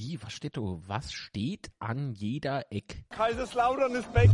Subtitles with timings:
[0.00, 0.60] Wie, was steht da?
[0.86, 3.02] Was steht an jeder Eck?
[3.10, 4.30] Kaiserslautern ist weg.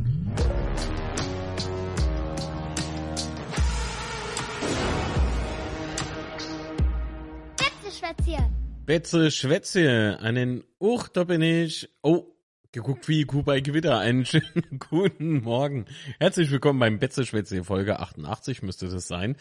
[7.56, 8.45] Betzeschwätzchen.
[8.85, 11.88] Betze Schwätze, einen Uch, da bin ich.
[12.03, 12.26] Oh,
[12.71, 13.99] geguckt wie Kuh bei Gewitter.
[13.99, 15.87] Einen schönen guten Morgen.
[16.19, 19.34] Herzlich willkommen beim Betze Schwätze, Folge 88 müsste das sein.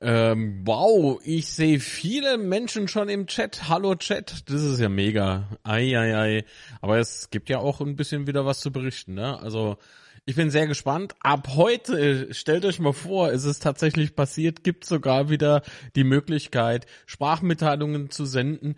[0.00, 3.68] Ähm, wow, ich sehe viele Menschen schon im Chat.
[3.68, 5.48] Hallo Chat, das ist ja mega.
[5.62, 6.44] Ei, ei, ei.
[6.80, 9.38] Aber es gibt ja auch ein bisschen wieder was zu berichten, ne?
[9.40, 9.78] Also,
[10.26, 11.14] ich bin sehr gespannt.
[11.20, 15.62] Ab heute, stellt euch mal vor, ist es tatsächlich passiert, gibt sogar wieder
[15.96, 18.76] die Möglichkeit, Sprachmitteilungen zu senden.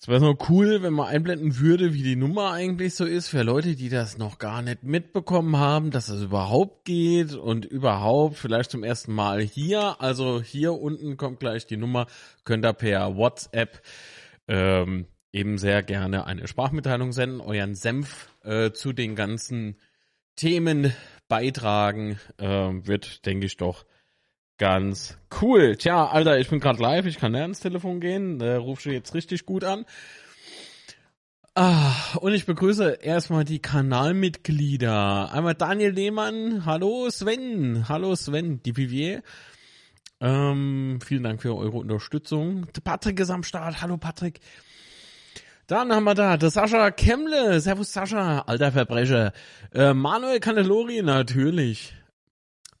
[0.00, 3.42] Es wäre noch cool, wenn man einblenden würde, wie die Nummer eigentlich so ist, für
[3.42, 8.70] Leute, die das noch gar nicht mitbekommen haben, dass es überhaupt geht und überhaupt vielleicht
[8.70, 10.00] zum ersten Mal hier.
[10.00, 12.06] Also hier unten kommt gleich die Nummer,
[12.44, 13.82] könnt ihr per WhatsApp
[14.46, 19.80] ähm, eben sehr gerne eine Sprachmitteilung senden, euren Senf äh, zu den ganzen
[20.36, 20.92] Themen
[21.26, 23.84] beitragen, äh, wird, denke ich, doch
[24.58, 25.76] ganz cool.
[25.76, 28.92] Tja, Alter, ich bin gerade live, ich kann näher ins Telefon gehen, der ruft schon
[28.92, 29.86] jetzt richtig gut an.
[31.54, 35.32] Ah, und ich begrüße erstmal die Kanalmitglieder.
[35.32, 39.22] Einmal Daniel Lehmann, hallo Sven, hallo Sven, die Vivier.
[40.20, 42.66] Ähm, vielen Dank für eure Unterstützung.
[42.84, 44.40] Patrick ist am Start, hallo Patrick.
[45.66, 47.60] Dann haben wir da der Sascha Kemmle.
[47.60, 49.32] Servus Sascha, alter Verbrecher.
[49.74, 51.97] Äh, Manuel Cannellori, natürlich.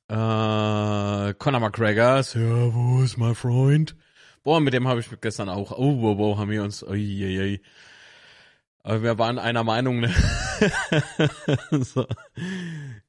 [0.08, 3.94] Äh, Conor McGregor, Servus, my friend.
[4.42, 7.40] Boah, mit dem habe ich gestern auch, oh, wow, wow, haben wir uns, oi, oi,
[7.40, 7.60] oi.
[8.82, 10.14] Aber wir waren einer Meinung, ne?
[11.72, 12.06] so.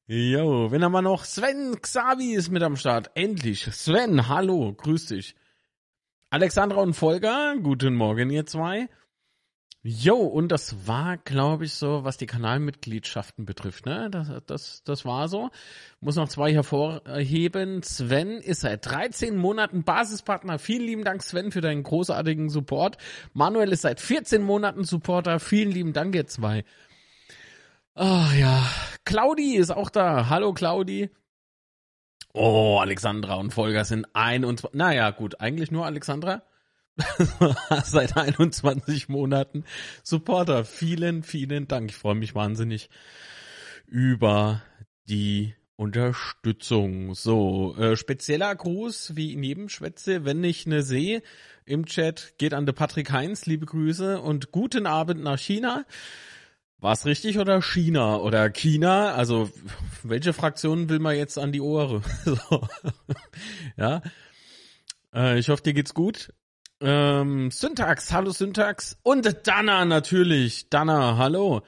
[0.08, 3.12] Jo, wenn aber noch Sven Xavi ist mit am Start.
[3.14, 3.64] Endlich.
[3.72, 5.36] Sven, hallo, grüß dich.
[6.32, 8.90] Alexandra und Volker, guten Morgen, ihr zwei.
[9.82, 14.10] Jo, und das war, glaube ich, so, was die Kanalmitgliedschaften betrifft, ne?
[14.10, 15.52] Das, das, das war so.
[16.02, 17.82] Muss noch zwei hervorheben.
[17.82, 20.60] Sven ist seit 13 Monaten Basispartner.
[20.60, 22.98] Vielen lieben Dank, Sven, für deinen großartigen Support.
[23.32, 25.40] Manuel ist seit 14 Monaten Supporter.
[25.40, 26.66] Vielen lieben Dank, ihr zwei.
[27.96, 28.66] Ah, ja.
[29.06, 30.28] Claudi ist auch da.
[30.28, 31.10] Hallo, Claudi.
[32.34, 34.78] Oh, Alexandra und Volker sind 21.
[34.78, 36.44] Naja, gut, eigentlich nur Alexandra.
[37.84, 39.64] seit 21 Monaten
[40.04, 40.66] Supporter.
[40.66, 41.92] Vielen, vielen Dank.
[41.92, 42.90] Ich freue mich wahnsinnig
[43.88, 44.62] über
[45.08, 47.16] die Unterstützung.
[47.16, 51.24] So, äh, spezieller Gruß, wie in jedem Schwätze, wenn ich ne sehe
[51.66, 55.86] im Chat, geht an der Patrick Heinz, liebe Grüße und guten Abend nach China.
[56.80, 59.14] War's richtig oder China oder China?
[59.14, 59.50] Also,
[60.04, 62.04] welche Fraktionen will man jetzt an die Ohren?
[62.26, 62.68] so.
[63.78, 64.02] ja.
[65.14, 66.34] Äh, ich hoffe, dir geht's gut.
[66.82, 68.98] Ähm, Syntax, hallo Syntax.
[69.04, 70.70] Und Dana natürlich.
[70.70, 71.62] Dana, hallo.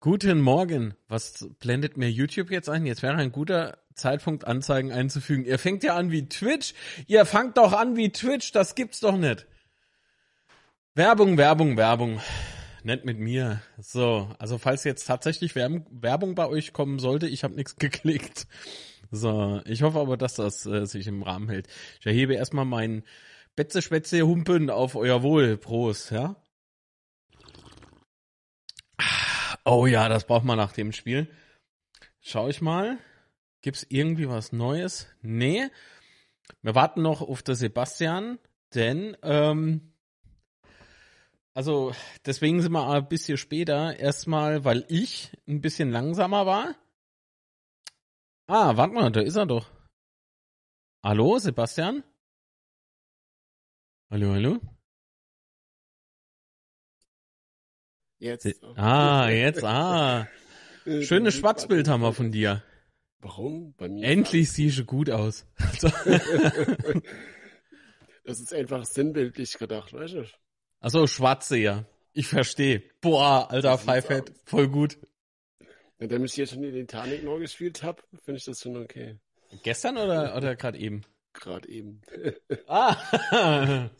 [0.00, 0.94] Guten Morgen.
[1.06, 2.86] Was blendet mir YouTube jetzt ein?
[2.86, 5.44] Jetzt wäre ein guter Zeitpunkt, Anzeigen einzufügen.
[5.44, 6.74] Ihr fängt ja an wie Twitch.
[7.06, 8.50] Ihr fangt doch an wie Twitch.
[8.50, 9.46] Das gibt's doch nicht.
[10.94, 12.20] Werbung, Werbung, Werbung.
[12.82, 13.62] Nett mit mir.
[13.78, 18.48] So, also falls jetzt tatsächlich Werbung bei euch kommen sollte, ich habe nichts geklickt.
[19.12, 21.68] So, ich hoffe aber, dass das äh, sich im Rahmen hält.
[22.00, 23.04] Ich erhebe erstmal meinen
[23.60, 25.58] Betze, Spätze, Humpen auf euer Wohl.
[25.58, 26.34] Prost, ja?
[29.66, 31.30] Oh ja, das braucht man nach dem Spiel.
[32.22, 32.96] Schau ich mal.
[33.60, 35.08] Gibt's irgendwie was Neues?
[35.20, 35.68] Nee.
[36.62, 38.38] Wir warten noch auf den Sebastian,
[38.72, 39.92] denn, ähm,
[41.52, 41.92] also
[42.24, 43.94] deswegen sind wir ein bisschen später.
[43.94, 46.76] Erstmal, weil ich ein bisschen langsamer war.
[48.46, 49.70] Ah, warte mal, da ist er doch.
[51.04, 52.04] Hallo, Sebastian?
[54.12, 54.58] Hallo, hallo?
[58.18, 58.60] Jetzt.
[58.74, 60.26] Ah, jetzt, ah.
[60.86, 62.64] Äh, Schönes Schwarzbild haben wir von dir.
[63.20, 63.74] Warum?
[63.76, 64.02] Bei mir?
[64.02, 65.46] Endlich siehst du gut aus.
[68.24, 70.24] das ist einfach sinnbildlich gedacht, weißt du?
[70.80, 71.84] Achso, schwarze ja.
[72.14, 72.82] Ich verstehe.
[73.02, 74.98] Boah, alter Pfeifett, voll gut.
[75.98, 79.20] Nachdem ich hier schon die Titanic neu gespielt habe, finde ich das schon okay.
[79.62, 81.02] Gestern oder, oder gerade eben?
[81.34, 82.00] Gerade eben.
[82.66, 83.90] ah!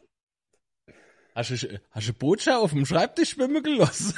[1.41, 4.15] Hast du, hast du Botscha auf dem Schreibtisch schwimmen gelassen?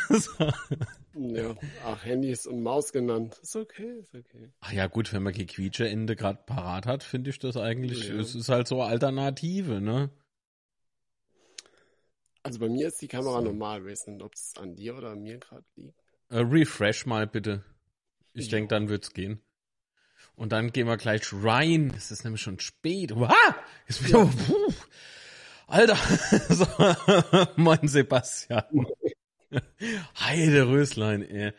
[1.15, 1.55] ja,
[1.85, 3.39] ach, Handys und Maus genannt.
[3.41, 4.51] Ist okay, ist okay.
[4.59, 8.17] Ach ja, gut, wenn man die Quietsche-Ende gerade parat hat, finde ich das eigentlich, ja.
[8.17, 10.11] es ist halt so Alternative, ne?
[12.43, 13.45] Also bei mir ist die Kamera so.
[13.45, 16.03] normal, weiß nicht, ob es an dir oder an mir gerade liegt.
[16.33, 17.63] Uh, refresh mal bitte.
[18.35, 18.57] Ich ja.
[18.57, 19.41] denke, dann wird's gehen.
[20.35, 21.95] Und dann gehen wir gleich rein.
[21.97, 23.15] Es ist nämlich schon spät.
[23.15, 23.31] Wow!
[23.87, 24.31] Ist wieder, ja.
[25.73, 25.97] Alter,
[26.51, 26.67] so,
[27.57, 28.87] Mann Sebastian.
[30.21, 31.53] Heide Röslein, ey.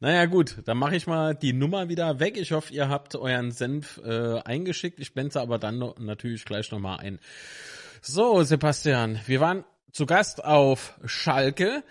[0.00, 2.36] Naja gut, dann mache ich mal die Nummer wieder weg.
[2.36, 4.98] Ich hoffe, ihr habt euren Senf äh, eingeschickt.
[4.98, 7.20] Ich blende aber dann noch, natürlich gleich nochmal ein.
[8.02, 9.62] So, Sebastian, wir waren
[9.92, 11.84] zu Gast auf Schalke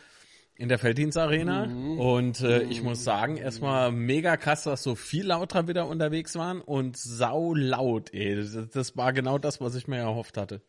[0.56, 1.98] in der Felddienstarena mhm.
[1.98, 6.60] und äh, ich muss sagen, erstmal mega krass, dass so viel lauter wieder unterwegs waren
[6.60, 8.36] und sau laut, ey.
[8.36, 10.62] Das, das war genau das, was ich mir erhofft hatte.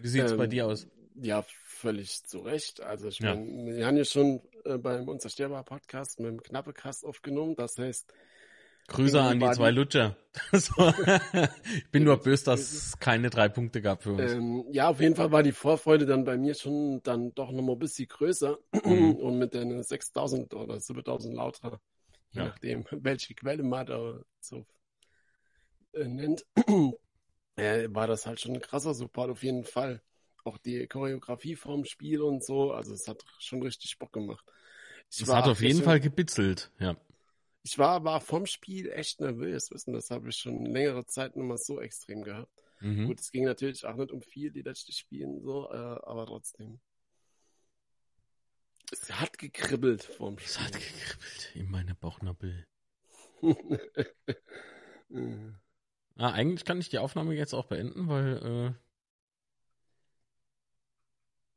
[0.00, 0.86] Wie sieht's ähm, bei dir aus?
[1.14, 2.80] Ja, völlig zu Recht.
[2.80, 3.34] Also ich ja.
[3.34, 7.54] meine, wir haben ja schon äh, beim Unzerstörbar Podcast mit dem knappe Cast aufgenommen.
[7.56, 8.12] Das heißt,
[8.88, 10.16] Grüße an die zwei Lutscher.
[10.52, 14.32] ich bin nur böse, dass es keine drei Punkte gab für uns.
[14.32, 17.74] Ähm, ja, auf jeden Fall war die Vorfreude dann bei mir schon dann doch nochmal
[17.74, 18.58] ein bisschen größer.
[18.84, 19.16] Mhm.
[19.16, 21.80] Und mit den 6000 oder 7000 lauter,
[22.30, 22.46] je ja.
[22.46, 24.66] nachdem, welche Quelle man da so
[25.92, 26.46] äh, nennt,
[27.56, 30.02] äh, war das halt schon ein krasser Support auf jeden Fall
[30.46, 32.72] auch die Choreografie vorm Spiel und so.
[32.72, 34.44] Also es hat schon richtig Bock gemacht.
[35.10, 36.96] Ich es hat auf jeden Fall gebitzelt, ja.
[37.62, 41.44] Ich war aber vom Spiel echt nervös, wissen, das habe ich schon längere Zeit nicht
[41.44, 42.62] mal so extrem gehabt.
[42.80, 43.08] Mhm.
[43.08, 46.78] Gut, es ging natürlich auch nicht um viel, die letzte Spielen, so, äh, aber trotzdem.
[48.92, 50.48] Es hat gekribbelt vorm Spiel.
[50.48, 52.66] Es hat gekribbelt in meine Bauchnabel.
[56.16, 58.86] ah, eigentlich kann ich die Aufnahme jetzt auch beenden, weil äh,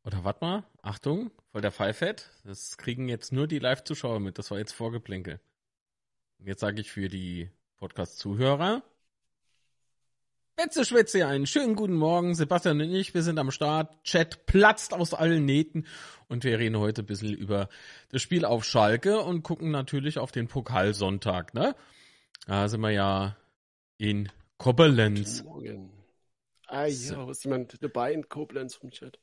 [0.05, 2.29] oder warte mal, Achtung, voll der Pfeifett.
[2.43, 4.37] Das kriegen jetzt nur die Live-Zuschauer mit.
[4.37, 5.39] Das war jetzt Vorgeplänkel.
[6.39, 8.81] Und jetzt sage ich für die Podcast-Zuhörer.
[10.55, 12.33] Betze Schwätze einen schönen guten Morgen.
[12.33, 14.03] Sebastian und ich, wir sind am Start.
[14.03, 15.85] Chat platzt aus allen Nähten.
[16.27, 17.69] Und wir reden heute ein bisschen über
[18.09, 21.75] das Spiel auf Schalke und gucken natürlich auf den Pokalsonntag, ne?
[22.45, 23.37] Da sind wir ja
[23.97, 24.29] in
[24.59, 25.45] Koblenz.
[26.67, 29.17] Ah ja, ist jemand dabei in Koblenz vom Chat?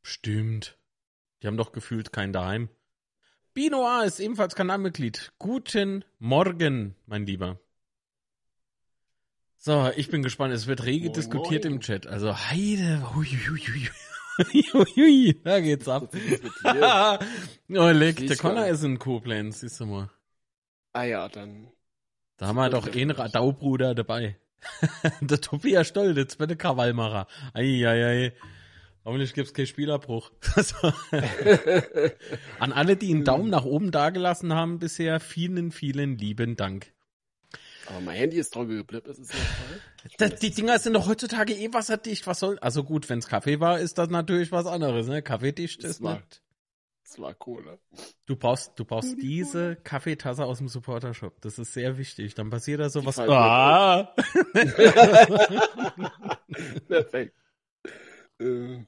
[0.00, 0.78] Stimmt.
[1.42, 2.68] Die haben doch gefühlt kein Daheim.
[3.52, 5.32] Binoa ist ebenfalls Kanalmitglied.
[5.40, 7.58] Guten Morgen, mein Lieber.
[9.56, 10.54] So, ich bin gespannt.
[10.54, 11.74] Es wird rege moin, diskutiert moin.
[11.74, 12.06] im Chat.
[12.06, 13.04] Also, Heide.
[15.44, 16.12] Da geht's ab.
[16.64, 18.26] oh, leck.
[18.26, 20.10] Der Connor ist in Koblenz, siehst du mal.
[20.92, 21.72] Ah ja, dann.
[22.36, 24.36] Da haben wir doch eh einen Radaubruder dabei.
[25.20, 27.26] der Tobias Stoll, der zweite Krawallmacher.
[27.52, 27.88] Eieiei.
[27.88, 28.32] Ei, ei.
[29.04, 30.32] Hoffentlich gibt es keinen Spielerbruch.
[32.58, 36.92] An alle, die einen Daumen nach oben dagelassen haben bisher, vielen, vielen lieben Dank.
[37.86, 40.38] Aber mein Handy ist trocken geblieben, das ist ja toll.
[40.40, 42.26] die Dinger sind doch heutzutage eh wasserdicht.
[42.26, 42.58] Was soll?
[42.60, 45.06] Also gut, wenn es Kaffee war, ist das natürlich was anderes.
[45.06, 45.20] Ne?
[45.20, 46.42] Kaffeedicht ist war, nicht.
[47.04, 47.78] Das war Cola.
[48.24, 51.40] Du brauchst, du brauchst diese Kaffeetasse aus dem Supporter-Shop.
[51.42, 52.34] Das ist sehr wichtig.
[52.34, 53.18] Dann passiert da sowas.
[53.18, 54.14] Ah!
[56.88, 57.36] Perfekt.
[58.40, 58.84] Äh.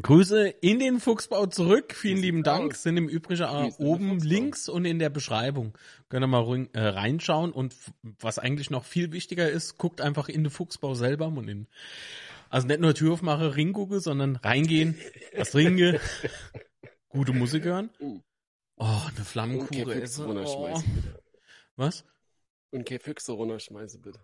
[0.00, 1.94] Grüße in den Fuchsbau zurück.
[1.94, 2.74] Vielen lieben Dank.
[2.74, 5.76] Sind im Übrigen oben links und in der Beschreibung.
[6.10, 7.52] Könnt ihr mal äh, reinschauen.
[7.52, 11.66] Und was eigentlich noch viel wichtiger ist, guckt einfach in den Fuchsbau selber und in.
[12.48, 14.98] Also nicht nur Tür aufmache, Ring gucke, sondern reingehen,
[15.34, 15.98] was trinke,
[17.12, 17.90] gute Musik hören.
[18.00, 18.20] Uh.
[18.76, 20.26] Oh, eine Flammenkuche esse.
[20.26, 20.82] Oh.
[21.76, 22.04] Was?
[22.70, 24.20] Und kein Füchse runterschmeiße, bitte.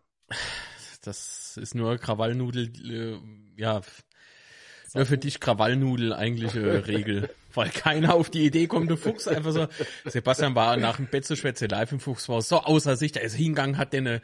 [1.03, 3.83] Das ist nur Krawallnudel, äh, ja,
[4.95, 7.31] nur für dich Krawallnudel eigentliche Regel.
[7.55, 9.69] Weil keiner auf die Idee kommt, du Fuchs einfach so.
[10.05, 13.93] Sebastian war nach dem Betzeschwätze live im Fuchshaus so außer sich, der ist hingegangen, hat
[13.93, 14.23] den, eine,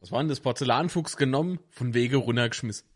[0.00, 2.86] was war denn das, Porzellanfuchs genommen, von Wege runtergeschmissen.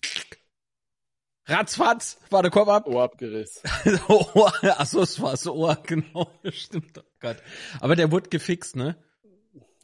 [1.50, 2.86] Ratzfatz, war der Kopf ab.
[2.86, 3.68] Ohr abgerissen.
[4.08, 7.36] Ohr, achso, es war das Ohr, genau, stimmt, oh Gott.
[7.80, 8.96] Aber der wurde gefixt, ne?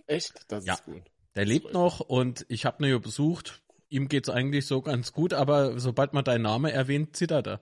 [0.06, 0.32] Echt?
[0.48, 0.74] Das ja.
[0.74, 1.02] ist gut.
[1.34, 5.32] Der lebt noch und ich habe ihn ja besucht ihm geht's eigentlich so ganz gut,
[5.32, 7.60] aber sobald man deinen Namen erwähnt, zittert er.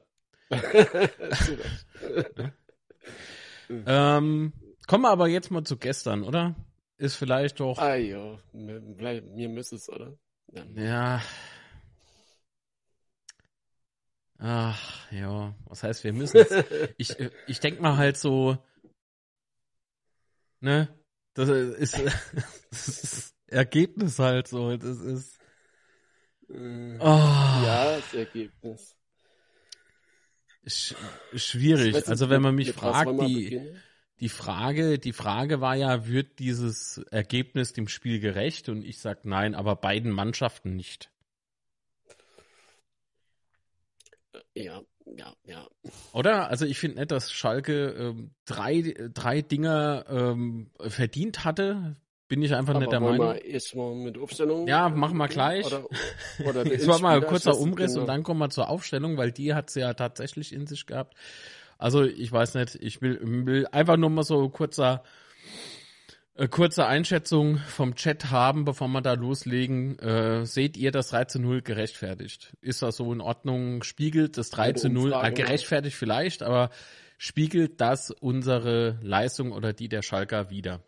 [3.69, 4.55] ähm,
[4.87, 6.55] kommen wir aber jetzt mal zu gestern, oder?
[6.97, 7.79] Ist vielleicht doch.
[7.79, 10.17] Ah ja, mir, mir müsste es, oder?
[10.53, 10.65] Ja.
[10.77, 11.23] ja.
[14.39, 16.51] Ach, ja, was heißt, wir müssen es?
[16.99, 18.59] ich, ich denk mal halt so,
[20.61, 20.89] ne?
[21.35, 22.01] Das ist,
[22.71, 24.77] das ist Ergebnis halt so.
[24.77, 25.39] Das ist,
[26.49, 27.63] äh, oh.
[27.65, 28.97] Ja, das Ergebnis.
[30.67, 30.95] Sch
[31.35, 32.09] schwierig.
[32.09, 33.61] Also wenn man mich fragt, die,
[34.21, 38.69] die Frage, die Frage war ja, wird dieses Ergebnis dem Spiel gerecht?
[38.69, 41.11] Und ich sag nein, aber beiden Mannschaften nicht.
[44.55, 44.83] Ja,
[45.17, 45.69] ja, ja.
[46.13, 46.49] Oder?
[46.49, 51.97] Also ich finde nicht, dass Schalke ähm, drei, drei Dinger ähm, verdient hatte,
[52.29, 53.35] bin ich einfach Aber nicht der Meinung.
[53.35, 54.67] wir erstmal mit Aufstellung?
[54.67, 55.67] Ja, machen wir gleich.
[55.67, 55.85] Oder,
[56.45, 58.07] oder der Jetzt war mal ein kurzer Umriss und genau.
[58.07, 61.15] dann kommen wir zur Aufstellung, weil die hat's ja tatsächlich in sich gehabt.
[61.77, 65.03] Also ich weiß nicht, ich will, will einfach nur mal so kurzer,
[66.51, 69.99] kurze Einschätzung vom Chat haben, bevor wir da loslegen.
[70.01, 72.57] Äh, seht ihr das 3 zu 0 gerechtfertigt?
[72.61, 73.83] Ist das so in Ordnung?
[73.85, 76.71] Spiegelt das 3 Eine zu 0, Umfrage, äh, gerechtfertigt vielleicht, aber
[77.19, 80.83] spiegelt das unsere Leistung oder die der Schalker wieder?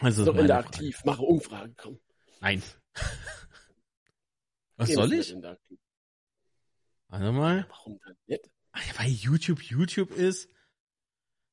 [0.00, 0.60] Also So meine Frage.
[0.66, 2.00] interaktiv, mache Umfrage, komm.
[2.40, 2.62] Nein.
[4.76, 5.34] Was Gehen soll ich?
[7.08, 7.66] Warte mal.
[7.68, 8.50] Warum dann nicht?
[8.98, 10.48] Weil YouTube YouTube ist,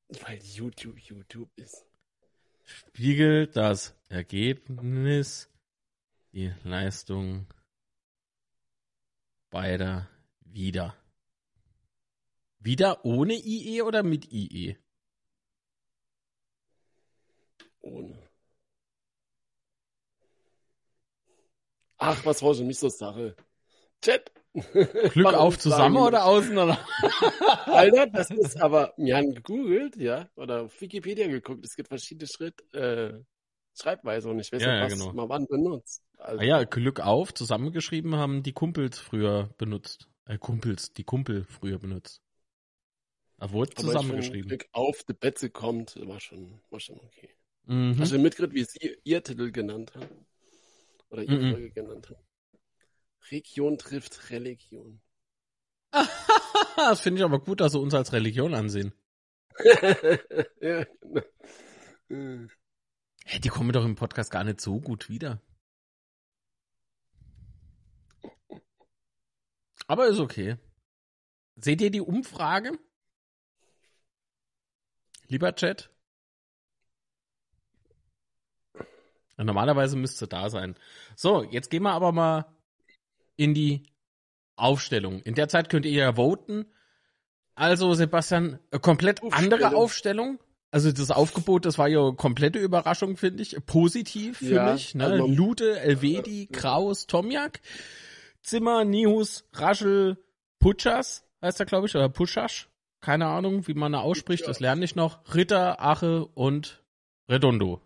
[0.08, 1.86] Weil YouTube YouTube ist.
[2.72, 5.50] Spiegelt das Ergebnis
[6.34, 7.48] die Leistung
[9.50, 10.10] beider
[10.42, 10.96] wieder.
[12.60, 14.78] Wieder ohne IE oder mit IE?
[17.82, 18.30] Ohne.
[21.98, 23.36] Ach, was war schon nicht so Sache?
[24.02, 24.32] Chat.
[24.54, 26.78] Glück auf zusammen oder außen oder?
[27.68, 32.28] Alter, das ist aber, wir haben gegoogelt, ja, oder auf Wikipedia geguckt, es gibt verschiedene
[32.28, 33.14] Schritt, äh,
[33.80, 35.14] Schreibweise und ich weiß Ja, nicht, ja, was genau.
[35.14, 36.04] man wann benutzt.
[36.18, 40.10] Also, Ah ja, Glück auf zusammengeschrieben haben die Kumpels früher benutzt.
[40.26, 42.22] Äh, Kumpels, die Kumpel früher benutzt.
[43.38, 44.50] Da wurde zusammengeschrieben.
[44.50, 47.30] Glück auf, die Betze kommt, war schon, war schon okay.
[47.66, 47.96] Mhm.
[48.00, 50.26] Hast du mitgekriegt, wie sie ihr Titel genannt haben?
[51.10, 51.52] Oder ihre Mhm.
[51.52, 52.20] Folge genannt haben?
[53.30, 55.02] Region trifft Religion.
[56.78, 58.94] das finde ich aber gut, dass sie uns als Religion ansehen.
[60.62, 60.86] ja,
[62.10, 62.48] genau.
[63.26, 65.42] Hey, die kommen doch im Podcast gar nicht so gut wieder.
[69.88, 70.58] Aber ist okay.
[71.56, 72.78] Seht ihr die Umfrage?
[75.28, 75.90] Lieber Chat?
[79.38, 80.76] Normalerweise müsste da sein.
[81.16, 82.46] So, jetzt gehen wir aber mal
[83.36, 83.84] in die
[84.56, 85.22] Aufstellung.
[85.22, 86.66] In der Zeit könnt ihr ja voten.
[87.56, 90.38] Also, Sebastian, äh, komplett andere Aufstellung.
[90.38, 90.40] Aufstellung.
[90.74, 93.58] Also das Aufgebot, das war ja komplette Überraschung, finde ich.
[93.66, 94.96] Positiv für Ja, mich.
[94.96, 95.06] Ne?
[95.06, 97.60] also Lute, Elvedi, Kraus, Tomjak,
[98.42, 100.18] Zimmer, Nihus, Raschel,
[100.60, 102.70] Putschas, heißt er, glaube ich, oder Puschasch.
[103.02, 105.36] Keine Ahnung, wie man da ausspricht, das lerne ich noch.
[105.36, 106.82] Ritter, Ache und
[107.30, 107.82] Redondo.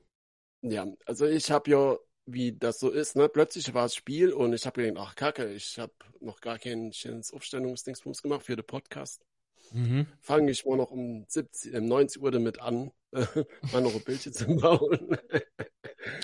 [0.62, 4.54] Ja, also ich habe ja, wie das so ist, ne, plötzlich war das Spiel und
[4.54, 8.66] ich habe gedacht, ach Kacke, ich habe noch gar kein schönes Aufstellungsdingsbums gemacht für den
[8.66, 9.24] Podcast.
[9.72, 10.08] Mhm.
[10.22, 14.34] Fange ich mal noch um 70, um 90 Uhr damit an, mal noch ein Bildchen
[14.34, 15.18] zu bauen.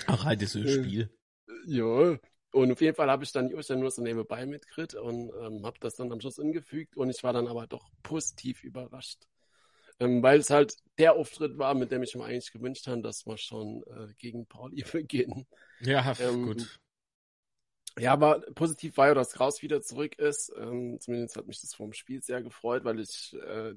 [0.06, 1.10] Ach, halt ist so ein Spiel.
[1.66, 2.18] ja,
[2.52, 5.64] und auf jeden Fall habe ich dann die Aufstellung nur so nebenbei mitgekriegt und ähm,
[5.64, 9.26] habe das dann am Schluss angefügt und ich war dann aber doch positiv überrascht.
[9.98, 13.26] Ähm, weil es halt der Auftritt war, mit dem ich mir eigentlich gewünscht habe, dass
[13.26, 15.46] wir schon äh, gegen Pauli beginnen.
[15.80, 16.80] Ja, Ähm, gut.
[17.98, 20.52] Ja, aber positiv war ja, dass Kraus wieder zurück ist.
[20.56, 23.74] Ähm, zumindest hat mich das vom Spiel sehr gefreut, weil ich äh,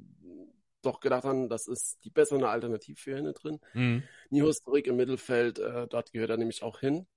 [0.83, 3.59] doch gedacht habe, das ist die bessere Alternative für ihn drin.
[3.73, 4.03] Mhm.
[4.29, 7.07] Nihus zurück im Mittelfeld, äh, dort gehört er nämlich auch hin.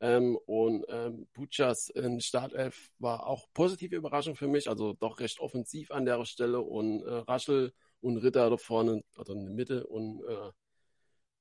[0.00, 5.38] Ähm, und ähm, Buchas in Startelf war auch positive Überraschung für mich, also doch recht
[5.38, 7.72] offensiv an der Stelle und äh, Raschel
[8.04, 10.50] und Ritter da vorne, oder in der Mitte und äh,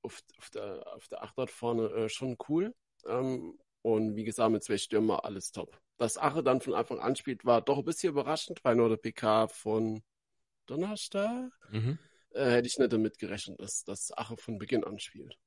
[0.02, 2.74] auf, auf, der, auf der Acht dort vorne äh, schon cool.
[3.06, 5.78] Ähm, und wie gesagt, mit zwei Stürmer alles top.
[5.98, 8.98] Dass Ache dann von Anfang an spielt, war doch ein bisschen überraschend, weil nur der
[8.98, 10.02] PK von
[10.66, 12.00] Donnerstag Mhm.
[12.32, 15.38] äh, hätte ich nicht damit gerechnet, dass, dass Ache von Beginn an spielt.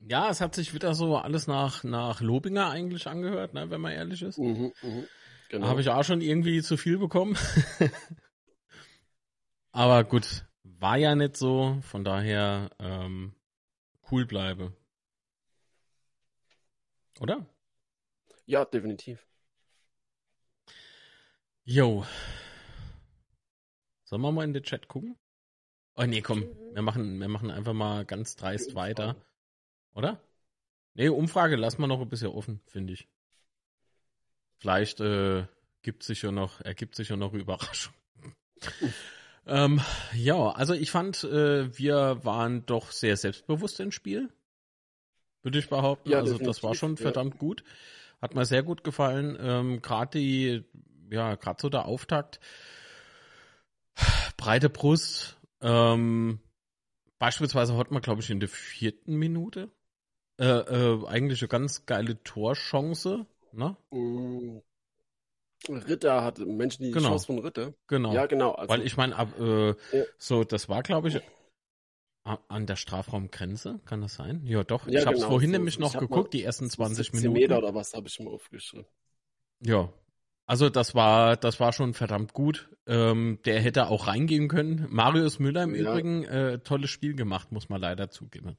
[0.00, 3.92] Ja, es hat sich wieder so alles nach, nach Lobinger eigentlich angehört, ne, wenn man
[3.92, 4.38] ehrlich ist.
[4.38, 5.06] Mhm, mhm.
[5.48, 5.64] Genau.
[5.66, 7.36] Da habe ich auch schon irgendwie zu viel bekommen.
[9.72, 13.34] Aber gut, war ja nicht so, von daher ähm,
[14.10, 14.76] cool bleibe.
[17.20, 17.46] Oder?
[18.44, 19.26] Ja, definitiv.
[21.64, 22.04] Jo.
[24.04, 25.16] Sollen wir mal in den Chat gucken?
[25.94, 29.16] Oh nee, komm, wir machen, wir machen einfach mal ganz dreist weiter.
[29.94, 30.20] Oder?
[30.94, 33.08] Nee, Umfrage lassen wir noch ein bisschen offen, finde ich.
[34.58, 35.46] Vielleicht äh,
[35.80, 37.94] gibt sich ja noch, ergibt sich ja noch eine Überraschung.
[39.46, 39.80] Ähm,
[40.14, 44.28] ja, also ich fand, äh, wir waren doch sehr selbstbewusst im Spiel.
[45.42, 46.10] Würde ich behaupten.
[46.10, 47.02] Ja, also das war schon ja.
[47.02, 47.64] verdammt gut.
[48.20, 49.36] Hat mir sehr gut gefallen.
[49.40, 50.64] Ähm, gerade die,
[51.10, 52.38] ja, gerade so der Auftakt.
[54.36, 55.36] Breite Brust.
[55.60, 56.38] Ähm,
[57.18, 59.70] beispielsweise hat man, glaube ich, in der vierten Minute
[60.38, 63.26] äh, äh, eigentlich eine ganz geile Torchance.
[63.52, 63.76] Ne?
[63.90, 64.62] Mhm.
[65.68, 67.10] Ritter hatte Menschen, die Genau.
[67.10, 67.72] Chance von Ritter.
[67.86, 68.12] Genau.
[68.12, 68.52] Ja, genau.
[68.52, 70.04] Also, Weil ich meine, ab, äh, Ja.
[70.18, 71.20] so, das war, glaube ich,
[72.48, 74.42] An der Strafraumgrenze, kann das sein?
[74.44, 74.86] Ja, doch.
[74.86, 77.20] Ja, ich habe es genau, vorhin so- nämlich noch geguckt, die ersten so 20 17
[77.20, 77.40] Minuten.
[77.40, 78.86] Meter oder was habe ich mir aufgeschrieben.
[79.60, 79.92] Ja.
[80.46, 82.68] Also das war, das war schon verdammt gut.
[82.86, 84.86] Ähm, der hätte auch reingehen können.
[84.90, 85.80] Marius Müller im Ja.
[85.90, 88.56] Übrigen, äh, tolles Spiel gemacht, muss man leider zugeben.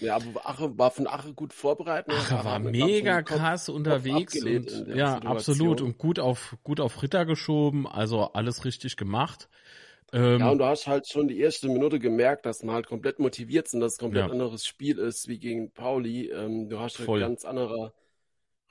[0.00, 2.14] Ja, aber Ache war von Ache gut vorbereitet.
[2.14, 5.32] Ach, er war mir mega krass unterwegs und der ja, Situation.
[5.32, 9.48] absolut und gut auf gut auf Ritter geschoben, also alles richtig gemacht.
[10.12, 13.18] Ähm, Ja, und du hast halt schon die erste Minute gemerkt, dass man halt komplett
[13.18, 14.32] motiviert sind, dass es ein komplett Ja.
[14.32, 16.30] anderes Spiel ist wie gegen Pauli.
[16.30, 17.18] Ähm, du hast Voll.
[17.18, 17.92] ein ganz anderer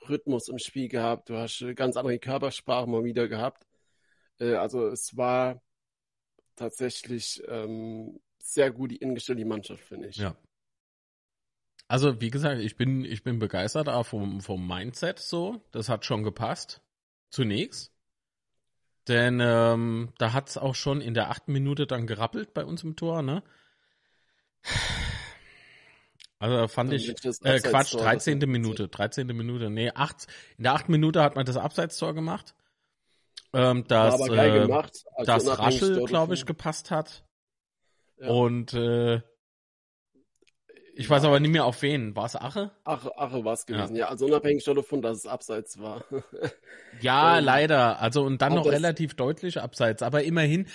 [0.08, 3.66] Rhythmus im Spiel gehabt, du hast eine ganz andere Körpersprache mal wieder gehabt.
[4.40, 5.60] Äh, also es war
[6.56, 8.92] tatsächlich ähm, sehr gut
[9.36, 10.18] die Mannschaft, finde ich.
[10.18, 10.36] Ja.
[11.88, 15.62] Also, wie gesagt, ich bin, ich bin begeistert auch vom, vom Mindset so.
[15.72, 16.82] Das hat schon gepasst.
[17.30, 17.92] Zunächst.
[19.08, 22.94] Denn ähm, da hat's auch schon in der achten Minute dann gerappelt bei uns im
[22.94, 23.42] Tor, ne?
[26.38, 28.40] Also fand Dann ich, äh, Quatsch, Abseitstor, das 13.
[28.42, 29.26] hat- Minute, 13.
[29.28, 30.26] Minute, nee, acht,
[30.56, 32.54] in der achten Minute hat man das Abseitstor gemacht.
[33.52, 35.04] Ähm, das, aber geil äh, gemacht.
[35.24, 37.24] Das Raschel, glaube ich, gepasst hat.
[38.20, 38.28] Ja.
[38.28, 39.22] Und äh,
[40.98, 41.28] ich weiß Ja.
[41.28, 42.14] aber nicht mehr auf wen.
[42.16, 42.70] War es Ache?
[42.84, 43.96] Ache, Ache war es gewesen.
[43.96, 44.08] Ja.
[44.08, 46.04] also unabhängig davon, dass es abseits war.
[47.00, 48.00] Ja, Ähm, leider.
[48.00, 50.02] Also und dann noch relativ deutlich abseits.
[50.02, 50.66] Aber immerhin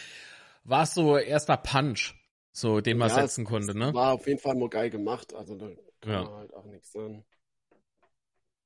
[0.63, 2.13] war es so erster Punch,
[2.51, 3.93] so den man Ja, setzen es- konnte, es ne?
[3.93, 5.33] War auf jeden Fall mal geil gemacht.
[5.33, 5.67] Also da
[6.01, 6.23] kann Ja.
[6.23, 7.25] man halt auch nichts sagen.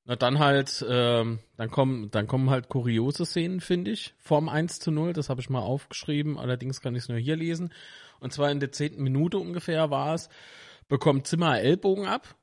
[0.06, 4.80] Na dann halt, ähm, dann kommen, dann kommen halt kuriose Szenen, finde ich, vorm 1
[4.80, 5.12] zu 0.
[5.14, 6.38] Das habe ich mal aufgeschrieben.
[6.38, 7.74] Allerdings kann ich es nur hier lesen.
[8.20, 10.30] Und zwar in der zehnten Minute ungefähr war es.
[10.88, 12.36] Bekommt Zimmer Ellbogen ab.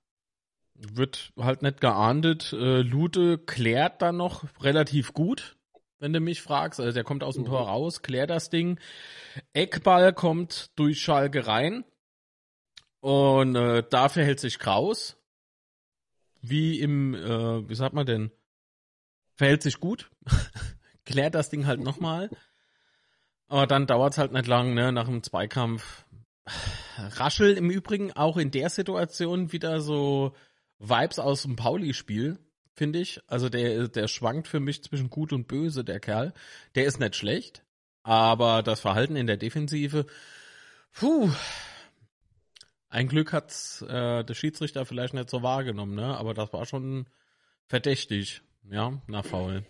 [0.75, 2.53] Wird halt nicht geahndet.
[2.53, 5.57] Äh, Lute klärt dann noch relativ gut,
[5.99, 6.81] wenn du mich fragst.
[6.81, 7.49] Also der kommt aus dem Mhm.
[7.49, 8.79] Tor raus, klärt das Ding.
[9.53, 11.85] Eckball kommt durch Schalke rein.
[13.01, 15.17] Und äh, da verhält sich Kraus.
[16.41, 18.31] Wie im, äh, wie sagt man denn?
[19.37, 20.11] Verhält sich gut.
[21.07, 22.31] Klärt das Ding halt nochmal.
[23.49, 24.91] Aber dann dauert's halt nicht lang, ne?
[24.91, 26.04] Nach dem Zweikampf.
[26.97, 30.35] Raschel im Übrigen auch in der Situation wieder so
[30.79, 32.38] Vibes aus dem Pauli-Spiel,
[32.75, 33.21] finde ich.
[33.27, 36.35] Also der, der schwankt für mich zwischen gut und böse, der Kerl.
[36.75, 37.64] Der ist nicht schlecht,
[38.03, 40.07] aber das Verhalten in der Defensive,
[40.92, 41.31] puh.
[42.88, 46.16] Ein Glück hat's äh, der Schiedsrichter vielleicht nicht so wahrgenommen, ne?
[46.16, 47.09] Aber das war schon
[47.66, 49.64] verdächtig, ja, nach Foul.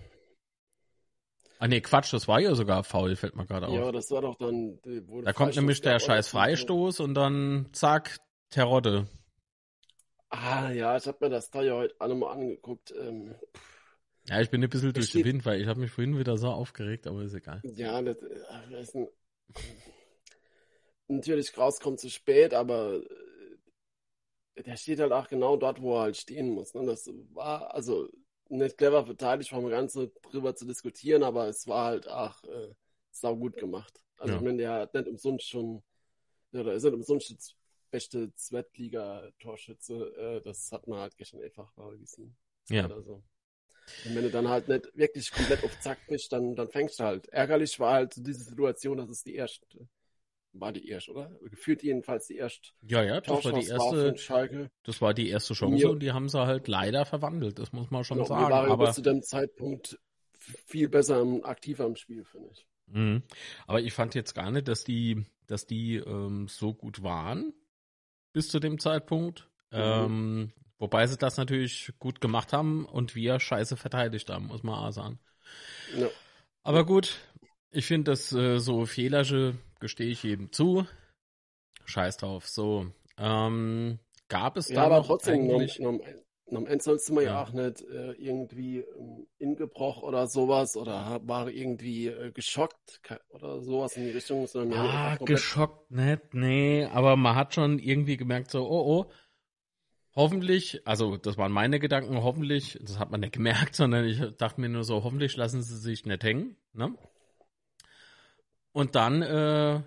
[1.65, 3.75] Ah nee, Quatsch, das war ja sogar Foul, fällt mir gerade auf.
[3.75, 4.79] Ja, das war doch dann.
[5.07, 6.01] wo Da kommt nämlich der oder?
[6.01, 8.19] scheiß Freistoß und dann zack,
[8.51, 9.07] Terodde.
[10.29, 12.93] Ah, ja, ich habe mir das Teil ja heute alle mal angeguckt.
[13.01, 13.35] Ähm,
[14.29, 16.49] Ja, ich bin ein bisschen durch den Wind, weil ich habe mich vorhin wieder so
[16.49, 17.63] aufgeregt, aber ist egal.
[17.63, 18.39] ja, das, äh,
[18.71, 19.09] das ist ein,
[21.09, 23.01] natürlich rauskommt zu spät, aber
[24.55, 26.75] äh, der steht halt auch genau dort, wo er halt stehen muss.
[26.75, 26.85] Ne?
[26.85, 28.11] Das war also
[28.49, 32.43] nicht clever verteidigt, war mir ganz so drüber zu diskutieren, aber es war halt auch
[32.45, 32.75] äh,
[33.11, 34.01] sau gut gemacht.
[34.19, 34.39] Also Ja.
[34.39, 35.83] ich meine, der hat nicht umsonst schon,
[36.53, 37.37] ja, da ist nicht umsonst der
[37.91, 39.95] beste Zweitliga-Torschütze.
[40.17, 42.37] Äh, das hat man halt gestern einfach mal gesehen.
[42.69, 42.83] Ja.
[42.83, 43.23] Leider so.
[44.07, 47.05] Und wenn du dann halt nicht wirklich komplett auf Zack bist, dann, dann fängst du
[47.05, 47.29] halt.
[47.29, 49.87] Ärgerlich war halt diese Situation, dass es die erste,
[50.55, 51.31] war die erste, oder?
[51.51, 54.15] Gefühlt jedenfalls die erste Ja, ja, das war die erste,
[54.85, 57.91] das war die erste Chance Mir- und die haben sie halt leider verwandelt, das muss
[57.91, 58.51] man schon Genau, wir sagen.
[58.53, 59.99] waren Aber bis zu dem Zeitpunkt
[60.39, 62.67] viel besser, im- aktiver im Spiel, finde ich.
[62.87, 63.23] Mhm.
[63.67, 67.53] Aber ich fand jetzt gar nicht, dass die, dass die ähm, so gut waren
[68.33, 69.49] bis zu dem Zeitpunkt.
[69.71, 69.79] Mhm.
[69.81, 74.75] Ähm, wobei sie das natürlich gut gemacht haben und wir scheiße verteidigt haben, muss man
[74.75, 75.19] auch sagen.
[75.97, 76.09] Ja.
[76.63, 77.19] Aber gut,
[77.71, 80.87] ich finde, das äh, so Fehlersche gestehe ich jedem zu.
[81.87, 82.49] Scheiß drauf.
[82.49, 85.79] So, ähm, gab es Ja, da aber noch trotzdem, noch, eigentlich?
[85.79, 85.93] noch,
[86.51, 87.33] noch am Ende sollst du mal ja.
[87.35, 87.43] Ja.
[87.43, 93.97] auch nicht äh, irgendwie ähm, ingebroch oder sowas oder war irgendwie äh, geschockt oder sowas
[93.97, 98.69] in die Richtung, sondern Ah, geschockt nicht, nee, aber man hat schon irgendwie gemerkt, so,
[98.69, 99.13] oh, oh,
[100.17, 104.61] hoffentlich, also das waren meine Gedanken, hoffentlich, das hat man nicht gemerkt, sondern ich dachte
[104.61, 106.95] mir nur so, hoffentlich lassen sie sich nicht hängen, ne?
[108.75, 109.81] Und dann äh,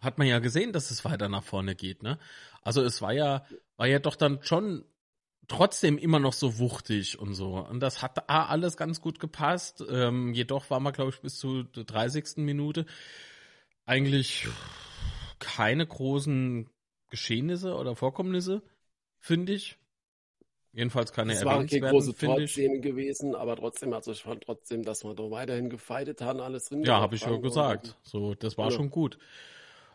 [0.00, 2.18] hat man ja gesehen, dass es weiter nach vorne geht, ne?
[2.60, 3.46] Also es war ja,
[3.78, 4.84] war ja doch dann schon
[5.48, 7.56] trotzdem immer noch so wuchtig und so.
[7.56, 9.82] Und das hat ah, alles ganz gut gepasst.
[9.88, 12.36] Ähm, jedoch war man, glaube ich, bis zur 30.
[12.36, 12.84] Minute
[13.86, 14.46] eigentlich
[15.38, 16.68] keine großen
[17.08, 18.62] Geschehnisse oder Vorkommnisse,
[19.18, 19.78] finde ich.
[20.74, 22.54] Jedenfalls keine Es waren keine erwähnenswerten, große finde ich.
[22.54, 26.64] Torszenen gewesen, aber trotzdem, also ich fand trotzdem, dass wir da weiterhin gefeitet haben, alles
[26.66, 26.82] drin.
[26.82, 27.96] Ja, habe ich ja gesagt.
[28.02, 28.76] So, das war Ja.
[28.76, 29.18] schon gut.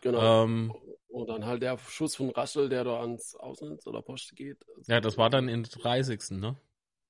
[0.00, 0.44] Genau.
[0.44, 0.72] Ähm,
[1.08, 4.64] und dann halt der Schuss von Raschel, der da ans Ausnetz oder Post geht.
[4.74, 6.38] Also ja, das war dann in 30.
[6.40, 6.56] ne?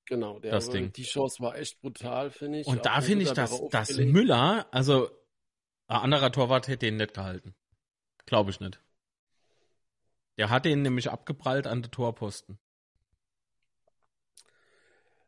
[0.06, 0.92] Genau, der, das Ding.
[0.92, 2.66] die Chance war echt brutal, finde ich.
[2.66, 5.08] Und da finde ich, dass, dass Müller, also
[5.86, 7.54] ein anderer Torwart hätte ihn nicht gehalten.
[8.26, 8.80] Glaube ich nicht.
[10.38, 12.58] Der hat ihn nämlich abgeprallt an den Torposten.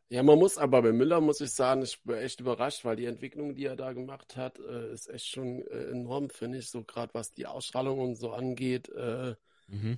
[0.09, 3.05] Ja, man muss aber bei Müller, muss ich sagen, ich bin echt überrascht, weil die
[3.05, 6.83] Entwicklung, die er da gemacht hat, äh, ist echt schon äh, enorm, finde ich, so
[6.83, 8.89] gerade was die Ausstrahlung und so angeht.
[8.89, 9.35] Äh,
[9.67, 9.97] mhm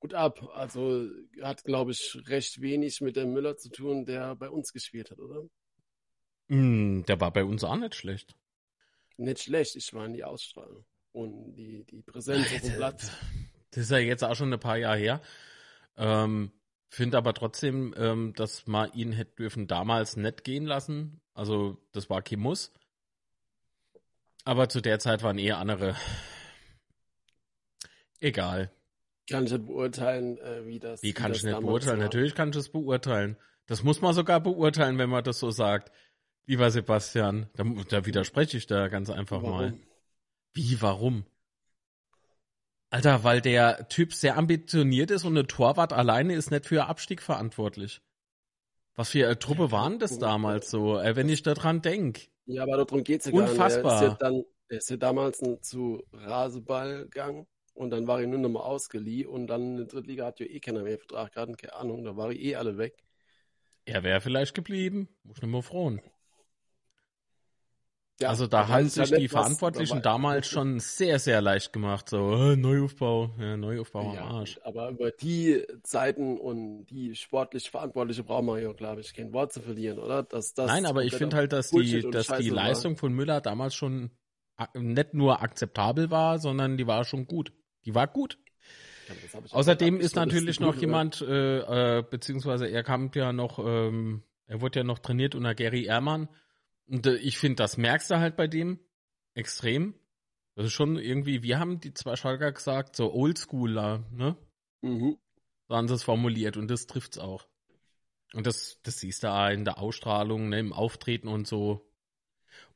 [0.00, 0.50] gut ab.
[0.54, 1.08] Also
[1.42, 5.18] hat, glaube ich, recht wenig mit dem Müller zu tun, der bei uns gespielt hat,
[5.18, 5.48] oder?
[6.48, 8.34] Mm, der war bei uns auch nicht schlecht.
[9.16, 13.10] Nicht schlecht, ich war in die Ausstrahlung und die, die Präsenz auf dem Platz.
[13.70, 15.22] Das ist ja jetzt auch schon ein paar Jahre her.
[15.96, 16.50] Ähm,
[16.90, 21.22] Finde aber trotzdem, ähm, dass man ihn hätte dürfen damals nicht gehen lassen.
[21.32, 22.72] Also das war kein Muss.
[24.44, 25.96] Aber zu der Zeit waren eher andere.
[28.18, 28.70] Egal
[29.30, 31.02] kann ich nicht beurteilen, äh, wie das.
[31.02, 31.98] Wie kann wie ich nicht beurteilen?
[31.98, 32.04] War.
[32.04, 33.36] Natürlich kann ich es beurteilen.
[33.66, 35.92] Das muss man sogar beurteilen, wenn man das so sagt.
[36.46, 39.56] Lieber Sebastian, da, da widerspreche ich da ganz einfach warum?
[39.56, 39.74] mal.
[40.52, 41.24] Wie, warum?
[42.90, 47.22] Alter, weil der Typ sehr ambitioniert ist und eine Torwart alleine ist nicht für Abstieg
[47.22, 48.02] verantwortlich.
[48.96, 52.22] Was für eine Truppe waren das damals so, äh, wenn ich daran denke?
[52.46, 54.00] Ja, aber darum geht es ja Unfassbar.
[54.00, 54.22] gar nicht.
[54.22, 58.60] Dann, er ist ja damals zu Raseball gegangen und dann war ich nur noch mal
[58.60, 62.04] ausgeliehen und dann in der Drittliga hat ja eh keiner mehr Vertrag gehabt, keine Ahnung,
[62.04, 63.04] da war ich eh alle weg.
[63.84, 66.00] Er wäre vielleicht geblieben, muss ich nicht mehr freuen.
[68.20, 72.10] Ja, also da haben sich die Verantwortlichen damals schon sehr, sehr leicht gemacht.
[72.10, 74.60] So, äh, Neuaufbau, ja, Neuaufbau am ja, Arsch.
[74.62, 79.54] Aber über die Zeiten und die sportlich Verantwortliche brauchen wir ja, glaube ich, kein Wort
[79.54, 80.22] zu verlieren, oder?
[80.22, 82.98] Dass, das Nein, aber ich finde halt, dass die, dass die Leistung war.
[82.98, 84.10] von Müller damals schon
[84.74, 87.52] nicht nur akzeptabel war, sondern die war schon gut.
[87.86, 88.38] Die war gut.
[89.50, 94.80] Außerdem ist natürlich noch jemand, äh, äh, beziehungsweise er kam ja noch, ähm, er wurde
[94.80, 96.28] ja noch trainiert unter Gary Ehrmann.
[96.90, 98.80] Und äh, ich finde, das merkst du halt bei dem
[99.34, 99.94] extrem.
[100.56, 104.36] Das ist schon irgendwie, wir haben die zwei Schalker gesagt, so Oldschooler, ne?
[104.82, 105.16] Mhm.
[105.68, 107.46] So haben sie es formuliert und das trifft's auch.
[108.34, 111.88] Und das, das siehst du auch in der Ausstrahlung, ne, im Auftreten und so.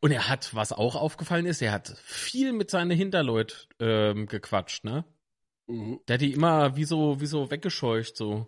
[0.00, 4.84] Und er hat, was auch aufgefallen ist, er hat viel mit seinen Hinterleut ähm, gequatscht,
[4.84, 5.04] ne?
[5.66, 6.00] Mhm.
[6.06, 8.46] Der hat die immer wie so, wie so weggescheucht, so.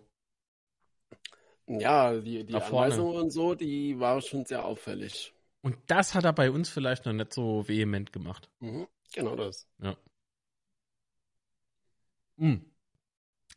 [1.67, 5.33] Ja, die, die Anweisungen und so, die waren schon sehr auffällig.
[5.67, 8.49] Und das hat er bei uns vielleicht noch nicht so vehement gemacht.
[8.61, 8.87] Mhm.
[9.13, 9.67] Genau das.
[9.79, 9.97] Ja.
[12.37, 12.71] Mhm.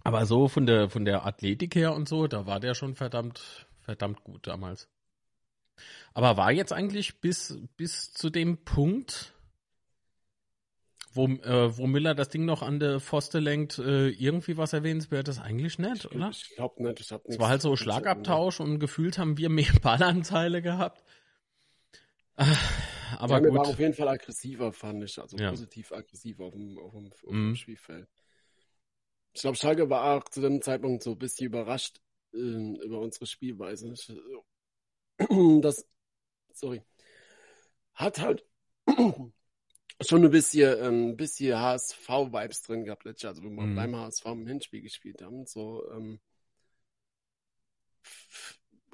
[0.03, 3.69] Aber so von der, von der Athletik her und so, da war der schon verdammt,
[3.79, 4.89] verdammt gut damals.
[6.13, 9.33] Aber war jetzt eigentlich bis, bis zu dem Punkt,
[11.13, 15.39] wo, äh, wo Miller das Ding noch an der Pfoste lenkt, äh, irgendwie was erwähnenswertes?
[15.39, 16.31] Eigentlich nicht, oder?
[16.31, 17.37] Ich glaube nicht, ich habe nichts.
[17.37, 21.05] Es war halt so Schlagabtausch und gefühlt haben wir mehr Ballanteile gehabt.
[22.41, 22.57] Ah,
[23.19, 23.55] aber ja, gut.
[23.55, 25.19] war auf jeden Fall aggressiver, fand ich.
[25.19, 25.51] Also ja.
[25.51, 27.55] positiv aggressiv auf dem, auf dem, auf dem mhm.
[27.55, 28.09] Spielfeld.
[29.35, 32.01] Ich glaube, Schalke war auch zu dem Zeitpunkt so ein bisschen überrascht
[32.33, 33.93] äh, über unsere Spielweise.
[33.93, 34.11] Ich,
[35.61, 35.87] das,
[36.55, 36.83] sorry,
[37.93, 38.43] hat halt
[40.01, 43.77] schon ein bisschen, ein ähm, bisschen HSV-Vibes drin gehabt letztes Jahr, also wo wir mhm.
[43.77, 45.45] beim HSV im Hinspiel gespielt haben.
[45.45, 46.21] So, ähm,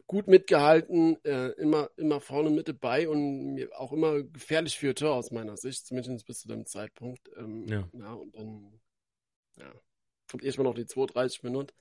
[0.06, 5.14] gut mitgehalten, äh, immer, immer vorne mit dabei und mir auch immer gefährlich für Tor
[5.14, 7.28] aus meiner Sicht, zumindest bis zu dem Zeitpunkt.
[7.36, 7.88] Ähm, ja.
[7.92, 8.12] ja.
[8.12, 8.80] Und dann,
[9.58, 9.72] ja,
[10.30, 11.72] kommt erstmal noch die 32 Minuten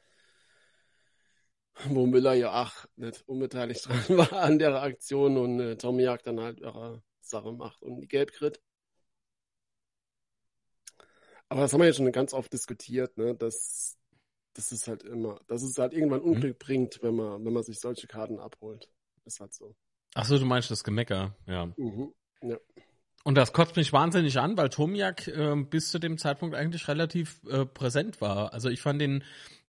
[1.89, 6.27] wo Müller ja ach nicht unbeteiligt dran war an der Aktion und äh, Tommy Jagd
[6.27, 8.61] dann halt ihre Sache macht und die Gelb kriegt.
[11.49, 13.97] Aber das haben wir ja schon ganz oft diskutiert, ne, dass
[14.55, 16.31] das ist halt immer, dass es halt irgendwann mhm.
[16.31, 16.65] Unglück mhm.
[16.65, 18.89] bringt, wenn man, wenn man sich solche Karten abholt.
[19.25, 19.75] Ist halt so.
[20.13, 21.67] Ach so, du meinst das Gemecker, ja.
[21.77, 22.13] Mhm.
[22.41, 22.57] ja.
[23.23, 27.41] Und das kotzt mich wahnsinnig an, weil Tomiak äh, bis zu dem Zeitpunkt eigentlich relativ
[27.49, 28.53] äh, präsent war.
[28.53, 29.23] Also ich fand den,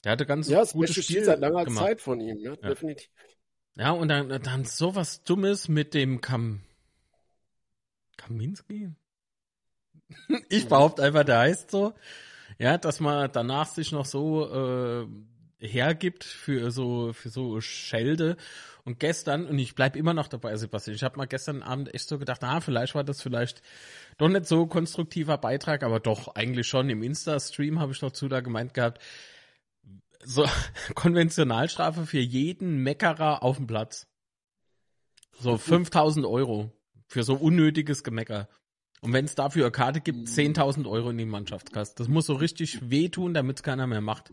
[0.04, 1.84] der hatte ganz ja, gutes Spiel, Spiel seit langer gemacht.
[1.84, 2.68] Zeit von ihm, ja, ja.
[2.68, 3.08] definitiv.
[3.76, 6.62] Ja, und dann, dann sowas Dummes mit dem Kam
[8.16, 8.90] Kaminski?
[10.48, 11.94] ich behaupte einfach, der heißt so.
[12.58, 15.06] Ja, dass man danach sich noch so äh,
[15.58, 18.36] hergibt für so für so Schelde
[18.84, 22.08] und gestern und ich bleib immer noch dabei Sebastian ich habe mal gestern Abend echt
[22.08, 23.62] so gedacht ah vielleicht war das vielleicht
[24.18, 28.12] doch nicht so konstruktiver Beitrag aber doch eigentlich schon im Insta Stream habe ich noch
[28.12, 29.00] zu da gemeint gehabt
[30.26, 30.44] so
[30.94, 34.06] Konventionalstrafe für jeden Meckerer auf dem Platz.
[35.38, 36.72] So 5000 Euro
[37.06, 38.48] für so unnötiges Gemecker.
[39.00, 41.94] Und wenn es dafür eine Karte gibt, 10.000 Euro in die Mannschaftskasse.
[41.96, 44.32] Das muss so richtig wehtun, damit es keiner mehr macht.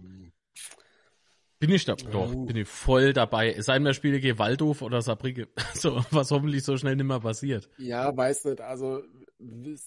[1.59, 3.53] Bin ich da, doch, bin ich voll dabei.
[3.53, 5.47] Es sei denn, wir spielen gegen Waldhof oder Saarbrücke.
[5.73, 7.69] So, was hoffentlich so schnell nicht mehr passiert.
[7.77, 8.61] Ja, weiß nicht.
[8.61, 9.01] Also,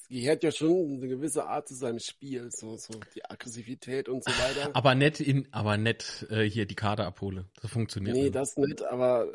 [0.08, 4.30] gehört ja schon eine gewisse Art zu seinem Spiel, so, so die Aggressivität und so
[4.30, 4.70] weiter.
[4.74, 7.46] Aber nicht in, aber nicht äh, hier die Karte abhole.
[7.62, 8.34] Das funktioniert Nee, nicht.
[8.34, 9.26] das nicht, aber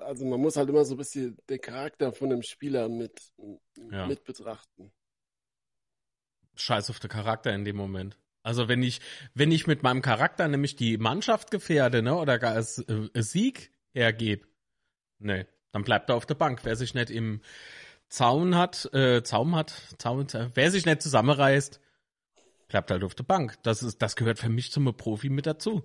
[0.00, 3.20] also man muss halt immer so ein bisschen den Charakter von dem Spieler mit,
[3.90, 4.06] Ja.
[4.06, 4.92] mit betrachten.
[6.56, 8.16] Scheiß auf den Charakter in dem Moment.
[8.42, 9.00] Also wenn ich,
[9.34, 13.72] wenn ich mit meinem Charakter nämlich die Mannschaft gefährde, ne, oder gar als äh, Sieg
[13.92, 14.46] hergebe,
[15.18, 16.60] ne, dann bleibt er auf der Bank.
[16.62, 17.40] Wer sich nicht im
[18.14, 21.80] Zaun hat, äh, Zaum hat, Zaun, wer sich nicht zusammenreißt,
[22.68, 23.58] bleibt halt auf der Bank.
[23.64, 25.82] Das ist, das gehört für mich zum Profi mit dazu.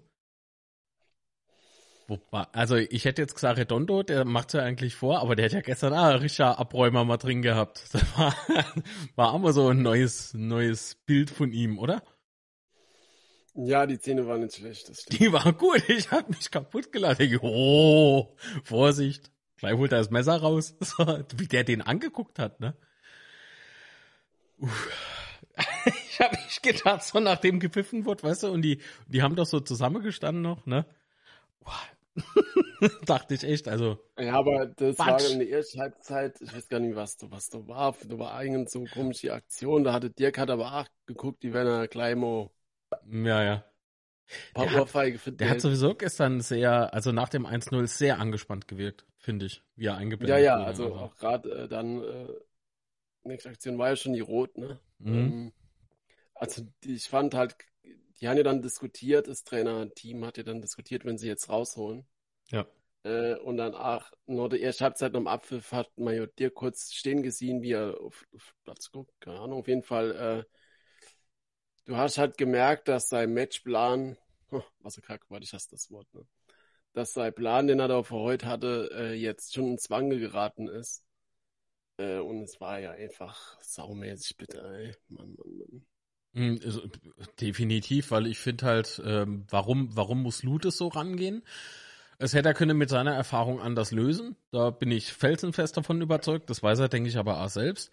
[2.08, 5.54] Wobei, also ich hätte jetzt gesagt, Redondo, der macht's ja eigentlich vor, aber der hat
[5.54, 7.82] ja gestern ah, Richard Abräumer mal drin gehabt.
[7.94, 8.36] Das war,
[9.15, 12.04] war auch mal so ein neues, neues Bild von ihm, oder?
[13.56, 15.20] Ja, die Szene war nicht schlecht.
[15.20, 16.89] Die war gut, ich hab mich kaputt.
[17.18, 19.32] Ich, oh, Vorsicht.
[19.60, 20.76] Gleich holt er das Messer raus.
[20.82, 21.06] So,
[21.38, 22.76] wie der den angeguckt hat, ne?
[24.58, 24.89] Uff.
[26.10, 29.45] Ich hab mich gedacht, so nachdem gepfiffen wurde, weißt du, und die, die haben doch
[29.45, 30.86] so zusammengestanden noch, ne?
[33.06, 34.00] Dachte ich echt, also.
[34.17, 35.24] Ja, aber das Quatsch.
[35.24, 37.95] war in der ersten Halbzeit, ich weiß gar nicht, was da, was da war.
[38.08, 39.84] Da war irgend so komische Aktion.
[39.84, 42.50] Da hatte Dirk hat aber auch geguckt, die wenn er gleich mal
[43.12, 43.63] Ja, ja.
[44.54, 44.89] Paar Der hat-
[45.20, 49.63] für Der hat sowieso gestern sehr, also nach dem 1-0 sehr angespannt gewirkt, finde ich,
[49.76, 50.68] wie er eingeblendet Ja, ja, wurde.
[50.68, 52.28] also auch gerade äh, dann, äh,
[53.24, 54.80] nächste Aktion war ja schon die Rot, ne?
[55.00, 55.15] Mhm.
[55.15, 55.54] Ähm,
[56.36, 57.56] also die, ich fand halt,
[58.20, 62.06] die haben ja dann diskutiert, das Trainerteam hat ja dann diskutiert, wenn sie jetzt rausholen.
[62.50, 62.65] Ja.
[63.04, 66.92] Äh, und dann auch noch der erste Halbzeit noch im Abpfiff hat ja dir kurz
[66.94, 70.46] stehen gesehen, wie er auf, auf Platz guckt, keine Ahnung, auf jeden Fall.
[70.46, 70.59] Äh,
[71.86, 74.18] du hast halt gemerkt, dass sein Matchplan,
[74.52, 76.26] oh, was so kack, warte, ich hasse das Wort, ne?
[76.94, 80.68] Dass sein Plan, den er da für heute hatte, äh, jetzt schon in Zwange geraten
[80.68, 81.04] ist.
[81.98, 84.96] Äh, und es war ja einfach saumäßig bitter, ey.
[85.10, 85.86] Mann, Mann, Mann.
[86.34, 86.82] Mm, also,
[87.39, 91.44] Definitiv, weil ich finde halt, ähm, warum, warum muss Lutes so rangehen?
[92.18, 94.36] Es hätte er können mit seiner Erfahrung anders lösen.
[94.52, 96.50] Da bin ich felsenfest davon überzeugt.
[96.50, 97.92] Das weiß er, denke ich, aber auch selbst.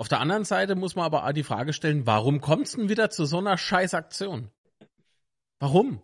[0.00, 2.88] Auf der anderen Seite muss man aber auch die Frage stellen, warum kommt es denn
[2.88, 4.50] wieder zu so einer Scheißaktion?
[5.58, 6.02] Warum?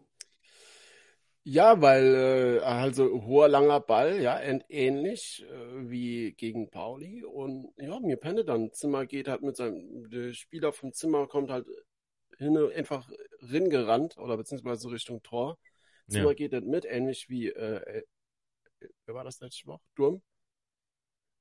[1.44, 7.72] Ja, weil äh, also hoher langer Ball, ja, ähn- ähnlich äh, wie gegen Pauli und
[7.78, 11.66] ja, mir penne dann Zimmer geht halt mit seinem der Spieler vom Zimmer kommt halt
[12.36, 13.08] hin, einfach
[13.50, 15.56] ringerannt oder beziehungsweise Richtung Tor.
[16.06, 16.34] Zimmer Ja.
[16.34, 18.02] geht nicht mit, ähnlich wie äh, äh,
[19.06, 19.80] wer war das letzte Woche?
[19.94, 20.20] Durm.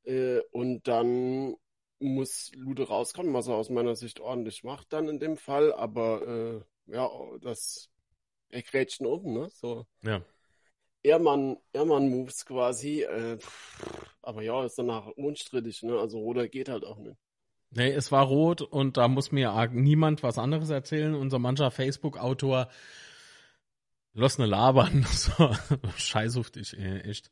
[0.05, 1.57] Äh, und dann
[1.99, 6.27] muss Lude rauskommen, was er aus meiner Sicht ordentlich macht dann in dem Fall, aber
[6.27, 7.09] äh, ja,
[7.41, 7.89] das
[8.49, 9.49] er grätscht ihn um, ne?
[9.49, 9.85] So.
[10.03, 10.21] Ja.
[11.03, 13.03] Ehrmann, Ehrmann-Moves quasi.
[13.03, 13.37] Äh,
[14.21, 15.99] aber ja, ist danach unstrittig, ne?
[15.99, 17.17] Also Roder geht halt auch nicht.
[17.71, 21.13] Nee, es war rot und da muss mir niemand was anderes erzählen.
[21.13, 22.69] Unser mancher Facebook-Autor
[24.13, 25.05] los ne labern.
[25.11, 25.53] So,
[25.97, 27.31] scheißhaftig, ey, echt.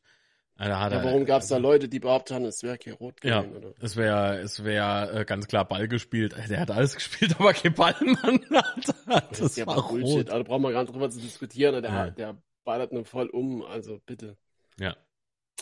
[0.56, 3.56] Hat Ja, warum gab's da Leute, die behauptet haben, es wäre kein Rot Ja, gewesen,
[3.56, 3.74] oder?
[3.80, 6.32] es wäre es wär, äh, ganz klar Ball gespielt.
[6.32, 8.40] Äh, Der hat alles gespielt, aber kein Ball, Mann.
[8.50, 9.26] Alter.
[9.30, 10.06] Das, ist ja war Bullshit.
[10.16, 10.30] rot.
[10.30, 11.82] Also brauchen wir gar nicht drüber zu diskutieren.
[11.82, 12.10] Der, Ja.
[12.10, 14.36] der ballert nur voll um, also bitte.
[14.78, 14.96] Ja.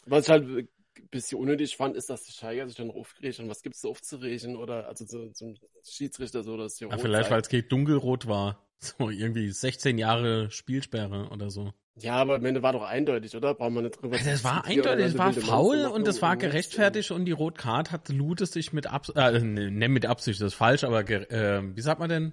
[0.05, 0.69] Was ich halt ein
[1.11, 3.49] bisschen unnötig fand, ist, dass die Scheiger sich dann aufgeregt haben.
[3.49, 4.57] Was gibt's so aufzuregen?
[4.57, 5.55] Oder also so, zum
[5.89, 8.63] Schiedsrichter so, dass hier Ja, vielleicht, weil es dunkelrot war.
[8.99, 11.73] So irgendwie 16 Jahre Spielsperre oder so.
[11.97, 13.55] Ja, aber am Ende war doch eindeutig, oder?
[13.55, 16.37] Brauchen wir nicht drüber Also es war eindeutig, es oder war faul und es war
[16.37, 20.49] gerechtfertigt und die Rotcard hat Lute sich mit Absicht, äh, ne, ne, mit Absicht, das
[20.49, 22.33] ist falsch, aber äh, wie sagt man denn?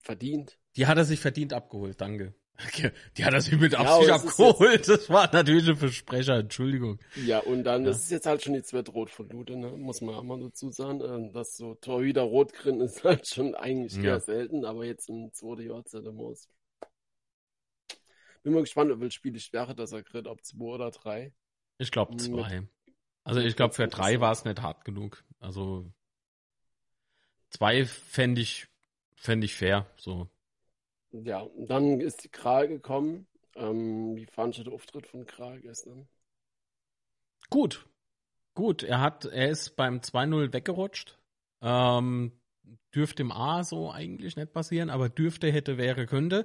[0.00, 0.58] Verdient.
[0.76, 2.34] Die hat er sich verdient abgeholt, danke.
[3.16, 4.88] Die hat er sich mit Ja, Absicht ist abgeholt.
[4.88, 6.98] Das war natürlich ein Versprecher, Entschuldigung.
[7.24, 7.90] Ja, und dann Ja.
[7.90, 9.70] ist es jetzt halt schon die zweite Rot von Lute, ne?
[9.70, 11.00] Muss man auch mal dazu sagen.
[11.00, 14.02] Ähm, dass so Torhüter rot kriegen ist halt schon eigentlich Ja.
[14.14, 16.48] eher selten, aber jetzt im zweiten Jahr der muss.
[18.42, 21.32] Bin mal gespannt, ob welches Spiel ich wäre, dass er kriegt, ob zwei oder drei.
[21.78, 22.62] Ich glaube Mit- zwei.
[23.22, 25.22] Also ich glaube, für mit- drei war es nicht hart genug.
[25.38, 25.92] Also
[27.50, 28.66] zwei fände ich,
[29.14, 29.86] fänd ich fair.
[29.96, 30.28] So.
[31.12, 33.26] Ja, dann ist die Krage gekommen.
[33.54, 36.08] Ähm, wie fand ich den Auftritt von Krage gestern?
[37.50, 37.86] Gut.
[38.54, 38.82] Gut.
[38.82, 41.18] Er hat, er ist beim 2-0 weggerutscht.
[41.60, 42.32] Ähm,
[42.94, 46.44] dürfte im A so eigentlich nicht passieren, aber dürfte, hätte, wäre, könnte.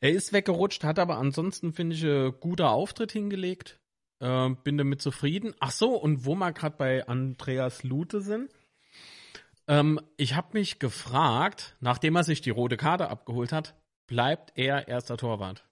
[0.00, 3.80] Er ist weggerutscht, hat aber ansonsten, finde ich, ein guter Auftritt hingelegt.
[4.20, 5.54] Ähm, bin damit zufrieden.
[5.60, 8.50] Ach so, und wo wir gerade bei Andreas Lute sind.
[9.66, 13.79] Ähm, ich habe mich gefragt, nachdem er sich die rote Karte abgeholt hat,
[14.10, 15.64] bleibt er erster Torwart?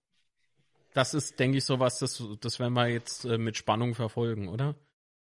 [0.94, 4.76] Das ist, denke ich, sowas, das, das werden wir jetzt äh, mit Spannung verfolgen, oder?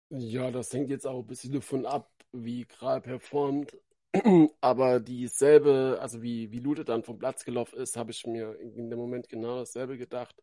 [0.08, 3.76] Ja, das hängt jetzt auch ein bisschen davon ab, wie Kral performt.
[4.60, 8.88] Aber dieselbe, also wie, wie Lute dann vom Platz gelaufen ist, habe ich mir in
[8.88, 10.40] dem Moment genau dasselbe gedacht.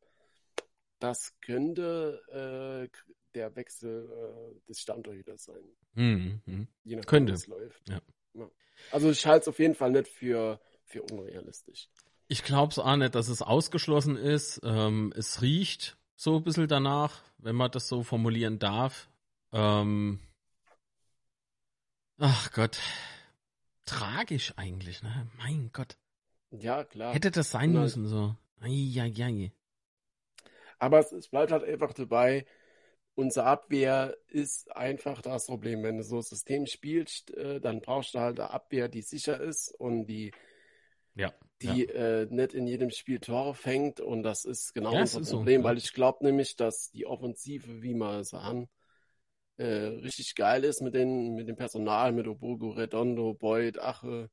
[0.99, 2.97] Das könnte äh,
[3.35, 5.63] der Wechsel äh, des Stammtorhüters sein.
[5.93, 6.67] Mhm.
[6.83, 7.31] Je nachdem, Könnte.
[7.31, 7.89] wie es läuft.
[7.89, 8.01] Ja.
[8.33, 8.51] Ja.
[8.91, 11.89] Also ich halte es auf jeden Fall nicht für, für unrealistisch.
[12.31, 14.61] Ich glaube es auch nicht, dass es ausgeschlossen ist.
[14.63, 19.09] Ähm, es riecht so ein bisschen danach, wenn man das so formulieren darf.
[19.51, 20.19] Ähm,
[22.19, 22.79] ach Gott.
[23.85, 25.27] Tragisch eigentlich, ne?
[25.39, 25.97] Mein Gott.
[26.51, 27.13] Ja, klar.
[27.15, 27.81] Hätte das sein Genau.
[27.81, 28.35] müssen so.
[28.61, 29.51] Eieiei.
[30.77, 32.45] Aber es, es bleibt halt einfach dabei,
[33.15, 35.81] unsere Abwehr ist einfach das Problem.
[35.81, 39.39] Wenn du so ein System spielst, äh, dann brauchst du halt eine Abwehr, die sicher
[39.41, 40.31] ist und die,
[41.15, 41.33] Ja.
[41.61, 42.21] Die ja.
[42.21, 43.99] äh, nicht in jedem Spiel Tore fängt.
[43.99, 45.67] Und das ist genau Ja, es unser so, Problem, ja.
[45.67, 48.67] weil ich glaube nämlich, dass die Offensive, wie wir sahen,
[49.57, 54.29] äh, richtig geil ist mit, den, mit dem Personal, mit Obogo, Redondo, Boyd, Ache.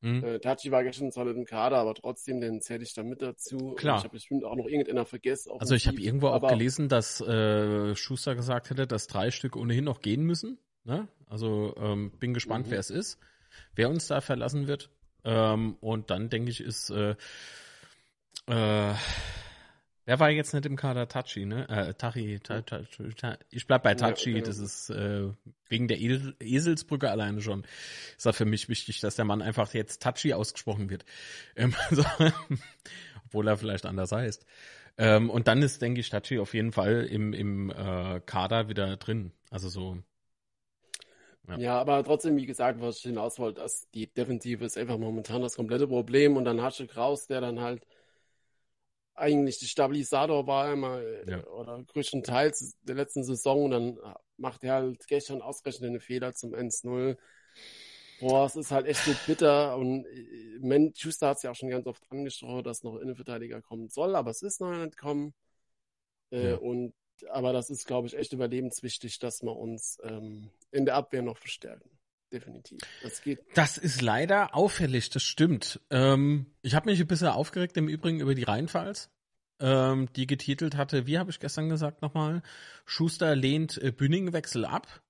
[0.00, 0.24] Hm?
[0.24, 3.22] Äh, Tachi war gestern zwar nicht im Kader, aber trotzdem, den zähle ich da mit
[3.22, 3.56] dazu.
[3.56, 3.98] Und Klar.
[3.98, 5.52] Ich habe bestimmt auch noch irgendeiner vergessen.
[5.58, 9.84] Also ich habe irgendwo auch gelesen, dass äh, Schuster gesagt hätte, dass drei Stück ohnehin
[9.84, 10.58] noch gehen müssen.
[10.84, 11.08] Ne?
[11.26, 12.70] Also ähm, bin gespannt, Mhm.
[12.72, 13.18] wer es ist,
[13.74, 14.90] wer uns da verlassen wird.
[15.24, 17.16] Ähm, und dann denke ich, ist äh,
[18.46, 18.94] äh,
[20.04, 21.08] wer war jetzt nicht im Kader?
[21.08, 21.68] Tachi, ne?
[21.68, 22.80] Äh, Tachi, ta, ta,
[23.16, 24.42] ta, ich bleib bei Tachi, ja.
[24.42, 25.28] das ist äh,
[25.68, 27.64] wegen der Esel, Eselsbrücke alleine schon.
[28.16, 31.04] Ist das für mich wichtig, dass der Mann einfach jetzt Tachi ausgesprochen wird.
[31.56, 32.04] Ähm, so,
[33.26, 34.44] obwohl er vielleicht anders heißt.
[34.96, 38.96] Ähm, und dann ist, denke ich, Tachi auf jeden Fall im, im äh, Kader wieder
[38.96, 39.32] drin.
[39.50, 39.98] Also so,
[41.48, 41.58] Ja.
[41.58, 45.42] Ja, aber trotzdem, wie gesagt, was ich hinaus wollte, dass die Defensive ist einfach momentan
[45.42, 47.86] das komplette Problem und dann hast du Kraus, der dann halt
[49.14, 51.44] eigentlich der Stabilisator war immer äh, Ja.
[51.46, 53.98] oder größtenteils der letzten Saison und dann
[54.36, 57.16] macht er halt gestern ausgerechnet einen Fehler zum 1-0.
[58.20, 61.54] Boah, es ist halt echt so bitter und äh, Man Schuster hat es ja auch
[61.56, 65.34] schon ganz oft angesprochen, dass noch Innenverteidiger kommen soll, aber es ist noch nicht gekommen.
[66.30, 66.56] Äh, Ja.
[66.56, 66.94] Und
[67.30, 71.38] aber das ist, glaube ich, echt überlebenswichtig, dass wir uns ähm, in der Abwehr noch
[71.38, 71.90] verstärken.
[72.32, 72.80] Definitiv.
[73.02, 73.40] Das geht.
[73.54, 75.80] Das ist leider auffällig, das stimmt.
[75.90, 79.10] Ähm, ich habe mich ein bisschen aufgeregt im Übrigen über die Rheinpfalz,
[79.60, 82.42] ähm, die getitelt hatte, wie habe ich gestern gesagt nochmal,
[82.86, 85.02] Schuster lehnt äh, Bünningwechsel ab.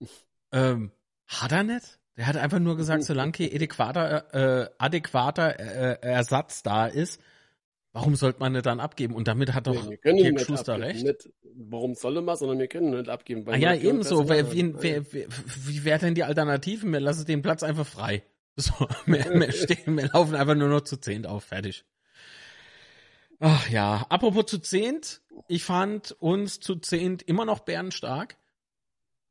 [0.54, 0.92] Ähm,
[1.28, 1.98] hat er nicht?
[2.18, 7.22] Der hat einfach nur gesagt, solange kein adäquater, äh, adäquater äh, Ersatz da ist,
[7.92, 9.14] warum sollte man nicht dann abgeben?
[9.14, 10.92] Und damit hat doch Nee, Dirk Schuster abgeben.
[10.92, 11.04] recht.
[11.04, 13.44] Nicht, warum soll er mal, sondern wir können nicht abgeben.
[13.48, 14.28] Ah ja, ebenso.
[14.28, 15.26] Wer, wen, wer, wer,
[15.66, 16.92] wie wäre denn die Alternativen?
[16.92, 18.22] Wir lassen den Platz einfach frei.
[18.54, 21.44] So, wir, wir, stehen, wir laufen einfach nur noch zu zehnt auf.
[21.44, 21.86] Fertig.
[23.40, 25.22] Ach ja, apropos zu zehnt.
[25.48, 28.36] Ich fand uns zu zehnt immer noch bärenstark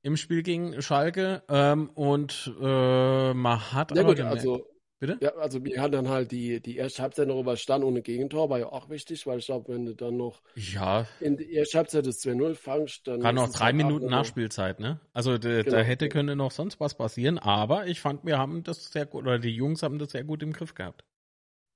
[0.02, 1.44] im Spiel gegen Schalke.
[1.50, 4.66] Ähm, und äh, man hat Ja aber gut, gemerkt- also,
[5.02, 5.20] Bitte?
[5.20, 8.60] ja, also wir hatten dann halt die, die erste Halbzeit noch überstanden ohne Gegentor, war
[8.60, 12.06] ja auch wichtig, weil ich glaube, wenn du dann noch Ja, in die erste Halbzeit
[12.08, 15.00] das 2-0 fangst, dann Gerade noch drei halt Minuten Nachspielzeit, ne?
[15.14, 15.78] Also de, Genau.
[15.78, 19.24] da hätte könnte noch sonst was passieren, aber ich fand, wir haben das sehr gut,
[19.24, 21.06] oder die Jungs haben das sehr gut im Griff gehabt.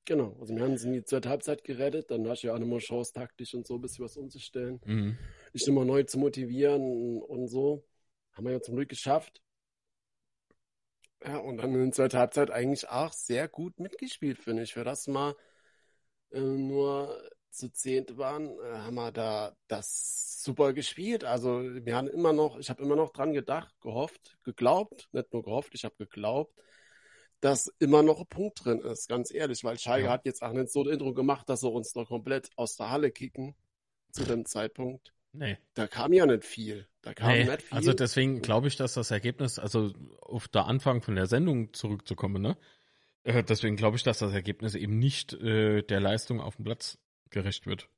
[0.05, 2.59] Genau, also wir haben es in die zweite Halbzeit gerettet, dann hast du ja auch
[2.59, 5.17] nochmal Chance, taktisch und so ein bisschen was umzustellen, Mhm.
[5.53, 7.85] dich nochmal neu zu motivieren und so.
[8.33, 9.41] Haben wir ja zum Glück geschafft.
[11.27, 14.73] Ja, und dann in der zweiten Halbzeit eigentlich auch sehr gut mitgespielt, finde ich.
[14.73, 15.35] Für das mal
[16.31, 21.23] äh, nur zu zehnt waren, äh, haben wir da das super gespielt.
[21.23, 25.43] Also wir haben immer noch, ich habe immer noch dran gedacht, gehofft, geglaubt, nicht nur
[25.43, 26.53] gehofft, ich habe geglaubt,
[27.39, 30.11] dass immer noch ein Punkt drin ist, ganz ehrlich, weil Schalke Ja.
[30.11, 32.89] hat jetzt auch nicht so ein Intro gemacht, dass sie uns noch komplett aus der
[32.89, 33.55] Halle kicken
[34.11, 35.13] zu dem Zeitpunkt.
[35.31, 35.57] Nee.
[35.73, 36.87] Da kam ja nicht viel.
[37.05, 37.45] Da kam nee.
[37.45, 37.77] nicht viel.
[37.77, 42.41] Also deswegen glaube ich, dass das Ergebnis, also auf der Anfang von der Sendung zurückzukommen,
[42.41, 42.57] ne?
[43.23, 46.97] Äh, deswegen glaube ich, dass das Ergebnis eben nicht äh, der Leistung auf dem Platz
[47.29, 47.89] gerecht wird.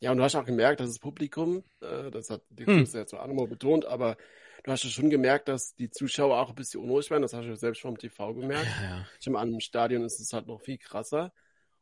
[0.00, 2.86] Ja, und du hast auch gemerkt, dass das Publikum, äh, das hat die Hm.
[2.86, 4.16] Zwar auch nochmal betont, aber
[4.64, 7.20] du hast ja schon gemerkt, dass die Zuschauer auch ein bisschen unruhig waren.
[7.20, 8.68] Das hast du ja selbst vom TV gemerkt.
[8.80, 9.06] Ja, ja.
[9.20, 11.30] Ich meine, im Stadion ist es halt noch viel krasser.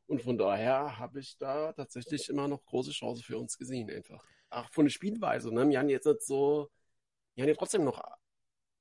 [0.07, 4.25] Und von daher habe ich da tatsächlich immer noch große Chancen für uns gesehen, einfach.
[4.51, 5.69] Auch von der Spielweise, ne?
[5.69, 6.71] Wir haben jetzt nicht so,
[7.35, 8.03] wir haben ja trotzdem noch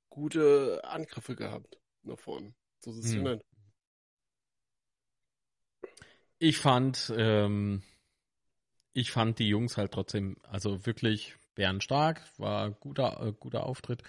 [0.08, 2.54] gute Angriffe gehabt nach vorne.
[2.80, 3.22] So ist es Hm.
[3.24, 3.44] nicht.
[6.38, 7.82] Ich fand, ähm,
[8.92, 14.02] ich fand die Jungs halt trotzdem, also wirklich bärenstark, war guter, äh, guter Auftritt.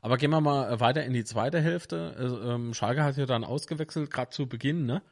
[0.00, 2.14] Aber gehen wir mal weiter in die zweite Hälfte.
[2.18, 5.02] Äh, ähm, Schalke hat ja dann ausgewechselt, gerade zu Beginn, ne?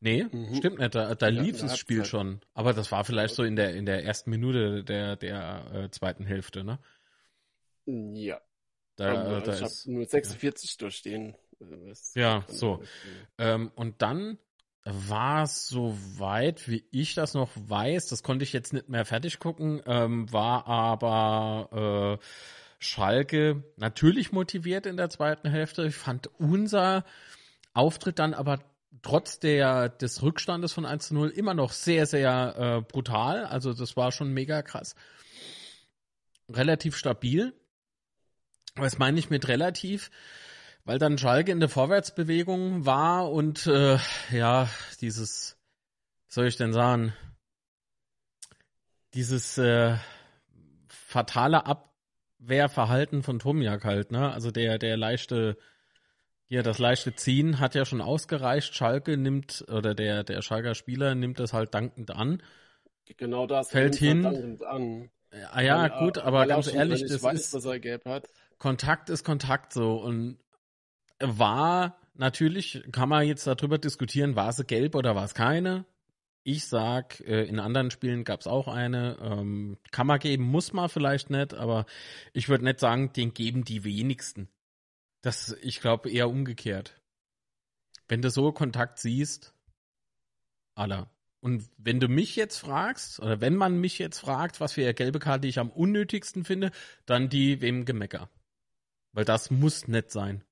[0.00, 0.54] Nee, mhm.
[0.54, 0.94] stimmt nicht.
[0.94, 2.40] Da, da ja, lief das Spiel schon.
[2.54, 6.24] Aber das war vielleicht so in der, in der ersten Minute der, der äh, zweiten
[6.24, 6.78] Hälfte, ne?
[7.86, 8.40] Ja.
[8.96, 10.76] Da, da ich habe nur 46 ja.
[10.78, 11.36] durchstehen.
[12.14, 12.82] Ja, so.
[13.38, 14.38] Ähm, und dann
[14.84, 19.04] war es so weit, wie ich das noch weiß, das konnte ich jetzt nicht mehr
[19.04, 22.24] fertig gucken, ähm, war aber äh,
[22.78, 25.86] Schalke natürlich motiviert in der zweiten Hälfte.
[25.86, 27.04] Ich fand unser
[27.74, 28.60] Auftritt dann aber
[29.02, 33.44] trotz der, des Rückstandes von 1 zu 0 immer noch sehr, sehr äh, brutal.
[33.44, 34.94] Also das war schon mega krass.
[36.48, 37.54] Relativ stabil.
[38.76, 40.10] Was meine ich mit relativ?
[40.84, 43.98] Weil dann Schalke in der Vorwärtsbewegung war und äh,
[44.30, 44.68] ja,
[45.00, 45.58] dieses,
[46.28, 47.12] soll ich denn sagen,
[49.14, 49.96] dieses äh,
[50.86, 54.32] fatale Abwehrverhalten von Tomiak halt, ne?
[54.32, 55.58] Also der, der leichte
[56.48, 58.74] ja, das leichte Ziehen hat ja schon ausgereicht.
[58.74, 62.42] Schalke nimmt, oder der, der Schalker Spieler nimmt das halt dankend an.
[63.16, 63.70] Genau das.
[63.70, 64.22] Fällt hin.
[64.22, 65.10] Dankend an.
[65.50, 70.38] Ah ja, weil, gut, aber ganz ehrlich, das weiß, ist, Kontakt ist Kontakt so und
[71.20, 75.84] war natürlich, kann man jetzt darüber diskutieren, war sie gelb oder war es keine?
[76.44, 79.18] Ich sag, äh, in anderen Spielen gab es auch eine.
[79.20, 81.84] Ähm, kann man geben, muss man vielleicht nicht, aber
[82.32, 84.48] ich würde nicht sagen, den geben die wenigsten.
[85.20, 87.00] Das, ich glaube, eher umgekehrt.
[88.06, 89.54] Wenn du so Kontakt siehst,
[90.74, 91.10] aller.
[91.40, 94.94] Und wenn du mich jetzt fragst, oder wenn man mich jetzt fragt, was für eine
[94.94, 96.72] gelbe Karte ich am unnötigsten finde,
[97.06, 98.28] dann die wem Gemecker.
[99.12, 100.44] Weil das muss nett sein.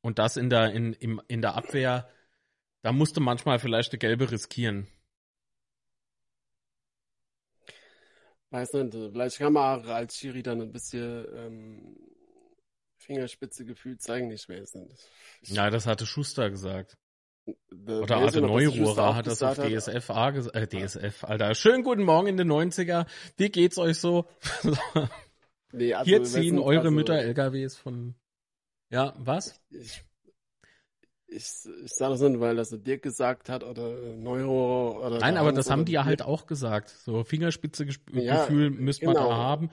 [0.00, 2.08] Und das in der, in, im, in der Abwehr,
[2.82, 4.88] da musst du manchmal vielleicht eine gelbe riskieren.
[8.50, 11.96] Weiß nicht, vielleicht kann man als Schiri dann ein bisschen ähm,
[13.02, 14.92] Fingerspitze gefühlt zeigen nicht mehr sind.
[15.42, 16.96] Ja, das hatte Schuster gesagt.
[17.46, 20.56] The Oder Arte Neururer hat das auf DSFA gesagt.
[20.56, 21.54] Äh, DSF, Alter.
[21.54, 23.06] Schönen guten Morgen in den 90er.
[23.36, 24.28] Wie geht's euch so?
[25.72, 28.14] nee, also Hier ziehen eure also, Mütter LKWs von.
[28.90, 29.60] Ja, was?
[29.70, 30.04] Ich,
[31.26, 31.46] ich,
[31.84, 35.18] ich sage das nicht, weil das Dirk gesagt hat oder Neuro oder.
[35.18, 36.90] Nein, aber das haben die ja halt auch gesagt.
[36.90, 39.20] So Fingerspitze-Gefühl ja, müsste genau.
[39.20, 39.70] man da haben.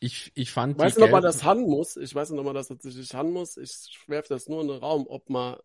[0.00, 0.78] Ich, ich fand.
[0.78, 1.96] Weißt du ob man das haben muss?
[1.96, 3.56] Ich weiß nicht, ob man das tatsächlich muss.
[3.56, 5.56] Ich werfe das nur in den Raum, ob man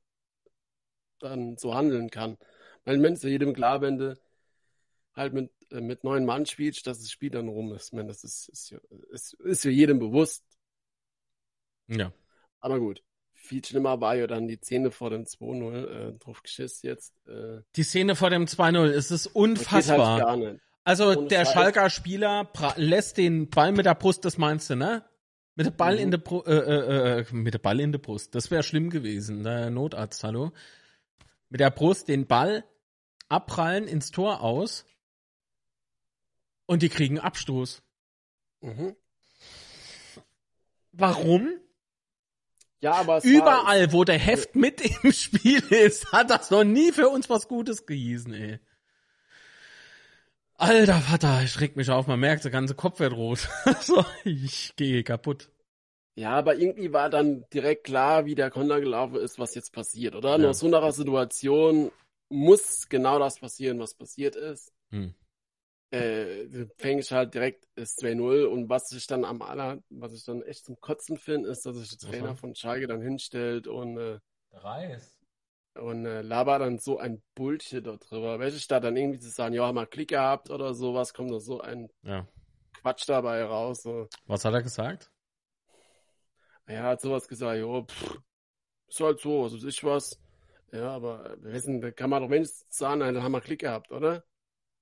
[1.19, 2.37] dann so handeln kann.
[2.83, 4.19] Weil wenn es jedem klar, wenn du
[5.15, 7.87] halt mit, äh, mit neun Mann spielst, dass das Spiel dann rum ist.
[7.87, 8.75] Ich meine, das ist, ist,
[9.11, 10.43] ist, ist für jedem bewusst.
[11.87, 12.11] Ja.
[12.59, 13.03] Aber gut.
[13.33, 17.13] Viel schlimmer war ja dann die Szene vor dem 2-0, äh, drauf geschissen jetzt.
[17.27, 19.81] Äh, die Szene vor dem 2-0, es ist unfassbar.
[19.81, 20.61] Das geht halt gar nicht.
[20.83, 21.53] Also Ohne der Scheiß.
[21.53, 25.03] Schalker Spieler lässt den Ball mit der Brust, das meinst du, ne?
[25.55, 26.01] Mit der Ball mhm.
[26.01, 28.33] in der Bru äh, äh, äh, mit der Ball in der Brust.
[28.35, 29.43] Das wäre schlimm gewesen.
[29.43, 30.51] Der Notarzt, hallo.
[31.49, 32.65] Mit der Brust den Ball
[33.29, 34.85] abprallen ins Tor aus
[36.65, 37.83] und die kriegen Abstoß.
[38.61, 38.95] Mhm.
[40.91, 41.49] Warum?
[42.79, 47.09] Ja, aber überall, wo der Heft mit im Spiel ist, hat das noch nie für
[47.09, 48.59] uns was Gutes gehießen, ey.
[50.63, 53.49] Alter Vater, ich reg mich auf, man merkt, der ganze Kopf wird rot.
[53.81, 55.51] so, ich gehe kaputt.
[56.15, 60.15] Ja, aber irgendwie war dann direkt klar, wie der Konter gelaufen ist, was jetzt passiert,
[60.15, 60.31] oder?
[60.31, 60.37] Ja.
[60.37, 61.91] Nach so einer Situation
[62.29, 64.71] muss genau das passieren, was passiert ist.
[64.91, 65.13] Hm.
[65.91, 70.23] Äh, du fängst halt direkt das 2-0 und was ich dann am aller, was ich
[70.23, 72.35] dann echt zum Kotzen finde, ist, dass sich der Trainer Aha.
[72.35, 74.19] von Schalke dann hinstellt und äh,
[74.53, 75.12] Reis
[75.75, 78.39] und äh, laber dann so ein Bullshit darüber.
[78.39, 81.39] Welche Stadt dann irgendwie zu sagen, ja, haben wir Klick gehabt oder sowas, kommt da
[81.39, 82.27] so ein ja.
[82.81, 83.83] Quatsch dabei raus.
[83.83, 84.07] So.
[84.25, 85.11] Was hat er gesagt?
[86.65, 88.19] Er hat sowas gesagt, jo, pff,
[88.87, 90.19] ist halt so, was weiß ich was.
[90.71, 93.91] Ja, aber wir wissen, da kann man doch wenigstens sagen, dann haben wir Klick gehabt,
[93.91, 94.23] oder?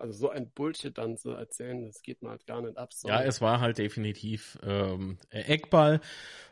[0.02, 2.92] Also so ein Bullshit dann zu erzählen, das geht mir halt gar nicht ab.
[2.92, 3.08] So.
[3.08, 6.02] Ja, es war halt definitiv ähm, Eckball.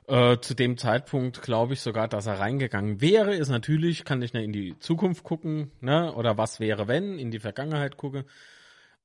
[0.07, 3.35] Äh, zu dem Zeitpunkt glaube ich sogar, dass er reingegangen wäre.
[3.35, 6.13] Ist natürlich, kann ich nicht in die Zukunft gucken, ne?
[6.13, 8.25] Oder was wäre, wenn, in die Vergangenheit gucke.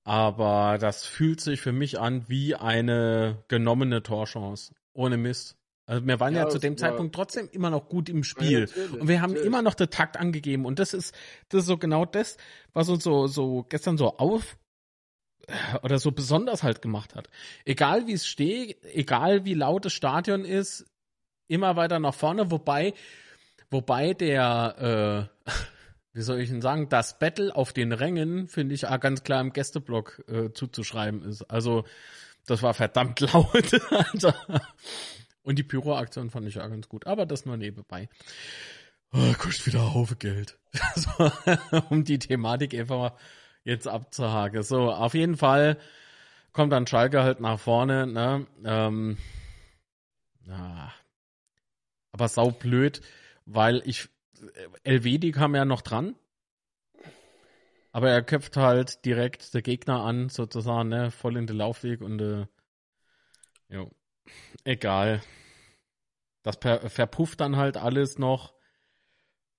[0.05, 4.75] Aber das fühlt sich für mich an wie eine genommene Torchance.
[4.93, 5.57] Ohne Mist.
[5.87, 8.69] Also wir waren ja, ja zu dem Zeitpunkt trotzdem immer noch gut im Spiel.
[8.75, 9.47] Ja, und wir haben natürlich.
[9.47, 10.65] immer noch den Takt angegeben.
[10.65, 11.15] Und das ist,
[11.51, 12.39] das ist so genau das,
[12.73, 14.57] was uns so, so gestern so auf
[15.83, 17.29] oder so besonders halt gemacht hat.
[17.67, 20.87] Egal wie es steht, egal wie laut das Stadion ist,
[21.49, 22.95] immer weiter nach vorne, wobei,
[23.71, 25.51] wobei der, äh,
[26.15, 29.53] wie soll ich denn sagen, das Battle auf den Rängen, finde ich, ganz klar im
[29.53, 31.43] Gästeblock äh, zuzuschreiben ist.
[31.43, 31.85] Also
[32.47, 34.35] Das war verdammt laut, Alter.
[35.45, 38.09] Und die Pyroaktion fand ich ja ganz gut, aber das nur nebenbei.
[39.13, 40.59] Oh, kostet wieder Haufe Geld.
[40.97, 41.31] so,
[41.91, 43.17] um die Thematik einfach mal
[43.63, 44.63] jetzt abzuhaken.
[44.63, 45.79] So, auf jeden Fall
[46.53, 48.47] kommt dann Schalke halt nach vorne, ne?
[48.65, 49.19] Ähm,
[50.47, 50.93] ja.
[52.11, 53.03] Aber sau blöd,
[53.45, 54.09] weil ich
[54.83, 56.15] Elvedi kam ja noch dran.
[57.93, 61.11] Aber er köpft halt direkt der Gegner an, sozusagen, ne?
[61.11, 62.47] Voll in den Laufweg und äh,
[63.69, 63.91] jo.
[64.65, 65.23] Egal.
[66.43, 68.55] Das verpufft dann halt alles noch.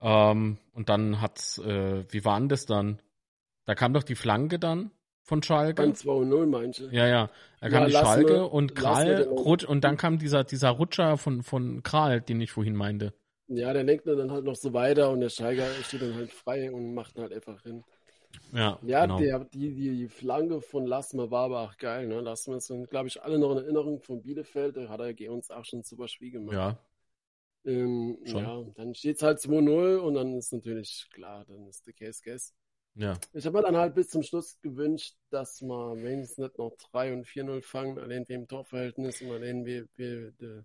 [0.02, 3.02] Ähm, und dann hat's, äh, wie war denn das dann?
[3.66, 4.92] Da kam doch die Flanke dann
[5.24, 5.82] von Schalke.
[5.84, 6.86] 2-0 meinst du?
[6.86, 7.30] Ja, ja.
[7.60, 11.18] Da kam Ja, die Schalke mir- und Kral rutsch, und dann kam dieser, dieser Rutscher
[11.18, 13.14] von, von Kral, den ich vorhin meinte.
[13.48, 16.72] Ja, der lenkt dann halt noch so weiter und der Steiger steht dann halt frei
[16.72, 17.84] und macht ihn halt einfach hin.
[18.54, 19.20] Ja, Ja, genau.
[19.20, 22.22] der, die, die Flanke von Lassmer war aber auch geil, ne?
[22.22, 24.78] Lassmer sind, glaube ich, alle noch in Erinnerung von Bielefeld.
[24.78, 26.56] Da hat er gegen uns auch schon super Spiel gemacht.
[26.56, 26.78] ja,
[27.66, 28.44] Ähm, Schon.
[28.44, 32.22] ja, dann steht es halt 2-0 und dann ist natürlich klar, dann ist der Case
[32.24, 32.54] Guess.
[32.96, 33.14] ja.
[33.34, 37.14] Ich habe mir dann halt bis zum Schluss gewünscht, dass wir wenigstens nicht noch 3
[37.14, 40.62] und 4-0 fangen, allein wegen Torverhältnis und allein wie, wie die,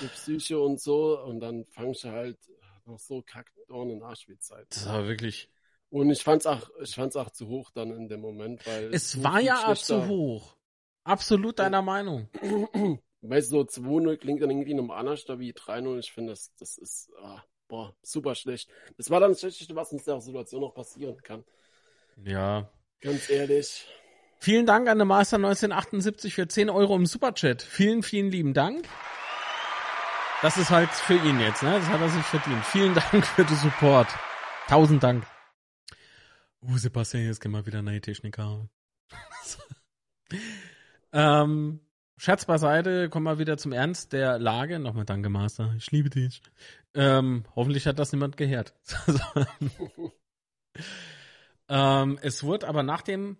[0.00, 1.20] die Psyche und so.
[1.20, 2.38] Und dann fangst du halt
[2.86, 4.66] noch so kackt an in Nachspielzeit.
[4.70, 5.48] Das war wirklich.
[5.94, 9.22] Und ich fand's auch, ich fand's auch zu hoch dann in dem Moment, weil Es
[9.22, 10.56] war ja auch zu hoch.
[11.04, 12.28] Absolut deiner Meinung.
[13.22, 16.00] Weißt du, so 2-0 klingt dann irgendwie noch anders da wie 3-0.
[16.00, 18.68] Ich finde, das, das ist, ah, boah, super schlecht.
[18.96, 21.44] Das war dann das Schlechteste, was in der Situation noch passieren kann.
[22.24, 22.68] Ja.
[23.00, 23.86] Ganz ehrlich.
[24.40, 27.62] Vielen Dank an den Master 1978 für 10 Euro im Superchat.
[27.62, 28.88] Vielen, vielen lieben Dank.
[30.42, 31.78] Das ist halt für ihn jetzt, ne?
[31.78, 32.64] Das hat er sich verdient.
[32.64, 34.08] Vielen Dank für den Support.
[34.66, 35.24] Tausend Dank.
[36.66, 38.70] Uh, Sebastian, jetzt können wir wieder neue Technik haben.
[41.12, 41.80] ähm,
[42.16, 44.78] Scherz beiseite, kommen wir wieder zum Ernst der Lage.
[44.78, 45.74] Nochmal danke, Master.
[45.76, 46.40] Ich liebe dich.
[46.94, 48.72] Ähm, hoffentlich hat das niemand gehört.
[51.68, 53.36] ähm, es wurde aber nach dem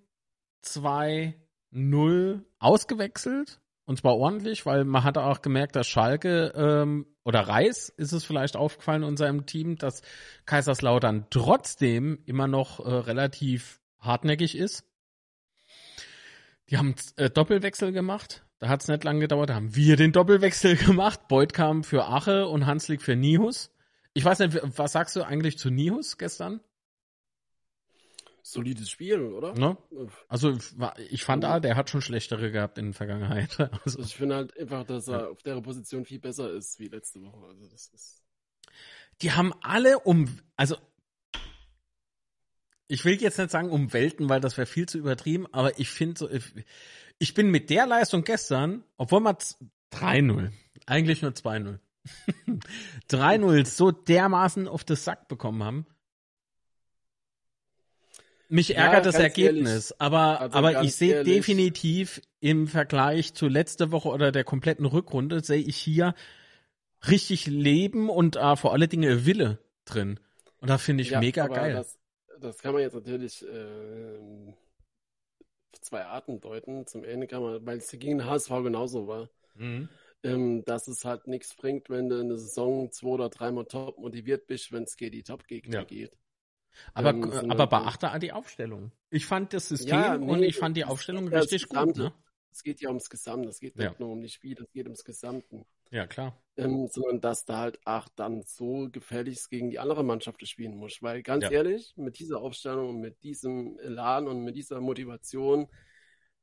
[0.65, 3.59] 2-0 ausgewechselt.
[3.87, 8.25] Und zwar ordentlich, weil man hatte auch gemerkt, dass Schalke ähm, oder Reis ist es
[8.25, 10.03] vielleicht aufgefallen in seinem Team, dass
[10.47, 14.85] Kaiserslautern trotzdem immer noch äh, relativ hartnäckig ist.
[16.71, 18.47] Die haben äh, Doppelwechsel gemacht.
[18.59, 19.51] Da hat es nicht lange gedauert.
[19.51, 21.29] Da haben wir den Doppelwechsel gemacht.
[21.29, 23.71] Beuth kam für Ache und Hanslik für Nihus.
[24.15, 26.61] Ich weiß nicht, was sagst du eigentlich zu Nihus gestern?
[28.47, 29.55] Solides Spiel, oder?
[29.55, 29.75] Ne?
[30.29, 30.59] Also
[31.09, 33.57] ich fand da, der hat schon schlechtere gehabt in der Vergangenheit.
[33.59, 36.89] Also, Also ich finde halt einfach, dass er auf der Position viel besser ist wie
[36.89, 37.47] letzte Woche.
[37.47, 38.23] Also das ist.
[39.23, 40.77] die haben alle um, also
[42.87, 45.89] ich will jetzt nicht sagen um Welten, weil das wäre viel zu übertrieben, aber ich
[45.89, 46.45] finde so, ich,
[47.19, 49.37] ich bin mit der Leistung gestern, obwohl man
[49.91, 50.51] 3-0,
[50.85, 51.79] eigentlich nur 2-0,
[53.09, 55.87] 3-0 so dermaßen auf den Sack bekommen haben.
[58.49, 60.01] Mich Ja, ärgert das ganz Ergebnis, ehrlich.
[60.01, 65.43] aber, Also aber ich sehe definitiv im Vergleich zu letzter Woche oder der kompletten Rückrunde,
[65.43, 66.15] sehe ich hier
[67.09, 70.21] richtig Leben und äh, vor allen Dingen Wille drin.
[70.61, 71.75] Und da finde ich Ja, mega geil.
[71.75, 71.99] Das,
[72.41, 74.53] das kann man jetzt natürlich äh,
[75.73, 76.87] auf zwei Arten deuten.
[76.87, 79.89] Zum einen kann man, weil es gegen den HSV genauso war, Mhm.
[80.23, 83.99] ähm, dass es halt nichts bringt, wenn du in der Saison zwei oder dreimal top
[83.99, 85.85] motiviert bist, wenn es gegen die Top-Gegner Ja.
[85.85, 86.13] geht.
[86.93, 88.93] Aber, Ähm, so aber beachte an die Aufstellung.
[89.11, 91.71] Ich fand das System Ja, und nee, ich fand die Aufstellung richtig gut.
[91.79, 92.03] Gesamte.
[92.05, 92.13] Ne?
[92.51, 93.89] Es geht ja ums Gesamt, es geht Ja.
[93.89, 95.65] nicht nur um die Spiele, es geht ums Gesamten.
[95.91, 96.41] Ja, klar.
[96.57, 101.03] Ähm, sondern dass da halt auch dann so gefährlich gegen die andere Mannschaft spielen muss.
[101.03, 101.51] Weil ganz Ja.
[101.51, 105.69] ehrlich, mit dieser Aufstellung und mit diesem Elan und mit dieser Motivation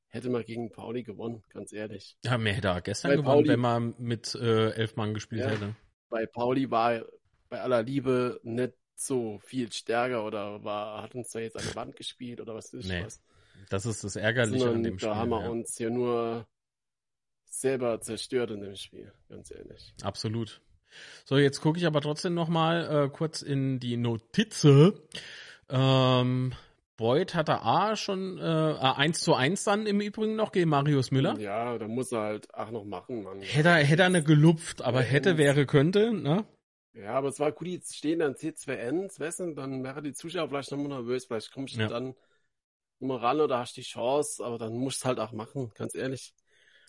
[0.08, 2.18] hätte man gegen Pauli gewonnen, ganz ehrlich.
[2.26, 5.42] Ja, mehr hätte er gestern Bei gewonnen, Pauli- wenn man mit äh, elf Mann gespielt
[5.42, 5.50] Ja.
[5.50, 5.76] hätte.
[6.10, 7.06] Bei Pauli war
[7.48, 8.74] bei aller Liebe nicht
[9.06, 12.74] so viel stärker oder war, hat uns da jetzt an die Wand gespielt oder was
[12.74, 13.22] ist Nee, was.
[13.70, 15.10] Das ist das Ärgerliche an Sondern dem Spiel.
[15.10, 15.50] da haben wir ja.
[15.50, 16.48] uns hier nur
[17.46, 19.94] selber zerstört in dem Spiel, ganz ehrlich.
[20.02, 20.62] Absolut.
[21.26, 24.94] So, jetzt gucke ich aber trotzdem noch mal äh, kurz in die Notize.
[25.70, 26.54] Ähm,
[26.98, 31.12] Beuth hat er A schon äh, 1 zu 1 dann im Übrigen noch gegen Marius
[31.12, 31.40] Müller.
[31.40, 33.42] Ja, da muss er halt auch noch machen, Mann.
[33.42, 36.46] Hätte er, hätte er eine gelupft, aber Ja, hätte, wäre, könnte, ne?
[36.94, 40.50] Ja, aber es war gut, jetzt stehen dann C2Ns, weißt du, dann wäre die Zuschauer
[40.50, 41.88] vielleicht nochmal nervös, vielleicht kommst du Ja.
[41.88, 42.16] dann
[43.00, 46.34] nochmal ran oder hast die Chance, aber dann musst du halt auch machen, ganz ehrlich.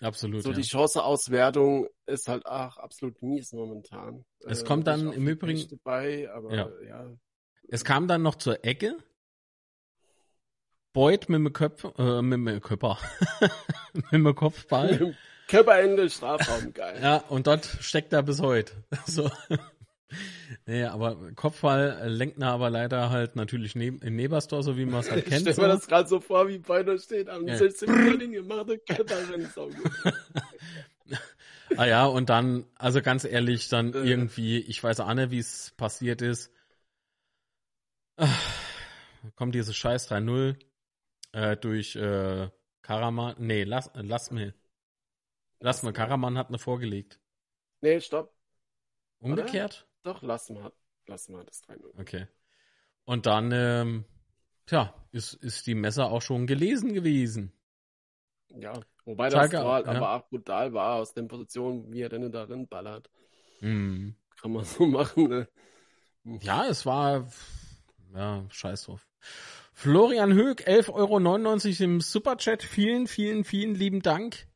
[0.01, 0.43] Absolut.
[0.43, 0.57] So ja.
[0.57, 4.25] die Chanceauswertung ist halt auch absolut mies momentan.
[4.41, 6.69] Es Äh, kommt dann im Übrigen- dabei, aber Ja.
[6.87, 7.13] ja.
[7.69, 8.97] Es kam dann noch zur Ecke.
[10.93, 12.99] Beuth mit dem Köpf, äh, mit dem Köpfer,
[13.95, 15.17] mit dem Kopfball.
[15.49, 16.99] Körperende Strafraum, geil.
[17.01, 18.75] Ja, und dort steckt er bis heute.
[19.07, 19.31] So.
[20.67, 25.01] Nee, aber Kopfball lenkt er aber leider halt natürlich neben, in Neberstor, so wie man
[25.01, 25.33] es halt kennt.
[25.35, 25.63] Ich stell so.
[25.63, 27.57] mir das gerade so vor, wie Beuter steht am Ja.
[27.57, 27.89] 16.
[27.89, 28.81] Training gemacht und
[31.77, 33.99] Ah ja, und dann, also ganz ehrlich, dann Äh.
[33.99, 36.51] irgendwie, ich weiß auch nicht, wie es passiert ist.
[38.17, 38.29] Ah,
[39.37, 40.57] Kommt dieses Scheiß 3-0
[41.33, 42.51] äh, durch äh,
[42.83, 43.37] Karaman.
[43.39, 44.55] Nee, lass, lass mir.
[45.61, 47.21] Lass mir, Karaman hat eine vorgelegt.
[47.81, 48.35] Nee, stopp.
[49.21, 49.87] Umgekehrt?
[50.03, 50.73] Doch, lass mal.
[51.07, 52.01] Lass mal das 3-0.
[52.01, 52.27] Okay.
[53.05, 54.05] Und dann, ähm,
[54.67, 57.53] tja, ist, ist die Messer auch schon gelesen gewesen.
[58.49, 59.85] Ja, wobei das Schalke, ja.
[59.85, 63.11] aber auch brutal war, aus den Positionen, wie er denn darin ballert.
[63.61, 64.15] Hm.
[64.41, 65.49] Kann man so machen, ne?
[66.25, 67.27] Ja, es war,
[68.15, 69.09] ja, scheiß drauf.
[69.73, 72.63] Florian Höck, 11,99 Euro im Superchat.
[72.63, 74.47] Vielen, vielen, vielen lieben Dank.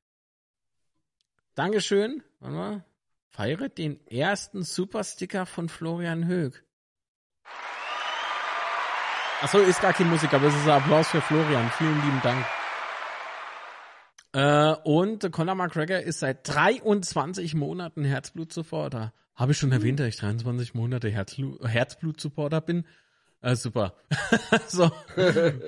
[1.54, 2.22] Dankeschön.
[2.38, 2.84] Warte mal.
[3.28, 6.64] Feiert den ersten Supersticker von Florian Höck.
[9.42, 11.70] Achso, ist gar kein Musik, aber es ist ein Applaus für Florian.
[11.76, 12.46] Vielen lieben Dank.
[14.32, 19.12] Äh, und Conor McGregor ist seit 23 Monaten Herzblut-Supporter.
[19.34, 22.86] Habe ich schon erwähnt, dass ich 23 Monate Herzblu Herzblut-Supporter bin?
[23.42, 23.94] Äh, super.
[24.66, 24.90] so,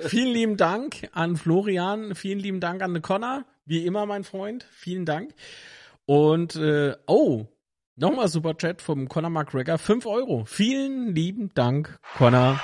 [0.07, 5.05] vielen lieben Dank an Florian, vielen lieben Dank an Conor, wie immer mein Freund, vielen
[5.05, 5.33] Dank.
[6.09, 7.45] Und, äh, oh,
[7.95, 10.43] nochmal Superchat vom Conor McGregor, 5 Euro.
[10.43, 12.59] Vielen lieben Dank, Conor.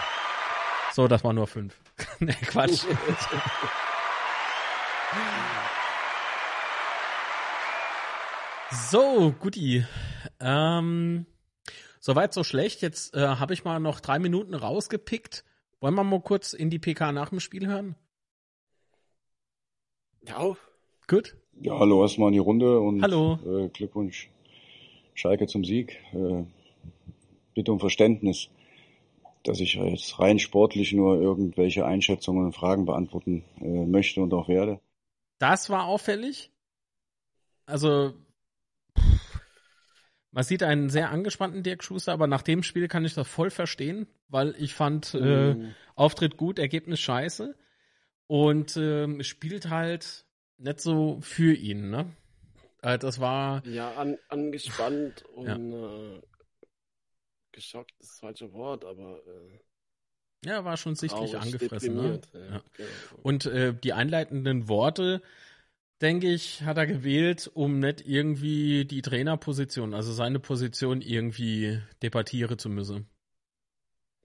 [0.94, 1.80] So, das war nur 5.
[2.22, 2.86] nee, Quatsch.
[8.90, 9.86] So, Guti.
[10.40, 11.28] Ähm,
[12.00, 12.82] soweit so schlecht.
[12.82, 15.46] Jetzt äh, habe ich mal noch drei Minuten rausgepickt.
[15.82, 17.96] Wollen wir mal kurz in die PK nach dem Spiel hören?
[20.24, 20.56] Ja,
[21.08, 21.38] Gut.
[21.62, 23.40] Ja, hallo erstmal in die Runde und Hallo.
[23.46, 24.30] Äh, Glückwunsch
[25.14, 25.98] Schalke zum Sieg.
[26.14, 26.44] Äh,
[27.54, 28.50] bitte um Verständnis,
[29.44, 34.50] dass ich jetzt rein sportlich nur irgendwelche Einschätzungen und Fragen beantworten äh, möchte und auch
[34.50, 34.80] werde.
[35.40, 36.52] Das war auffällig.
[37.66, 38.14] Also,
[40.32, 43.50] man sieht einen sehr angespannten Dirk Schuster, aber nach dem Spiel kann ich das voll
[43.50, 45.76] verstehen, weil ich fand äh, Mhm.
[45.96, 47.56] Auftritt gut, Ergebnis scheiße
[48.28, 50.25] und ähm, spielt halt
[50.58, 52.16] nicht so für ihn, ne?
[52.82, 56.22] Äh, das war ja an, angespannt und äh,
[57.52, 59.60] geschockt ist das falsche Wort, aber äh,
[60.46, 62.22] ja war schon sichtlich angefressen, ne?
[62.34, 62.64] Ja, Ja.
[62.74, 62.90] Genau.
[63.24, 65.22] Und äh, die einleitenden Worte,
[66.02, 72.60] denke ich, hat er gewählt, um nicht irgendwie die Trainerposition, also seine Position irgendwie debattieren
[72.60, 73.10] zu müssen.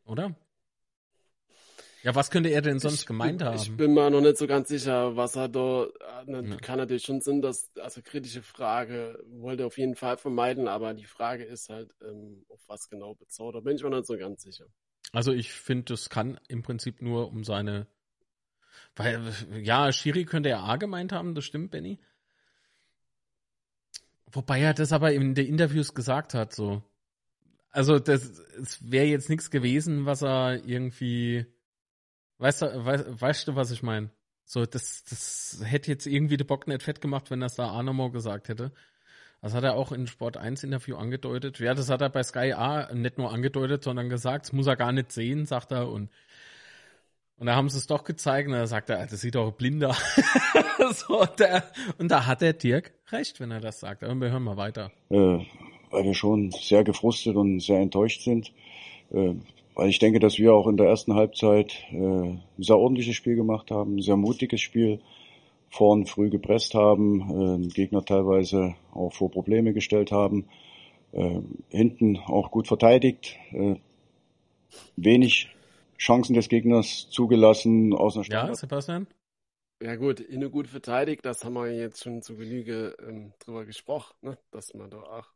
[0.05, 0.37] Oder?
[2.03, 3.57] Ja, was könnte er denn sonst ich, gemeint haben?
[3.57, 5.85] Ich bin mir noch nicht so ganz sicher, was er da.
[6.27, 6.57] äh, Ja.
[6.57, 10.95] Kann natürlich schon Sinn, dass, also kritische Frage wollte er auf jeden Fall vermeiden, aber
[10.95, 13.53] die Frage ist halt, ähm, auf was genau bezogen.
[13.53, 14.65] Da bin ich mir nicht so ganz sicher.
[15.13, 17.87] Also ich finde, das kann im Prinzip nur um seine,
[18.97, 19.21] weil
[19.61, 21.99] ja, Schiri könnte er A gemeint haben, das stimmt, Benny.
[24.33, 26.83] Wobei er das aber in den Interviews gesagt hat, so.
[27.73, 31.47] Also das, es wäre jetzt nichts gewesen, was er irgendwie,
[32.41, 34.11] weißt du, weißt, weißt du, was ich meine?
[34.45, 37.83] So, das, das hätte jetzt irgendwie der Bock nicht fett gemacht, wenn das da A
[37.83, 38.73] nochmal gesagt hätte.
[39.43, 41.61] Das hat er auch in Sport 1 Interview angedeutet.
[41.61, 44.77] Ja, das hat er bei Sky A nicht nur angedeutet, sondern gesagt, das muss er
[44.77, 45.89] gar nicht sehen, sagt er.
[45.89, 46.11] Und,
[47.39, 49.97] und da haben sie es doch gezeigt und da sagt er, das sieht doch blinder.
[50.93, 51.65] so, der,
[51.99, 54.03] und da hat der Dirk recht, wenn er das sagt.
[54.03, 54.91] Aber wir hören mal weiter.
[55.09, 55.39] Äh,
[55.91, 58.53] weil wir schon sehr gefrustet und sehr enttäuscht sind.
[59.11, 59.35] Äh,
[59.75, 63.37] weil ich denke, dass wir auch in der ersten Halbzeit äh, ein sehr ordentliches Spiel
[63.37, 65.01] gemacht haben, ein sehr mutiges Spiel,
[65.71, 70.49] vorn früh gepresst haben, äh, den Gegner teilweise auch vor Probleme gestellt haben,
[71.13, 73.77] äh, hinten auch gut verteidigt, äh,
[74.97, 75.49] wenig
[75.99, 78.57] Chancen des Gegners zugelassen aus einer Ja, Standard.
[78.57, 79.07] Sebastian?
[79.83, 84.15] Ja gut, inne gut verteidigt, das haben wir jetzt schon zu Genüge ähm, drüber gesprochen,
[84.21, 84.39] ne?
[84.51, 85.27] dass man da auch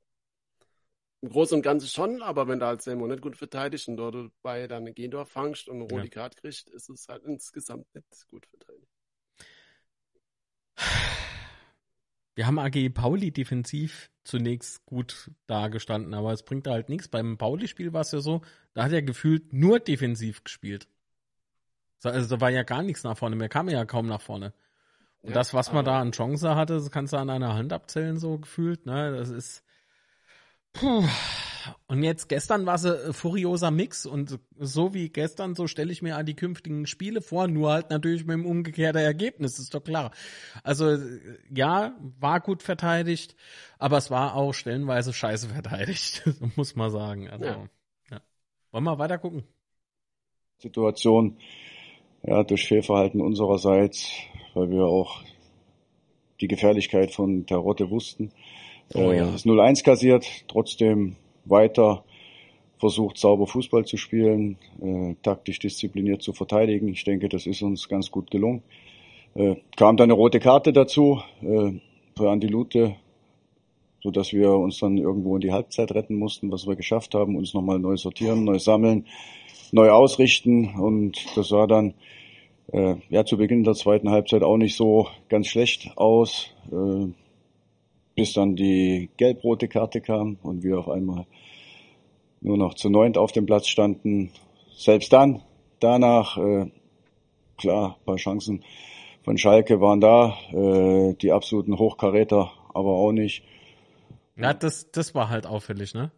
[1.24, 4.14] im Großen und Ganzen schon, aber wenn du halt Selmo nicht gut verteidigt und dort
[4.14, 6.10] dabei dann eine Gendor fangst und eine rote Ja.
[6.10, 8.92] Karte kriegst, ist es halt insgesamt nicht gut verteidigt.
[12.34, 17.08] Wir haben AG Pauli defensiv zunächst gut dagestanden, aber es bringt halt nichts.
[17.08, 18.42] Beim Pauli-Spiel war es ja so,
[18.74, 20.88] da hat er gefühlt nur defensiv gespielt.
[22.00, 24.52] So, Also da war ja gar nichts nach vorne mehr, kam ja kaum nach vorne.
[25.22, 27.72] Und Ja, das, was man da an Chance hatte, das kannst du an einer Hand
[27.72, 28.84] abzählen, so gefühlt.
[28.84, 29.16] Ne?
[29.16, 29.62] Das ist.
[30.74, 31.04] Puh.
[31.86, 36.02] Und jetzt gestern war es ein furioser Mix und so wie gestern, so stelle ich
[36.02, 39.82] mir an die künftigen Spiele vor, nur halt natürlich mit dem umgekehrten Ergebnis, ist doch
[39.82, 40.10] klar.
[40.62, 40.98] Also
[41.54, 43.34] ja, war gut verteidigt,
[43.78, 46.22] aber es war auch stellenweise scheiße verteidigt,
[46.56, 47.30] muss man sagen.
[47.30, 47.68] Also, ja.
[48.10, 48.20] ja.
[48.72, 49.44] Wollen wir weiter gucken?
[50.58, 51.38] Situation,
[52.22, 54.10] ja, durch Fehlverhalten unsererseits,
[54.54, 55.22] weil wir auch
[56.40, 58.32] die Gefährlichkeit von Tarotte wussten.
[58.92, 59.30] Oh, ja.
[59.30, 62.04] äh, ist 0-1 kassiert, trotzdem weiter
[62.78, 66.88] versucht, sauber Fußball zu spielen, äh, taktisch diszipliniert zu verteidigen.
[66.88, 68.62] Ich denke, das ist uns ganz gut gelungen.
[69.34, 71.72] Äh, kam dann eine rote Karte dazu äh,
[72.16, 72.96] für Andi Lute,
[74.02, 77.36] so dass wir uns dann irgendwo in die Halbzeit retten mussten, was wir geschafft haben,
[77.36, 79.06] uns nochmal neu sortieren, neu sammeln,
[79.72, 81.94] neu ausrichten und das sah dann
[82.72, 86.50] äh, ja zu Beginn der zweiten Halbzeit auch nicht so ganz schlecht aus.
[86.70, 87.06] Äh,
[88.14, 91.26] bis dann die gelb-rote Karte kam und wir auf einmal
[92.40, 94.30] nur noch zu neunt auf dem Platz standen.
[94.76, 95.42] Selbst dann,
[95.80, 96.70] danach, äh,
[97.56, 98.64] klar, paar Chancen
[99.24, 103.44] von Schalke waren da, äh, die absoluten Hochkaräter aber auch nicht.
[104.36, 106.10] Ja, das, das war halt auffällig, ne?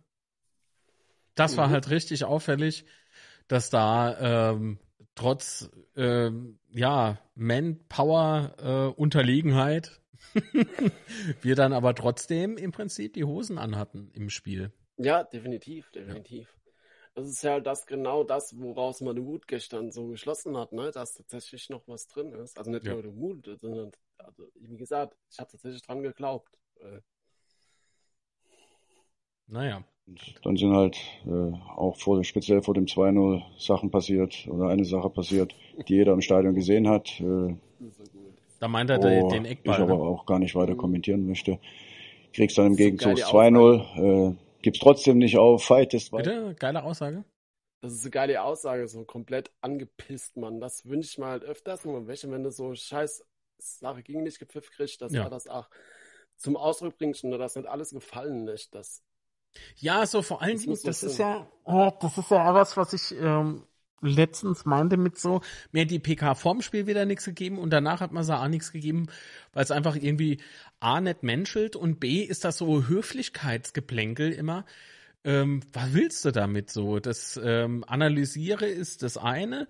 [1.34, 1.72] Das war mhm.
[1.72, 2.86] halt richtig auffällig,
[3.46, 4.78] dass da ähm,
[5.14, 10.00] trotz ähm, ja Manpower äh, Unterlegenheit
[11.42, 14.72] wir dann aber trotzdem im Prinzip die Hosen anhatten im Spiel.
[14.96, 16.48] Ja, definitiv, definitiv.
[16.48, 16.56] Ja.
[17.14, 20.90] Das ist ja das genau das, woraus man den Mut gestern so geschlossen hat, ne?
[20.90, 22.58] dass tatsächlich noch was drin ist.
[22.58, 22.92] Also nicht ja.
[22.92, 26.58] nur der Mut, sondern, also, wie gesagt, ich habe tatsächlich dran geglaubt.
[26.80, 27.00] Äh.
[29.46, 29.82] Naja.
[30.42, 35.10] Dann sind halt äh, auch vor, speziell vor dem 2-0 Sachen passiert oder eine Sache
[35.10, 35.56] passiert,
[35.88, 37.20] die jeder im Stadion gesehen hat.
[37.20, 37.56] Äh,
[38.60, 39.74] da meint er oh, den Eckball.
[39.74, 40.02] Ich aber ne?
[40.02, 41.58] auch gar nicht weiter kommentieren möchte.
[42.32, 46.30] Kriegst dann im Gegenzug 2-0, äh, gibt's trotzdem nicht auf, fightest weiter.
[46.30, 47.24] Bitte, geile Aussage.
[47.80, 50.60] Das ist eine geile Aussage, so komplett angepisst, Mann.
[50.60, 51.84] Das wünsche ich mal halt öfters.
[51.84, 53.24] Nur welche, wenn du so scheiß
[53.58, 55.24] Sache gegen dich gepfiffen kriegst, dass ja.
[55.24, 55.68] er das auch
[56.36, 58.74] zum Ausdruck bringst und das nicht alles gefallen lässt.
[58.74, 59.02] Das
[59.76, 63.18] ja, so vor allen Dingen, das ist ja, äh, das ist ja was, was ich
[63.18, 63.66] ähm,
[64.00, 65.40] letztens meinte mit so,
[65.72, 68.48] mir hat die PK vorm Spiel wieder nichts gegeben und danach hat man sie auch
[68.48, 69.06] nichts gegeben,
[69.52, 70.38] weil es einfach irgendwie
[70.80, 74.64] A nicht menschelt und B ist das so Höflichkeitsgeplänkel immer.
[75.24, 77.00] Ähm, was willst du damit so?
[77.00, 79.66] Das ähm, Analysiere ist das eine,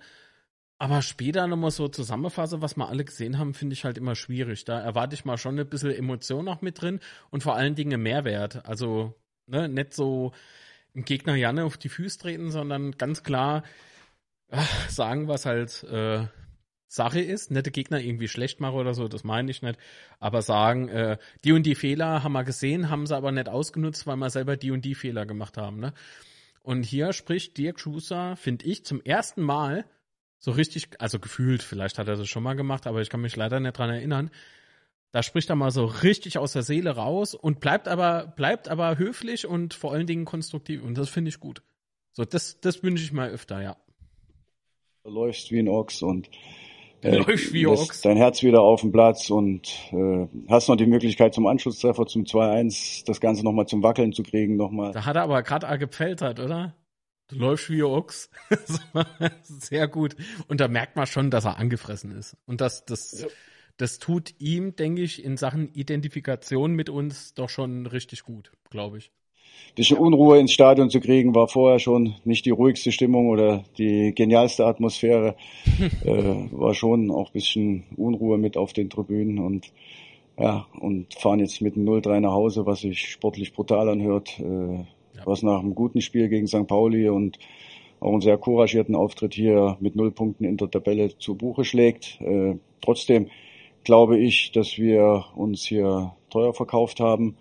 [0.78, 4.64] aber später nochmal so zusammenfasse, was wir alle gesehen haben, finde ich halt immer schwierig.
[4.66, 7.00] Da erwarte ich mal schon ein bisschen Emotion auch mit drin
[7.30, 8.66] und vor allen Dingen Mehrwert.
[8.66, 9.14] Also,
[9.46, 10.32] ne, nicht so
[10.92, 13.62] im Gegner Janne auf die Füße treten, sondern ganz klar,
[14.88, 16.26] sagen, was halt äh,
[16.88, 19.78] Sache ist, nette Gegner irgendwie schlecht machen oder so, das meine ich nicht,
[20.20, 24.06] aber sagen, äh, die und die Fehler haben wir gesehen, haben sie aber nicht ausgenutzt,
[24.06, 25.92] weil wir selber die und die Fehler gemacht haben, ne?
[26.62, 29.84] Und hier spricht Dirk Schuster, finde ich, zum ersten Mal
[30.38, 33.36] so richtig, also gefühlt, vielleicht hat er das schon mal gemacht, aber ich kann mich
[33.36, 34.30] leider nicht dran erinnern.
[35.12, 38.98] Da spricht er mal so richtig aus der Seele raus und bleibt aber, bleibt aber
[38.98, 40.82] höflich und vor allen Dingen konstruktiv.
[40.82, 41.62] Und das finde ich gut.
[42.10, 43.76] So, das, das wünsche ich mal öfter, ja
[45.08, 46.30] läufst wie ein Ochs und
[47.02, 48.00] äh, läufst wie Ochs.
[48.00, 52.24] dein Herz wieder auf dem Platz und äh, hast noch die Möglichkeit zum Anschlusstreffer, zum
[52.24, 54.92] 2-1, das Ganze nochmal zum Wackeln zu kriegen, nochmal.
[54.92, 56.74] Da hat er aber gerade gepfeltert, oder?
[57.28, 58.30] Du läufst wie Ochs.
[59.42, 60.14] Sehr gut.
[60.46, 62.36] Und da merkt man schon, dass er angefressen ist.
[62.46, 63.26] Und das, das, ja.
[63.78, 68.98] das tut ihm, denke ich, in Sachen Identifikation mit uns doch schon richtig gut, glaube
[68.98, 69.10] ich
[69.76, 74.14] bisschen Unruhe ins Stadion zu kriegen, war vorher schon nicht die ruhigste Stimmung oder die
[74.14, 75.36] genialste Atmosphäre.
[76.04, 79.72] äh, war schon auch bisschen Unruhe mit auf den Tribünen und
[80.38, 84.44] ja, und fahren jetzt mit einem 0-3 nach Hause, was sich sportlich brutal anhört, äh,
[84.44, 84.84] ja.
[85.24, 86.66] was nach einem guten Spiel gegen St.
[86.66, 87.38] Pauli und
[88.00, 92.20] auch einen sehr couragierten Auftritt hier mit null Punkten in der Tabelle zu Buche schlägt.
[92.20, 93.28] Äh, trotzdem
[93.84, 97.36] glaube ich, dass wir uns hier teuer verkauft haben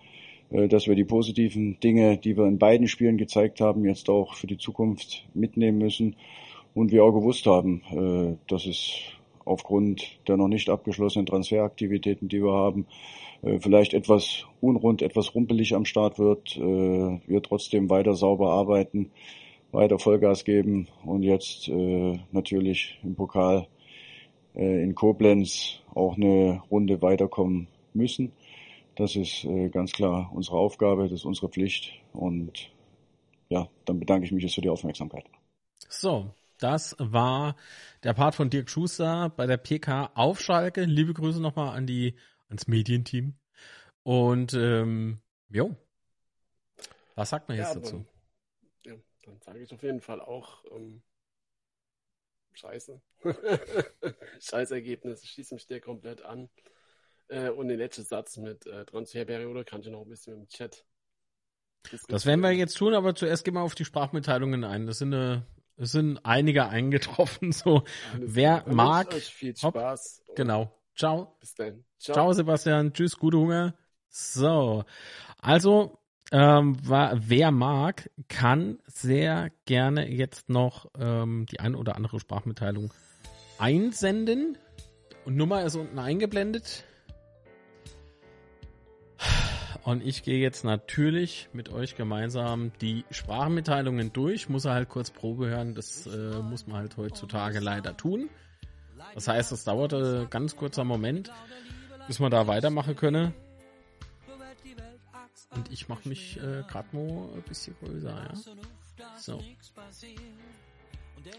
[0.50, 4.48] dass wir die positiven Dinge, die wir in beiden Spielen gezeigt haben, jetzt auch für
[4.48, 6.16] die Zukunft mitnehmen müssen.
[6.74, 9.00] Und wir auch gewusst haben, äh, dass es
[9.46, 12.86] aufgrund der noch nicht abgeschlossenen Transferaktivitäten, die wir haben,
[13.44, 19.12] äh, vielleicht etwas unrund, etwas rumpelig am Start wird, wir trotzdem weiter sauber arbeiten,
[19.72, 21.70] weiter Vollgas geben und jetzt
[22.32, 23.68] natürlich im Pokal
[24.54, 28.32] in Koblenz auch eine Runde weiterkommen müssen.
[28.96, 31.92] Das ist äh, ganz klar unsere Aufgabe, das ist unsere Pflicht.
[32.14, 32.72] Und
[33.50, 35.26] ja, dann bedanke ich mich jetzt für die Aufmerksamkeit.
[35.90, 37.56] So, das war
[38.04, 40.86] der Part von Dirk Schuster bei der PK auf Schalke.
[40.86, 42.16] Liebe Grüße nochmal an die,
[42.48, 43.36] ans Medienteam.
[44.04, 45.20] Und ähm,
[45.50, 45.76] jo,
[47.16, 48.06] was sagt man jetzt ja, dazu?
[49.26, 51.02] Dann sage ich auf jeden Fall auch ähm,
[52.54, 53.02] Scheiße.
[54.40, 56.50] Scheißergebnis, ich schließe mich dir komplett an.
[57.28, 60.86] Äh, und den letzten Satz mit äh, Transferperiode kann ich noch ein bisschen im Chat.
[62.08, 64.88] Das werden wir jetzt tun, aber zuerst gehen wir auf die Sprachmitteilungen ein.
[64.88, 67.52] Das sind, eine, äh, das sind einige eingetroffen.
[67.52, 68.74] So, Alles wer gut.
[68.74, 69.14] mag.
[69.14, 70.24] Euch viel Spaß.
[70.28, 70.72] Hopp, genau.
[70.96, 71.36] Ciao.
[71.40, 71.86] Bis dann.
[72.00, 72.14] Ciao.
[72.14, 72.94] Ciao, Sebastian.
[72.94, 73.76] Tschüss, gute Hunger.
[74.10, 74.86] So,
[75.40, 76.00] also
[76.32, 82.94] ähm, wer mag, kann sehr gerne jetzt noch ähm, die ein oder andere Sprachmitteilung
[83.60, 84.58] einsenden.
[85.26, 86.86] Und Nummer ist unten eingeblendet.
[89.86, 94.50] Und ich gehe jetzt natürlich mit euch gemeinsam die Sprachmitteilungen durch.
[94.50, 95.76] Muss er halt kurz Probe hören.
[95.76, 98.28] Das äh, muss man halt heutzutage leider tun.
[99.14, 101.32] Das heißt, es dauert ein ganz kurzer Moment,
[102.08, 103.32] bis man da weitermachen könne.
[105.52, 108.34] Und ich mache mich äh, gerade mal ein bisschen größer, ja.
[109.20, 109.40] So.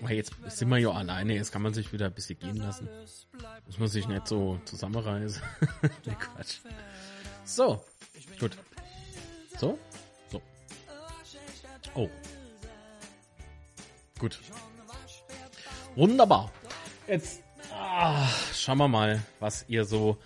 [0.00, 2.88] Aber jetzt sind wir ja alleine, jetzt kann man sich wieder ein bisschen gehen lassen.
[3.66, 5.42] Muss man sich nicht so zusammenreißen.
[6.06, 6.60] nee, Quatsch.
[7.44, 7.84] So,
[8.38, 8.56] gut.
[9.58, 9.78] So,
[10.30, 10.42] so.
[11.94, 12.08] Oh.
[14.18, 14.38] Gut.
[15.94, 16.50] Wunderbar.
[17.06, 17.42] Jetzt
[17.72, 20.16] ah, schauen wir mal, was ihr so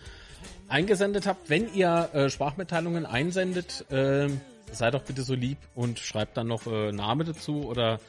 [0.69, 1.51] eingesendet habt.
[1.51, 4.29] Wenn ihr äh, Sprachmitteilungen einsendet, äh,
[4.73, 8.01] seid doch bitte so lieb und schreibt dann noch äh, Name dazu oder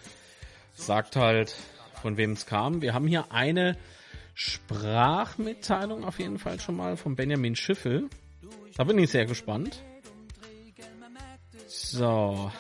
[0.74, 1.56] sagt halt,
[2.02, 2.82] von wem es kam.
[2.82, 3.78] Wir haben hier eine
[4.34, 8.10] Sprachmitteilung auf jeden Fall schon mal von Benjamin Schiffel.
[8.78, 9.82] Da bin ich sehr gespannt.
[11.68, 12.52] So.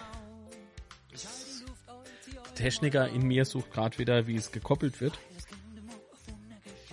[2.55, 5.17] Techniker in mir sucht gerade wieder, wie es gekoppelt wird.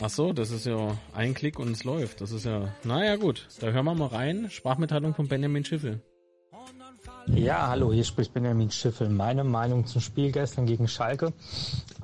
[0.00, 2.20] Ach so, das ist ja ein Klick und es läuft.
[2.20, 4.48] Das ist ja, naja gut, da hören wir mal rein.
[4.48, 6.00] Sprachmitteilung von Benjamin Schiffel.
[7.26, 9.10] Ja, hallo, hier spricht Benjamin Schiffel.
[9.10, 11.32] Meine Meinung zum Spiel gestern gegen Schalke.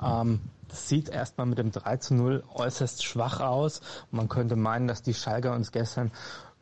[0.03, 3.81] Ähm, das sieht erstmal mit dem 3 zu 0 äußerst schwach aus.
[4.11, 6.11] man könnte meinen, dass die Schalker uns gestern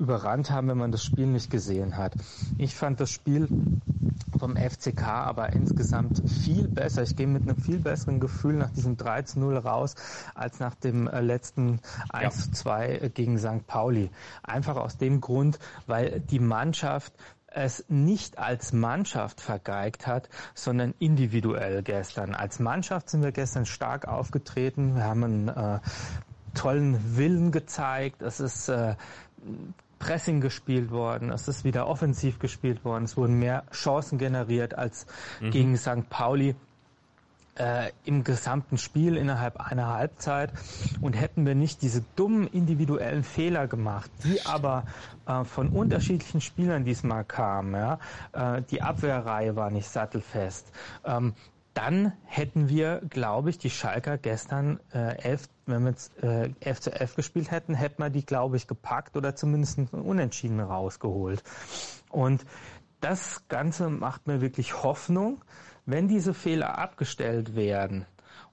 [0.03, 2.13] überrannt haben, wenn man das Spiel nicht gesehen hat.
[2.57, 3.47] Ich fand das Spiel
[4.37, 7.03] vom FCK aber insgesamt viel besser.
[7.03, 9.95] Ich gehe mit einem viel besseren Gefühl nach diesem 3 zu 0 raus,
[10.35, 11.79] als nach dem äh, letzten
[12.09, 13.65] 1 zu 2 äh, gegen St.
[13.65, 14.11] Pauli.
[14.43, 17.13] Einfach aus dem Grund, weil die Mannschaft
[17.47, 22.33] es nicht als Mannschaft vergeigt hat, sondern individuell gestern.
[22.33, 24.95] Als Mannschaft sind wir gestern stark aufgetreten.
[24.95, 25.79] Wir haben einen äh,
[26.55, 28.21] tollen Willen gezeigt.
[28.21, 28.95] Es ist äh,
[30.03, 35.05] Pressing gespielt worden, es ist wieder offensiv gespielt worden, es wurden mehr Chancen generiert als
[35.39, 35.51] mhm.
[35.51, 36.09] gegen St.
[36.09, 36.55] Pauli.
[37.55, 40.51] Äh, im gesamten Spiel innerhalb einer Halbzeit
[41.01, 44.85] und hätten wir nicht diese dummen individuellen Fehler gemacht, die aber
[45.27, 47.75] äh, von unterschiedlichen Spielern diesmal kamen.
[47.75, 47.99] Ja?
[48.31, 50.71] Äh, die Abwehrreihe war nicht sattelfest.
[51.05, 51.35] Ähm,
[51.75, 56.81] dann hätten wir, glaube ich, die Schalker gestern äh, 11, wenn wir jetzt äh, 11
[56.81, 61.43] zu 11 gespielt hätten, hätten wir die, glaube ich, gepackt oder zumindest einen Unentschieden rausgeholt.
[62.09, 62.45] Und
[63.01, 65.43] das Ganze macht mir wirklich Hoffnung,
[65.85, 68.05] wenn diese Fehler abgestellt werden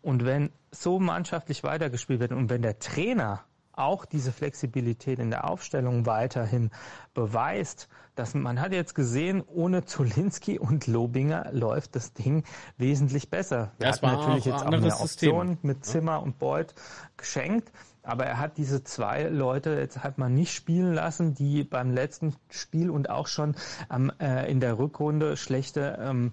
[0.03, 5.49] und wenn so mannschaftlich weitergespielt wird und wenn der Trainer auch diese Flexibilität in der
[5.49, 6.71] Aufstellung weiterhin
[7.15, 7.89] beweist,
[8.21, 12.45] dass man hat jetzt gesehen, ohne Zulinski und Lobinger läuft das Ding
[12.77, 13.73] wesentlich besser.
[13.79, 16.75] Wir das hatten natürlich jetzt auch eine Option mit Zimmer und Beuth
[17.17, 17.73] geschenkt.
[18.03, 22.35] Aber er hat diese zwei Leute jetzt halt mal nicht spielen lassen, die beim letzten
[22.51, 23.55] Spiel und auch schon
[23.91, 26.33] ähm, äh, in der Rückrunde schlechte ähm,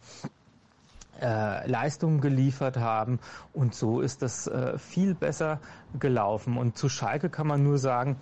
[1.22, 3.20] äh, Leistungen geliefert haben
[3.54, 5.60] und so ist das äh, viel besser
[6.00, 6.58] gelaufen.
[6.58, 8.18] Und zu Schalke kann man nur sagen,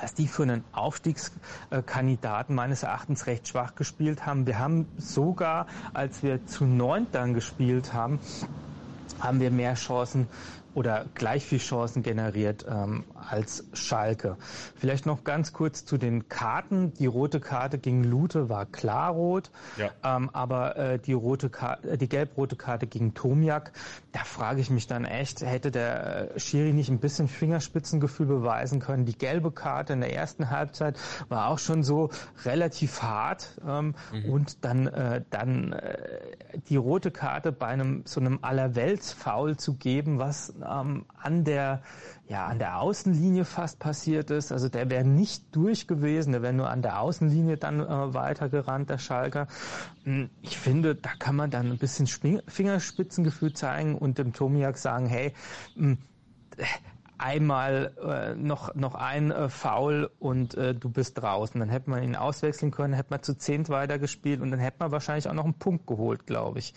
[0.00, 4.46] dass die für einen Aufstiegskandidaten meines Erachtens recht schwach gespielt haben.
[4.46, 8.18] Wir haben sogar, als wir zu neunt dann gespielt haben,
[9.20, 10.28] haben wir mehr Chancen
[10.74, 14.36] oder gleich viel Chancen generiert ähm, als Schalke.
[14.76, 16.92] Vielleicht noch ganz kurz zu den Karten.
[16.94, 19.90] Die rote Karte gegen Lute war klar rot, ja.
[20.04, 23.72] ähm, aber äh, die rote Karte, äh, die gelb-rote Karte gegen Tomiak,
[24.12, 28.80] da frage ich mich dann echt, hätte der äh, Schiri nicht ein bisschen Fingerspitzengefühl beweisen
[28.80, 29.04] können?
[29.04, 30.98] Die gelbe Karte in der ersten Halbzeit
[31.28, 32.10] war auch schon so
[32.44, 34.30] relativ hart ähm, mhm.
[34.30, 36.28] und dann äh, dann äh,
[36.68, 41.82] die rote Karte bei einem so einem Allerweltsfoul zu geben, was ähm, an der
[42.28, 44.52] ja an der Außenlinie fast passiert ist.
[44.52, 48.88] Also der wäre nicht durch gewesen, der wäre nur an der Außenlinie dann äh, weitergerannt,
[48.88, 49.48] der Schalker.
[50.04, 55.06] Hm, ich finde, da kann man dann ein bisschen Fingerspitzengefühl zeigen und dem Tomiak sagen,
[55.06, 55.32] hey,
[55.74, 55.98] hm,
[57.20, 61.60] einmal äh, noch, noch ein äh, Foul und äh, du bist draußen.
[61.60, 64.90] Dann hätte man ihn auswechseln können, hätte man zu zehnt weitergespielt und dann hätte man
[64.90, 66.74] wahrscheinlich auch noch einen Punkt geholt, glaube ich.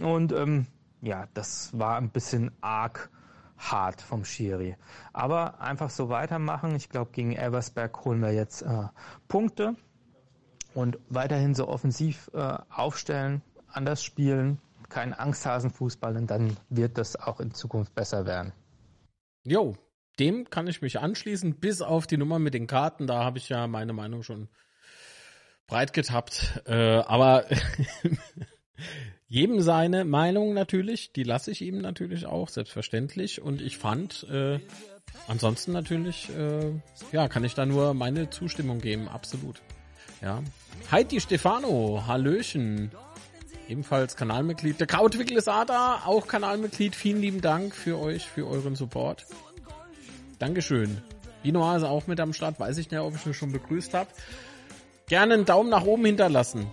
[0.00, 0.66] Und ähm,
[1.02, 3.10] ja, das war ein bisschen arg
[3.58, 4.76] hart vom Schiri.
[5.12, 6.74] Aber einfach so weitermachen.
[6.76, 8.84] Ich glaube, gegen Elversberg holen wir jetzt äh,
[9.26, 9.74] Punkte
[10.74, 17.40] und weiterhin so offensiv äh, aufstellen, anders spielen, kein Angsthasenfußball und dann wird das auch
[17.40, 18.52] in Zukunft besser werden.
[19.44, 19.76] Jo,
[20.18, 23.06] dem kann ich mich anschließen, bis auf die Nummer mit den Karten.
[23.06, 24.48] Da habe ich ja meine Meinung schon
[25.66, 26.62] breit getappt.
[26.66, 27.44] Äh, aber
[29.28, 33.42] jedem seine Meinung natürlich, die lasse ich ihm natürlich auch, selbstverständlich.
[33.42, 34.58] Und ich fand, äh,
[35.26, 36.72] ansonsten natürlich, äh,
[37.12, 39.60] ja, kann ich da nur meine Zustimmung geben, absolut.
[40.22, 40.42] Ja.
[40.90, 42.90] Heidi Stefano, Hallöchen.
[43.68, 44.80] Ebenfalls Kanalmitglied.
[44.80, 46.96] Der Krautwickel ist da, auch Kanalmitglied.
[46.96, 49.26] Vielen lieben Dank für euch, für euren Support.
[50.38, 51.02] Dankeschön.
[51.44, 52.58] Dinoa ist auch mit am Start.
[52.58, 54.08] Weiß ich nicht, ob ich ihn schon begrüßt habe.
[55.08, 56.66] Gerne einen Daumen nach oben hinterlassen,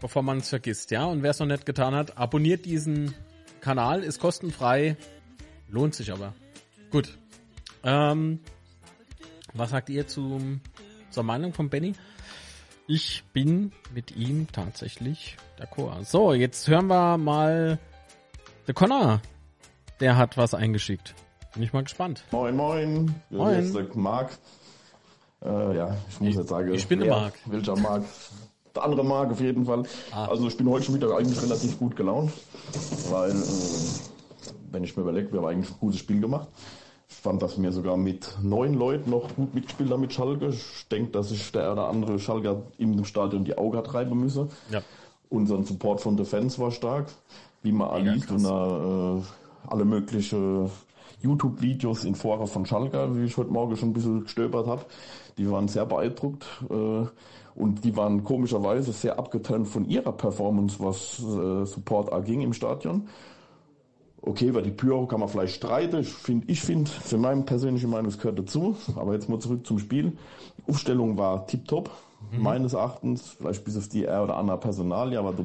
[0.00, 1.04] bevor man es vergisst, ja.
[1.04, 3.14] Und wer es noch nicht getan hat, abonniert diesen
[3.60, 4.96] Kanal, ist kostenfrei,
[5.68, 6.34] lohnt sich aber.
[6.90, 7.18] Gut.
[7.84, 8.40] Ähm,
[9.52, 10.60] was sagt ihr zum,
[11.10, 11.94] zur Meinung von Benny?
[12.86, 16.04] Ich bin mit ihm tatsächlich d'accord.
[16.04, 17.78] So, jetzt hören wir mal
[18.66, 19.20] der Connor.
[20.00, 21.14] Der hat was eingeschickt.
[21.54, 22.24] Bin ich mal gespannt.
[22.32, 23.14] Moin, moin.
[23.30, 23.72] Moin.
[23.72, 24.38] Jetzt Marc.
[25.42, 26.74] Äh, ja, ich muss jetzt sagen.
[26.74, 27.34] ich bin der Marc.
[27.46, 28.04] Welcher Marc?
[28.74, 29.82] Der andere Marc auf jeden Fall.
[30.12, 30.26] Ah.
[30.26, 32.32] Also ich bin heute schon wieder eigentlich relativ gut gelaunt,
[33.10, 33.34] weil, äh,
[34.70, 36.48] wenn ich mir überlege, wir haben eigentlich ein gutes Spiel gemacht.
[37.08, 40.48] Ich fand, dass wir sogar mit neun Leuten noch gut mitgespielt haben mit Schalke.
[40.48, 44.48] Ich denke, dass sich der oder andere Schalker im Stadion die Augen hat reiben müssen.
[44.70, 44.80] Ja.
[45.28, 47.06] Unseren Support von den Fans war stark,
[47.62, 49.22] wie man liest und äh,
[49.68, 50.70] alle mögliche
[51.20, 54.84] YouTube-Videos in Foren von Schalker, wie ich heute Morgen schon ein bisschen gestöbert habe.
[55.36, 57.06] Die waren sehr beeindruckt äh,
[57.54, 63.08] und die waren komischerweise sehr abgeturnt von ihrer Performance, was äh, Support anging im Stadion.
[64.22, 66.00] Okay, über die Pyro kann man vielleicht streiten.
[66.00, 68.76] Ich finde, ich finde, für meine persönliche Meinung, es gehört dazu.
[68.96, 70.16] Aber jetzt mal zurück zum Spiel.
[70.68, 71.90] Aufstellung war tipptopp,
[72.32, 73.30] meines Erachtens.
[73.30, 75.44] Vielleicht bis auf die R oder andere Personalie, aber da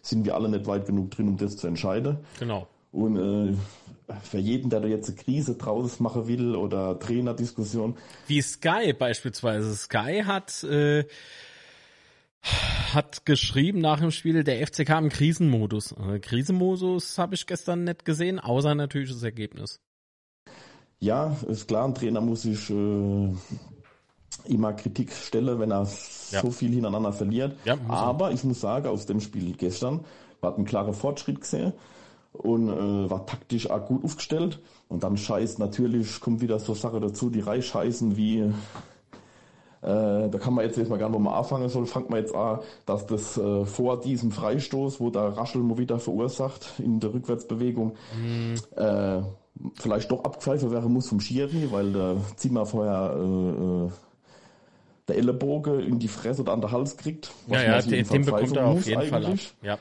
[0.00, 2.18] sind wir alle nicht weit genug drin, um das zu entscheiden.
[2.38, 2.68] Genau.
[2.94, 7.96] Und äh, für jeden, der da jetzt eine Krise draus machen will oder Trainerdiskussion,
[8.28, 9.74] Wie Sky beispielsweise.
[9.74, 11.04] Sky hat, äh,
[12.92, 15.92] hat geschrieben nach dem Spiel, der FCK im Krisenmodus.
[15.92, 19.80] Äh, Krisenmodus habe ich gestern nicht gesehen, außer natürlich das Ergebnis.
[21.00, 23.28] ja, ist klar, ein Trainer muss sich äh,
[24.44, 25.88] immer Kritik stellen, wenn er
[26.30, 26.40] Ja.
[26.42, 27.56] so viel hintereinander verliert.
[27.64, 27.90] Ja, er.
[27.90, 30.04] Aber ich muss sagen, aus dem Spiel gestern
[30.40, 31.72] war ein klarer Fortschritt gesehen
[32.34, 34.60] und äh, war taktisch auch gut aufgestellt.
[34.88, 38.52] Und dann scheißt natürlich, kommt wieder so Sache dazu, die Reichscheißen wie
[39.84, 42.34] äh, da kann man jetzt erstmal gar nicht, wo man anfangen soll, fangt man jetzt
[42.34, 47.12] an, dass das äh, vor diesem Freistoß, wo der Raschel mal wieder verursacht in der
[47.12, 47.92] Rückwärtsbewegung,
[48.76, 49.20] äh,
[49.74, 53.90] vielleicht doch abgepfeift werden muss vom Schiri, weil der Zimmer vorher äh, äh,
[55.08, 57.30] der Ellenbogen in die Fresse oder an den Hals kriegt.
[57.48, 59.30] Ja, ja, den, den bekommt er auf jeden Fall ab.
[59.30, 59.54] eigentlich.
[59.60, 59.78] Ja.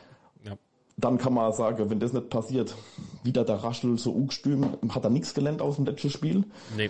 [1.03, 2.75] Dann kann man sagen, wenn das nicht passiert,
[3.23, 6.45] wieder der Raschel so ungestüm, hat er nichts gelernt aus dem letzten Spiel.
[6.77, 6.89] Nee.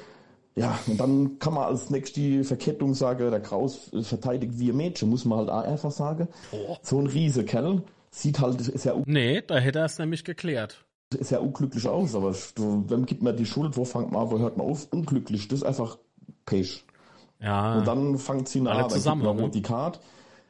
[0.56, 5.10] Ja, und dann kann man als nächste Verkettung sagen, der Kraus verteidigt wie ein Mädchen,
[5.10, 6.28] muss man halt auch einfach sagen.
[6.52, 6.78] Oh.
[6.84, 10.86] So ein riese Kerl sieht halt sehr, un- Nee, da hätte er es nämlich geklärt.
[11.20, 14.58] sehr unglücklich aus, aber wem gibt man die Schuld, wo fängt man an, wo hört
[14.58, 14.88] man auf?
[14.92, 15.98] Unglücklich, das ist einfach
[16.46, 16.84] Pech.
[17.40, 17.80] Ja.
[17.80, 19.50] Und dann fängt sie an, dann zusammen, gibt man ne?
[19.52, 20.00] die Karte,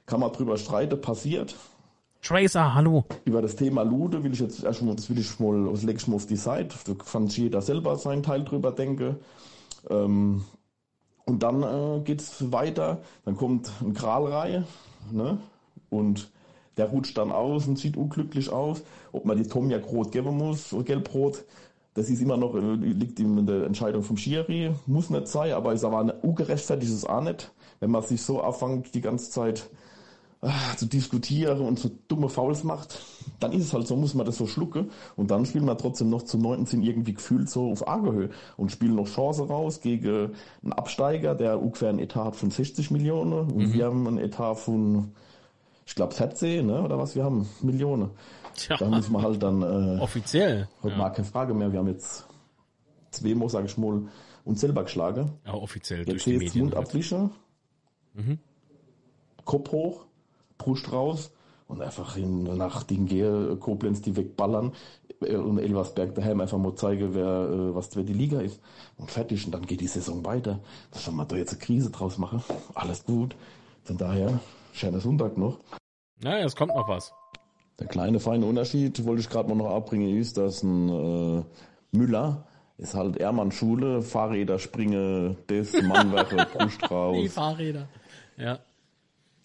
[0.05, 1.55] kann man drüber streiten, passiert.
[2.23, 3.03] Tracer, hallo.
[3.25, 6.07] Über das Thema Lude will ich jetzt erstmal, das will ich mal, das leg ich
[6.07, 6.73] mal auf die Seite.
[6.85, 9.17] Da kann jeder selber seinen Teil drüber denken.
[9.89, 10.45] Ähm,
[11.25, 13.01] und dann äh, geht's weiter.
[13.25, 14.65] Dann kommt ein Kralreihe,
[15.11, 15.37] ne?
[15.89, 16.31] Und
[16.77, 18.83] der rutscht dann aus und sieht unglücklich aus.
[19.11, 21.43] Ob man die Tomja rot geben muss gelbrot,
[21.93, 24.73] das ist immer noch, äh, liegt in der Entscheidung vom Schiri.
[24.85, 27.51] Muss nicht sein, aber ist aber ein ungerechtfertigtes auch nicht.
[27.81, 29.69] Wenn man sich so anfängt, die ganze Zeit
[30.43, 32.99] ah, zu diskutieren und so dumme Fouls macht,
[33.39, 34.91] dann ist es halt so, muss man das so schlucken.
[35.15, 38.95] Und dann spielen wir trotzdem noch zu 19 irgendwie gefühlt so auf Argehöhe und spielen
[38.95, 40.31] noch Chance raus gegen
[40.63, 44.55] einen Absteiger, der ungefähr ein Etat hat von 60 Millionen und wir haben ein Etat
[44.55, 45.11] von,
[45.85, 48.11] ich glaube, 14, ne, oder was wir haben, Millionen.
[48.55, 50.67] Tja, Da muss man halt dann, äh, offiziell.
[50.83, 52.25] heute mal keine Frage mehr, wir haben jetzt
[53.09, 54.03] zweimal, sage ich mal,
[54.45, 55.31] uns selber geschlagen.
[55.45, 56.73] Ja, offiziell Jetzt durch die Mund Medien.
[56.75, 57.31] abwischen,
[58.13, 58.37] Mhm.
[59.45, 60.05] Kopf hoch,
[60.63, 61.31] Brust raus
[61.67, 64.73] und einfach in, nach Ding gehe, Koblenz die wegballern
[65.21, 68.61] äh, und Elversberg daheim einfach mal zeigen, wer, äh, was wer die Liga ist.
[68.97, 69.45] Und fertig.
[69.45, 70.59] Und dann geht die Saison weiter.
[70.91, 72.43] Was soll man da jetzt eine Krise draus machen?
[72.73, 73.35] Alles gut.
[73.83, 74.39] Von daher,
[74.71, 75.59] schöner Sonntag noch.
[76.21, 77.13] Naja, es kommt noch was.
[77.79, 81.43] Der kleine feine Unterschied, wollte ich gerade mal noch abbringen, ist, dass ein äh,
[81.91, 82.45] Müller
[82.77, 87.17] ist halt Ehrmann-Schule, Fahrräder springe, das, Mannwerke, Brust raus.
[87.21, 87.87] Die Fahrräder.
[88.37, 88.59] Ja.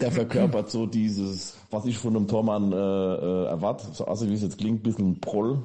[0.01, 4.34] Der verkörpert so dieses, was ich von einem Tormann äh, äh, erwarte, so also wie
[4.34, 5.64] es jetzt klingt, bisschen Proll.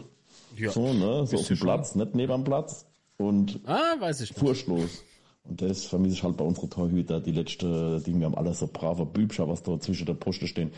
[0.58, 0.72] Ja.
[0.72, 1.26] So, ne?
[1.28, 1.60] So auf dem.
[1.60, 2.86] Platz, nicht neben dem Platz.
[3.18, 4.40] Und Ah, weiß ich nicht.
[4.40, 5.04] furchtlos.
[5.44, 8.68] Und das vermisse ich halt bei unseren Torhüter, die letzte, die wir haben alle so
[8.72, 10.72] braver Bübscher, was da zwischen der Poste stehen.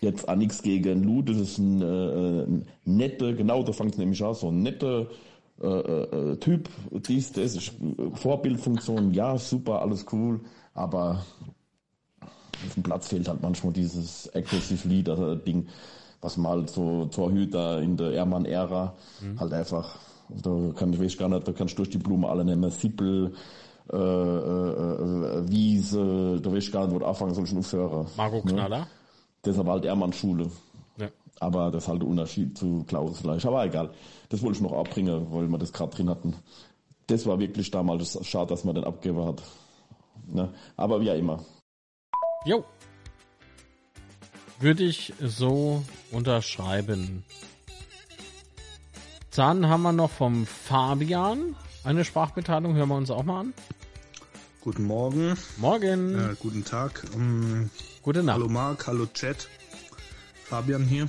[0.00, 3.98] Jetzt auch nichts gegen Lou, das ist ein, äh, ein nette, genau, da fängt es
[3.98, 5.06] nämlich an, so ein netter
[5.62, 10.40] äh, äh, Typ, dies, das ist äh, Vorbildfunktion, ja, super, alles cool,
[10.74, 11.24] aber
[12.66, 15.66] auf dem Platz fehlt halt manchmal dieses Aggressive Leader Ding,
[16.20, 18.94] was halt so Torhüter in der Ehrmann-Ära
[19.38, 19.96] halt einfach,
[20.28, 23.32] da kann ich weiß gar nicht, da kannst du durch die Blume alle nehmen, Sippel,
[23.92, 28.06] äh, äh, äh, Wiese, da weiß ich gar nicht, wo du anfangen soll, schon aufhören.
[28.16, 28.86] Marco Knaller.
[29.42, 30.50] Das ist aber halt Ehrmann-Schule.
[30.96, 31.08] Ja.
[31.40, 33.44] Aber das ist halt der Unterschied zu Klaus vielleicht.
[33.44, 33.90] Aber egal.
[34.30, 36.34] Das wollte ich noch abbringen, weil wir das gerade drin hatten.
[37.06, 39.42] Das war wirklich damals schade, dass man den abgegeben hat.
[40.26, 40.48] Ne?
[40.76, 41.40] Aber wie auch immer.
[42.44, 42.64] Jo.
[44.60, 47.24] Würde ich so unterschreiben.
[49.34, 52.74] Dann haben wir noch vom Fabian eine Sprachmitteilung.
[52.74, 53.54] Hören wir uns auch mal an.
[54.60, 56.18] Guten Morgen, Morgen.
[56.18, 57.04] äh, guten Tag.
[57.14, 57.68] Ähm,
[58.02, 58.36] Gute Nacht.
[58.36, 59.48] hallo Marc, hallo Chat.
[60.44, 61.08] Fabian hier.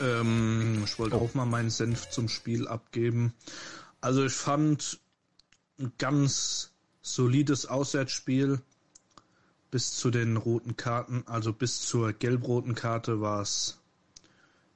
[0.00, 3.32] Ähm, ich wollte auch mal meinen Senf zum Spiel abgeben.
[4.00, 4.98] Also ich fand
[5.78, 8.60] ein ganz solides Auswärtsspiel
[9.70, 13.78] bis zu den roten Karten, also bis zur gelb-roten Karte war es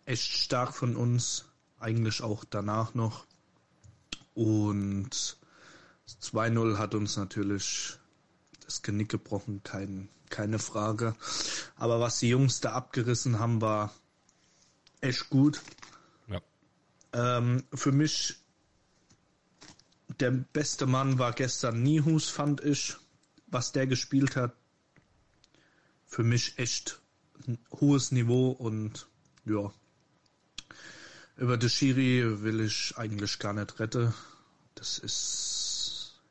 [0.04, 1.46] echt stark von uns,
[1.78, 3.26] eigentlich auch danach noch.
[4.34, 5.36] Und
[6.22, 7.98] 2-0 hat uns natürlich
[8.64, 11.14] das Genick gebrochen, kein, keine Frage.
[11.76, 13.92] Aber was die Jungs da abgerissen haben, war
[15.00, 15.60] echt gut.
[16.28, 16.40] Ja.
[17.12, 18.36] Ähm, für mich
[20.20, 22.96] der beste Mann war gestern Nihus, fand ich.
[23.46, 24.54] Was der gespielt hat,
[26.14, 27.00] für mich echt
[27.48, 29.08] ein hohes Niveau und
[29.46, 29.72] ja.
[31.36, 34.14] Über die Schiri will ich eigentlich gar nicht retten.
[34.76, 36.22] Das ist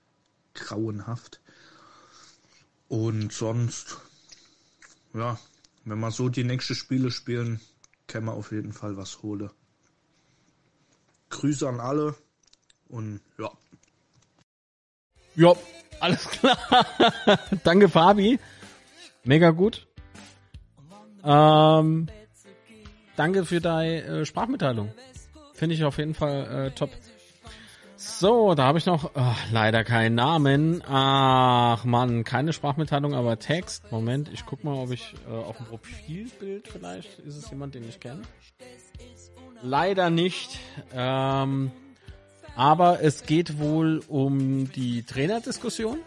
[0.54, 1.42] grauenhaft.
[2.88, 3.98] Und sonst,
[5.14, 5.38] ja,
[5.84, 7.60] wenn wir so die nächsten Spiele spielen,
[8.08, 9.50] kann man auf jeden Fall was holen.
[11.30, 12.16] Grüße an alle
[12.88, 13.52] und ja.
[15.36, 15.54] Ja,
[16.00, 16.58] alles klar.
[17.66, 18.40] Danke, Fabi.
[19.24, 19.88] Mega gut.
[21.24, 22.08] Ähm,
[23.16, 24.92] danke für deine äh, Sprachmitteilung.
[25.54, 26.90] Finde ich auf jeden Fall äh, top.
[27.96, 30.84] So, da habe ich noch ach, leider keinen Namen.
[30.86, 33.90] Ach man, keine Sprachmitteilung, aber Text.
[33.92, 37.88] Moment, ich guck mal, ob ich äh, auf dem Profilbild vielleicht ist es jemand, den
[37.88, 38.24] ich kenne.
[39.62, 40.60] Leider nicht.
[40.94, 41.72] Ähm,
[42.58, 46.00] aber es geht wohl um die Trainerdiskussion.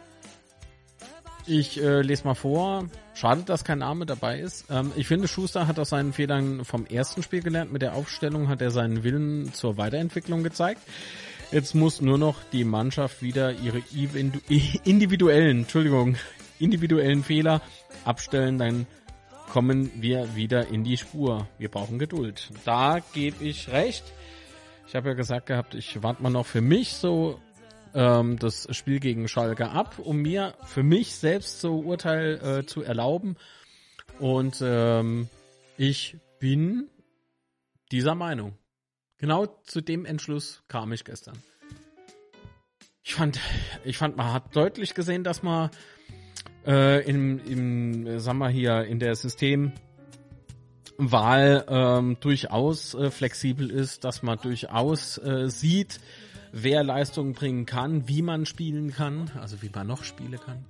[1.48, 2.86] Ich äh, lese mal vor.
[3.14, 4.64] Schade, dass kein Name dabei ist.
[4.68, 7.72] Ähm, ich finde, Schuster hat aus seinen Fehlern vom ersten Spiel gelernt.
[7.72, 10.80] Mit der Aufstellung hat er seinen Willen zur Weiterentwicklung gezeigt.
[11.52, 13.80] Jetzt muss nur noch die Mannschaft wieder ihre
[14.84, 16.16] individuellen, Entschuldigung,
[16.58, 17.62] individuellen Fehler
[18.04, 18.58] abstellen.
[18.58, 18.86] Dann
[19.48, 21.46] kommen wir wieder in die Spur.
[21.58, 22.50] Wir brauchen Geduld.
[22.64, 24.04] Da gebe ich recht.
[24.88, 27.40] Ich habe ja gesagt gehabt, ich warte mal noch für mich so
[27.96, 32.82] ähm, das Spiel gegen Schalke ab, um mir für mich selbst so Urteil äh, zu
[32.82, 33.36] erlauben.
[34.20, 35.28] Und ähm,
[35.78, 36.88] ich bin
[37.90, 38.52] dieser Meinung.
[39.18, 41.38] Genau zu dem Entschluss kam ich gestern.
[43.02, 43.40] Ich fand,
[43.84, 45.70] ich fand, man hat deutlich gesehen, dass man
[46.66, 49.74] äh, im, im, sagen wir hier, in der Systemwahl
[51.68, 56.00] ähm, durchaus äh, flexibel ist, dass man durchaus äh, sieht,
[56.62, 60.64] wer Leistungen bringen kann, wie man spielen kann, also wie man noch spielen kann.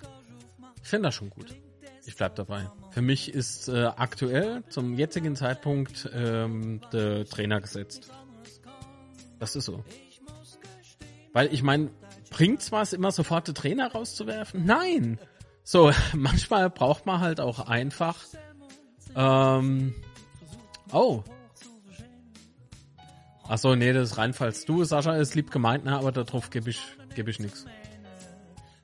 [0.82, 1.54] Ich finde das schon gut.
[2.06, 2.68] Ich bleib dabei.
[2.90, 8.10] Für mich ist äh, aktuell zum jetzigen Zeitpunkt ähm, der Trainer gesetzt.
[9.38, 9.84] Das ist so.
[11.32, 11.90] Weil ich meine,
[12.30, 14.64] bringt's was, immer sofort den Trainer rauszuwerfen?
[14.64, 15.18] Nein.
[15.62, 18.16] So, manchmal braucht man halt auch einfach.
[19.14, 19.94] Ähm,
[20.92, 21.22] oh.
[23.48, 26.70] Ach so, nee, das ist reinfalls du, Sascha, ist lieb gemeint, ne, aber darauf gebe
[26.70, 26.80] ich,
[27.14, 27.38] gebe ich.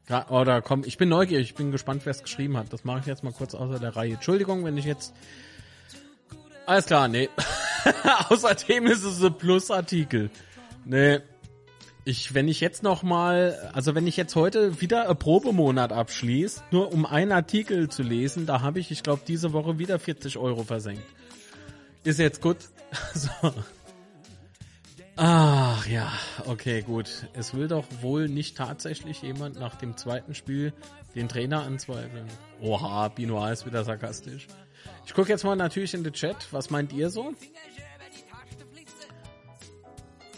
[0.08, 2.72] Gra- Oder komm, ich bin neugierig, ich bin gespannt, wer es geschrieben hat.
[2.72, 4.14] Das mache ich jetzt mal kurz außer der Reihe.
[4.14, 5.14] Entschuldigung, wenn ich jetzt
[6.66, 7.28] Alles klar, nee.
[8.28, 10.30] Außerdem ist es ein Plusartikel.
[10.84, 11.18] Nee.
[12.04, 16.62] Ich, wenn ich jetzt noch mal, also wenn ich jetzt heute wieder ein Probemonat abschließe,
[16.72, 20.36] nur um einen Artikel zu lesen, da habe ich, ich glaube, diese Woche wieder 40
[20.36, 21.04] Euro versenkt.
[22.02, 22.56] Ist jetzt gut.
[23.14, 23.30] so.
[25.16, 26.10] Ach ja,
[26.46, 27.28] okay, gut.
[27.34, 30.72] Es will doch wohl nicht tatsächlich jemand nach dem zweiten Spiel
[31.14, 32.26] den Trainer anzweifeln.
[32.60, 34.46] Oha, Binoir ist wieder sarkastisch.
[35.06, 36.48] Ich gucke jetzt mal natürlich in den Chat.
[36.52, 37.34] Was meint ihr so?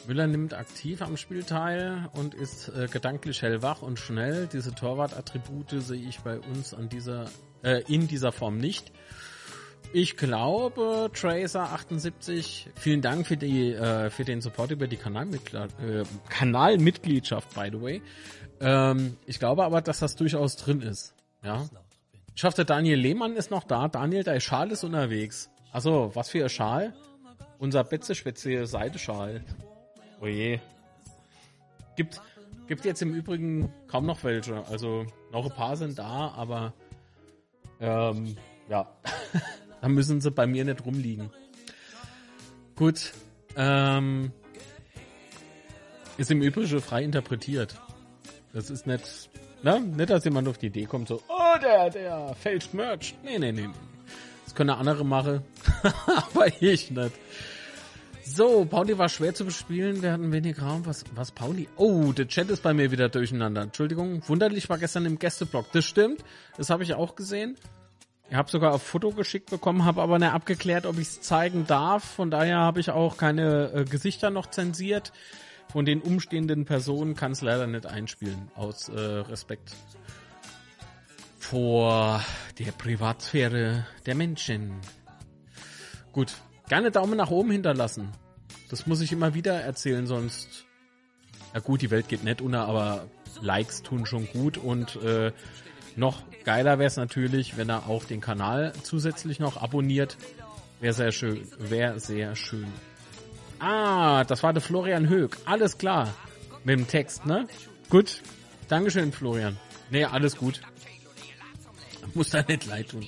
[0.07, 4.49] Müller nimmt aktiv am Spiel teil und ist äh, gedanklich hellwach und schnell.
[4.53, 7.27] Diese Torwart-Attribute sehe ich bei uns an dieser,
[7.63, 8.93] äh, in dieser Form nicht.
[9.97, 16.03] Ich glaube, Tracer78, vielen Dank für die, äh, für den Support über die Kanalmitglied, äh,
[16.29, 18.03] Kanalmitgliedschaft, by the way.
[18.61, 21.15] Ähm, ich glaube aber, dass das durchaus drin ist.
[21.45, 21.69] Ja.
[22.35, 23.87] Ich hoffe, der Daniel Lehmann ist noch da.
[23.87, 25.49] Daniel, der Schal ist unterwegs.
[25.71, 26.93] Also, was für ein Schal?
[27.61, 29.45] Unser Betze-spezielle Seideschal.
[30.21, 30.59] Oh je.
[31.95, 32.21] Gibt,
[32.67, 34.67] gibt jetzt im Übrigen kaum noch welche.
[34.67, 36.73] Also, noch ein paar sind da, aber,
[37.79, 38.37] ähm,
[38.69, 38.91] ja.
[39.85, 41.29] da müssen sie bei mir nicht rumliegen.
[42.75, 43.13] Gut.
[43.55, 44.33] Ähm,
[46.17, 47.79] ist im Übrigen frei interpretiert.
[48.55, 49.29] Das ist nicht,
[49.63, 49.81] ne?
[49.83, 53.15] Nicht, dass jemand auf die Idee kommt, so, oh, der, der fälscht Merch.
[53.23, 53.75] Nee, nee, nee, nee.
[54.47, 55.43] Das können andere machen,
[56.07, 57.13] aber ich nicht.
[58.25, 60.87] So, Pauli war schwer zu bespielen, wir hatten wenig Raum.
[60.87, 61.69] Was, was Pauli?
[61.77, 63.61] Oh, der Chat ist bei mir wieder durcheinander.
[63.61, 65.71] Entschuldigung, wunderlich war gestern im Gästeblock.
[65.73, 66.25] Das stimmt,
[66.57, 67.59] das habe ich auch gesehen.
[68.35, 71.69] Ich habe sogar auf Foto geschickt bekommen, habe aber nicht abgeklärt, ob ich es zeigen
[71.69, 72.03] darf.
[72.03, 75.13] Von daher habe ich auch keine äh, Gesichter noch zensiert.
[75.71, 79.77] Von den umstehenden Personen kann es leider nicht einspielen, aus äh, Respekt
[81.39, 82.25] vor
[82.59, 84.81] der Privatsphäre der Menschen.
[86.11, 86.35] Gut,
[86.69, 88.09] gerne Daumen nach oben hinterlassen.
[88.69, 90.65] Das muss ich immer wieder erzählen, sonst...
[91.55, 93.07] Ja gut, die Welt geht nicht unter, aber
[93.41, 95.31] Likes tun schon gut und äh,
[95.97, 100.17] noch geiler wäre es natürlich, wenn er auch den Kanal zusätzlich noch abonniert.
[100.81, 101.47] Wäre sehr schön.
[101.59, 102.67] Wäre sehr schön.
[103.59, 105.39] Ah, das war der Florian Höck.
[105.45, 106.13] Alles klar.
[106.65, 107.47] Mit dem Text, ne?
[107.89, 108.21] Gut.
[108.69, 109.57] Dankeschön, Florian.
[109.91, 110.61] Nee, alles gut.
[112.15, 113.07] Muss da nicht leid tun.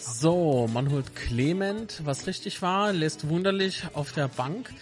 [0.00, 4.72] So, man holt Clement, was richtig war, lässt wunderlich auf der Bank.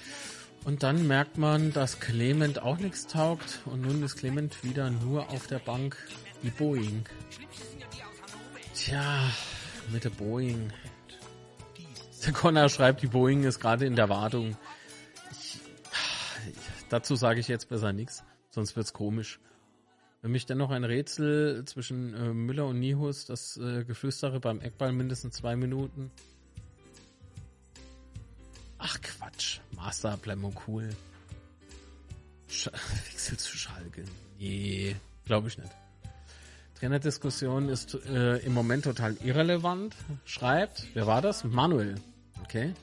[0.64, 3.60] Und dann merkt man, dass Clement auch nichts taugt.
[3.66, 5.96] Und nun ist Clement wieder nur auf der Bank.
[6.42, 7.04] Die Boeing.
[8.74, 9.30] Tja,
[9.92, 10.72] mit der Boeing.
[12.24, 14.56] Der Connor schreibt, die Boeing ist gerade in der Wartung.
[15.30, 15.60] Ich,
[16.88, 19.40] dazu sage ich jetzt besser nichts, sonst wird's komisch.
[20.20, 24.92] Für mich dennoch ein Rätsel zwischen äh, Müller und Nihus, das äh, Geflüstere beim Eckball
[24.92, 26.10] mindestens zwei Minuten.
[28.78, 30.90] Ach Quatsch, Master bleiben cool.
[32.48, 32.66] Sch
[33.06, 34.04] Wechsel zu Schalke.
[34.38, 35.70] Nee, glaube ich nicht.
[36.78, 39.94] Trainerdiskussion ist äh, im Moment total irrelevant.
[40.24, 41.44] Schreibt, wer war das?
[41.44, 41.94] Manuel.
[42.44, 42.74] Okay.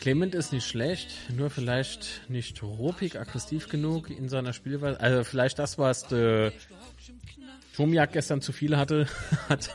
[0.00, 5.00] Clement ist nicht schlecht, nur vielleicht nicht ruppig, aggressiv genug in seiner Spielweise.
[5.00, 6.52] Also vielleicht das, was der
[7.74, 9.06] Tomiak gestern zu viel hatte,
[9.48, 9.74] hat,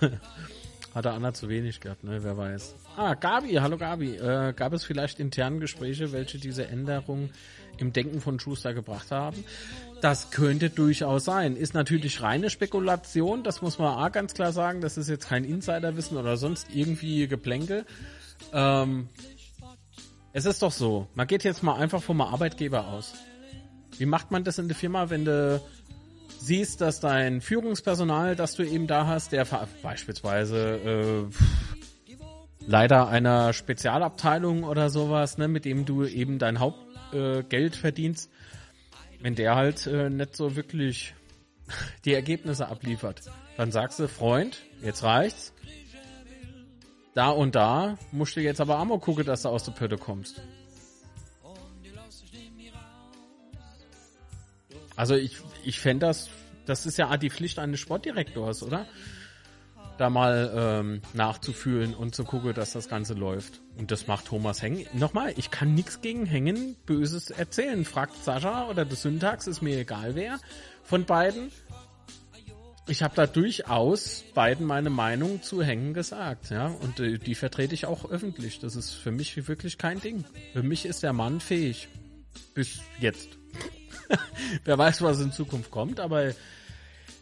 [0.93, 2.23] hat der Anna zu wenig gehabt, ne?
[2.23, 2.75] Wer weiß.
[2.95, 4.15] Ah, Gabi, hallo Gabi.
[4.15, 7.31] Äh, gab es vielleicht interne Gespräche, welche diese Änderung
[7.79, 9.43] im Denken von Schuster gebracht haben?
[10.01, 11.55] Das könnte durchaus sein.
[11.55, 14.81] Ist natürlich reine Spekulation, das muss man auch ganz klar sagen.
[14.81, 17.85] Das ist jetzt kein Insiderwissen oder sonst irgendwie Geplänkel.
[18.53, 19.09] Ähm,
[20.31, 23.13] es ist doch so, man geht jetzt mal einfach vom Arbeitgeber aus.
[23.97, 25.61] Wie macht man das in der Firma, wenn du
[26.39, 29.45] siehst, dass dein Führungspersonal, das du eben da hast, der
[29.83, 32.13] beispielsweise äh,
[32.65, 38.29] leider einer Spezialabteilung oder sowas, ne, mit dem du eben dein Hauptgeld äh, verdienst,
[39.21, 41.13] wenn der halt äh, nicht so wirklich
[42.05, 43.21] die Ergebnisse abliefert,
[43.57, 45.53] dann sagst du, Freund, jetzt reicht's.
[47.13, 50.41] Da und da musst du jetzt aber mal gucken, dass du aus der Pötte kommst.
[54.95, 56.29] Also ich, ich fände das,
[56.65, 58.85] das ist ja die Pflicht eines Sportdirektors, oder?
[59.99, 63.61] Da mal ähm, nachzufühlen und zu gucken, dass das Ganze läuft.
[63.77, 64.85] Und das macht Thomas Hängen.
[64.93, 67.85] Nochmal, ich kann nichts gegen Hängen Böses erzählen.
[67.85, 70.39] Fragt Sascha oder das Syntax, ist mir egal wer
[70.83, 71.51] von beiden.
[72.87, 77.75] Ich habe da durchaus beiden meine Meinung zu Hängen gesagt, ja, und äh, die vertrete
[77.75, 78.59] ich auch öffentlich.
[78.59, 80.23] Das ist für mich wirklich kein Ding.
[80.53, 81.89] Für mich ist der Mann fähig.
[82.55, 83.29] Bis jetzt.
[84.65, 86.33] Wer weiß, was in Zukunft kommt, aber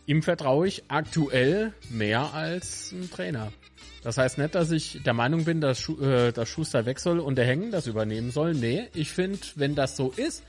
[0.07, 3.51] Ihm vertraue ich aktuell mehr als ein Trainer.
[4.03, 7.19] Das heißt nicht, dass ich der Meinung bin, dass, Schu äh, dass Schuster weg soll
[7.19, 8.53] und der Hängen das übernehmen soll.
[8.53, 10.43] Nee, ich finde, wenn das so ist,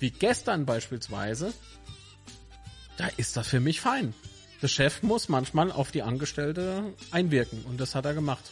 [0.00, 1.52] wie gestern beispielsweise,
[2.96, 4.12] da ist das für mich fein.
[4.60, 8.50] Der Chef muss manchmal auf die Angestellte einwirken und das hat er gemacht.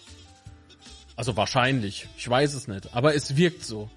[1.16, 3.90] Also wahrscheinlich, ich weiß es nicht, aber es wirkt so.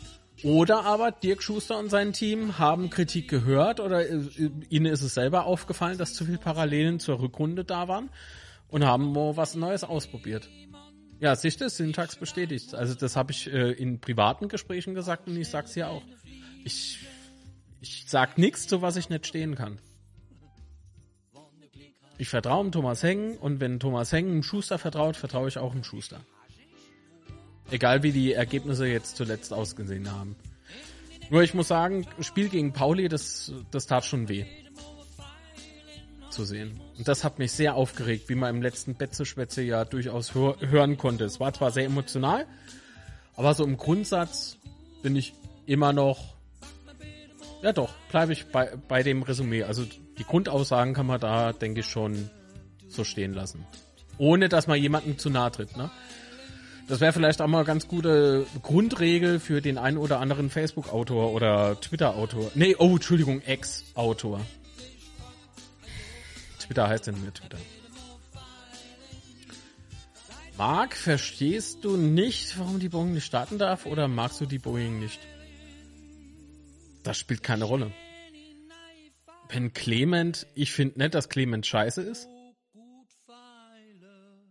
[0.43, 4.21] Oder aber Dirk Schuster und sein Team haben Kritik gehört oder äh,
[4.69, 8.09] ihnen ist es selber aufgefallen, dass zu viele Parallelen zur Rückrunde da waren
[8.67, 10.47] und haben was Neues ausprobiert.
[11.19, 12.75] Ja, siehst du, Syntax bestätigt.
[12.75, 16.03] Also das habe ich äh, in privaten Gesprächen gesagt und ich sag's hier auch.
[16.63, 16.99] Ich,
[17.81, 19.79] ich sag nichts, zu was ich nicht stehen kann.
[22.19, 26.21] Ich vertraue Thomas Hengen und wenn Thomas Hengen Schuster vertraut, vertraue ich auch dem Schuster.
[27.69, 30.35] Egal wie die Ergebnisse jetzt zuletzt ausgesehen haben.
[31.29, 34.45] Nur ich muss sagen, Spiel gegen Pauli, das, das tat schon weh.
[36.29, 36.79] Zu sehen.
[36.97, 40.97] Und das hat mich sehr aufgeregt, wie man im letzten Betze-Schwätze ja durchaus hör hören
[40.97, 41.25] konnte.
[41.25, 42.45] Es war zwar sehr emotional,
[43.35, 44.57] aber so im Grundsatz
[45.01, 45.33] bin ich
[45.65, 46.35] immer noch,
[47.61, 49.63] ja doch, bleibe ich bei, bei dem Resümee.
[49.63, 52.29] Also die Grundaussagen kann man da, denke ich, schon
[52.87, 53.65] so stehen lassen.
[54.17, 55.91] Ohne, dass man jemandem zu nahe tritt, ne?
[56.87, 61.79] Das wäre vielleicht auch mal ganz gute Grundregel für den einen oder anderen Facebook-Autor oder
[61.81, 62.51] Twitter-Autor.
[62.55, 64.39] Nee, oh, Entschuldigung, Ex-Autor.
[66.59, 67.57] Twitter heißt nicht mehr Twitter.
[70.57, 74.99] Marc, verstehst du nicht, warum die Boeing nicht starten darf oder magst du die Boeing
[74.99, 75.19] nicht?
[77.03, 77.91] Das spielt keine Rolle.
[79.49, 82.27] Wenn Clement, ich finde nicht, dass Clement scheiße ist.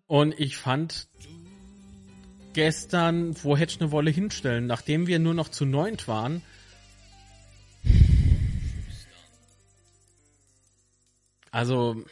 [0.06, 1.08] Und ich fand
[2.56, 6.40] gestern, wo hätte ich eine Wolle hinstellen, nachdem wir nur noch zu neunt waren.
[11.50, 12.02] Also,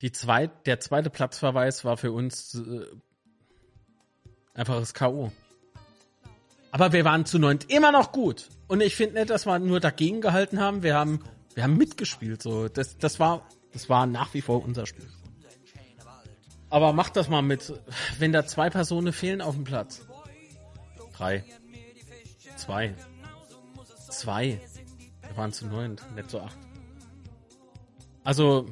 [0.00, 2.86] die zweit, der zweite Platzverweis war für uns äh,
[4.54, 5.32] einfaches K.O.
[6.70, 8.48] Aber wir waren zu neunt immer noch gut.
[8.68, 10.82] Und ich finde nicht, dass wir nur dagegen gehalten haben.
[10.82, 11.22] Wir haben,
[11.54, 12.42] wir haben mitgespielt.
[12.42, 15.08] So, das, das war, das war nach wie vor unser Spiel.
[16.70, 17.72] Aber macht das mal mit,
[18.18, 20.02] wenn da zwei Personen fehlen auf dem Platz.
[21.16, 21.44] Drei.
[22.56, 22.94] Zwei.
[24.10, 24.60] Zwei.
[25.26, 26.56] Wir waren zu neun, nicht zu acht.
[28.24, 28.66] Also,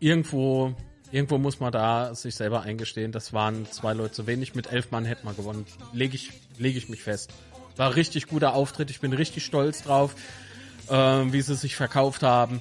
[0.00, 0.74] irgendwo,
[1.12, 4.54] irgendwo muss man da sich selber eingestehen, das waren zwei Leute zu wenig.
[4.54, 5.66] Mit elf Mann hätte man gewonnen.
[5.92, 7.32] Lege ich, lege ich mich fest.
[7.76, 8.90] War richtig guter Auftritt.
[8.90, 10.16] Ich bin richtig stolz drauf,
[10.88, 12.60] äh, wie sie sich verkauft haben.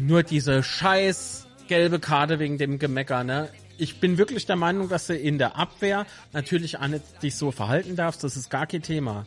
[0.00, 3.50] Nur diese scheiß gelbe Karte wegen dem Gemecker, ne?
[3.78, 7.50] Ich bin wirklich der Meinung, dass du in der Abwehr natürlich auch nicht dich so
[7.50, 9.26] verhalten darfst, das ist gar kein Thema.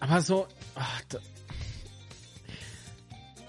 [0.00, 1.18] Aber so, ach, da,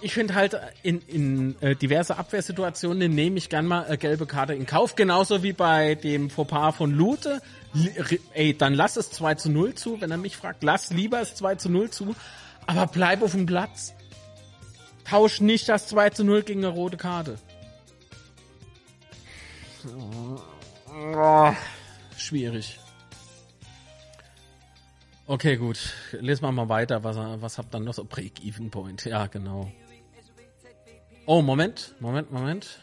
[0.06, 4.54] ich finde halt in, in äh, diverse Abwehrsituationen nehme ich gern mal äh, gelbe Karte
[4.54, 7.42] in Kauf, genauso wie bei dem Fauxpas von Lute.
[7.74, 11.22] L ey, dann lass es 2 zu 0 zu, wenn er mich fragt, lass lieber
[11.22, 12.16] es 2 zu 0 zu,
[12.68, 13.96] aber bleib auf dem Platz.
[15.06, 17.38] Tausch nicht das 2 zu 0 gegen eine rote Karte.
[22.18, 22.80] Schwierig.
[25.28, 25.94] Okay, gut.
[26.12, 27.03] Lesen wir mal weiter.
[27.03, 28.03] Was, was habt ihr noch so?
[28.03, 29.06] Break-Even Point.
[29.06, 29.72] Ja, genau.
[31.26, 31.95] Oh, Moment.
[31.99, 32.80] Moment, Moment.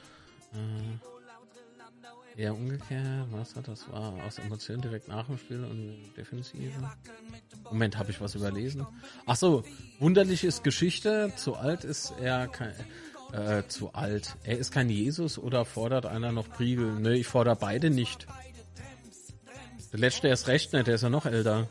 [0.52, 0.98] Äh,
[2.42, 3.26] ja, umgekehrt.
[3.30, 3.88] Was hat das?
[3.92, 6.72] War aus Emotionen direkt nach dem Spiel und Defensive.
[7.64, 8.86] Moment, habe ich was überlesen?
[9.26, 9.62] Ach so.
[10.00, 11.32] Wunderlich ist Geschichte.
[11.36, 12.74] Zu alt ist er kein
[13.32, 14.36] äh, zu alt.
[14.44, 17.00] Er ist kein Jesus oder fordert einer noch Priegel?
[17.00, 18.26] Ne, ich fordere beide nicht.
[19.92, 21.68] Der letzte ist recht nicht, der ist ja noch älter.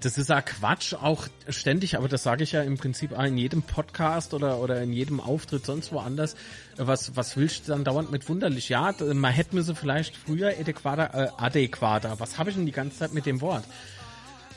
[0.00, 3.62] Das ist ja Quatsch, auch ständig, aber das sage ich ja im Prinzip in jedem
[3.62, 6.36] Podcast oder, oder in jedem Auftritt sonst woanders.
[6.76, 8.70] Was, was willst du dann dauernd mit wunderlich?
[8.70, 12.18] Ja, man hätte mir so vielleicht früher adäquater, äh, adäquater.
[12.18, 13.64] Was habe ich denn die ganze Zeit mit dem Wort?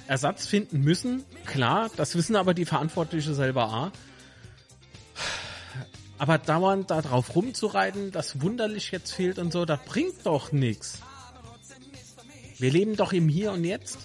[0.08, 3.92] Ersatz finden müssen, klar, das wissen aber die Verantwortlichen selber auch.
[6.18, 11.00] Aber dauernd da drauf rumzureiten, das wunderlich jetzt fehlt und so, das bringt doch nichts.
[12.58, 14.00] Wir leben doch im Hier und Jetzt.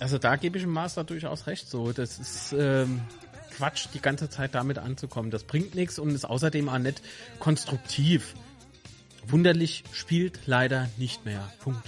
[0.00, 1.68] Also da gebe ich dem Master durchaus recht.
[1.68, 3.00] So, das ist ähm,
[3.56, 5.30] Quatsch, die ganze Zeit damit anzukommen.
[5.30, 7.02] Das bringt nichts und ist außerdem auch nicht
[7.40, 8.34] konstruktiv.
[9.26, 11.50] Wunderlich spielt leider nicht mehr.
[11.60, 11.82] Punkt.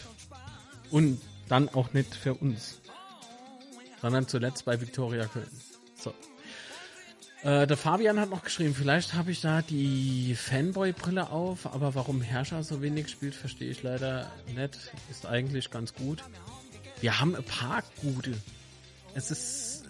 [0.90, 2.80] Und dann auch nicht für uns.
[4.00, 5.50] Sondern zuletzt bei Viktoria Köln.
[5.94, 6.14] So.
[7.42, 12.20] Äh, der Fabian hat noch geschrieben, vielleicht habe ich da die Fanboy-Brille auf, aber warum
[12.20, 14.92] Herrscher so wenig spielt, verstehe ich leider nicht.
[15.10, 16.22] Ist eigentlich ganz gut.
[17.00, 18.34] Wir haben ein paar gute.
[19.14, 19.84] Es ist.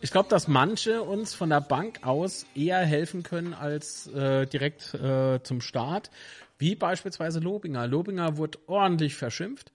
[0.00, 4.94] Ich glaube, dass manche uns von der Bank aus eher helfen können als äh, direkt
[4.94, 6.10] äh, zum Start,
[6.58, 7.86] wie beispielsweise Lobinger.
[7.86, 9.72] Lobinger wurde ordentlich verschimpft.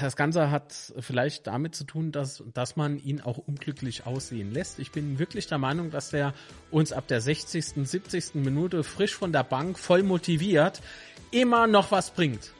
[0.00, 4.78] Das Ganze hat vielleicht damit zu tun, dass, dass man ihn auch unglücklich aussehen lässt.
[4.78, 6.34] Ich bin wirklich der Meinung, dass der
[6.70, 8.34] uns ab der 60., 70.
[8.34, 10.82] Minute frisch von der Bank voll motiviert
[11.30, 12.52] immer noch was bringt.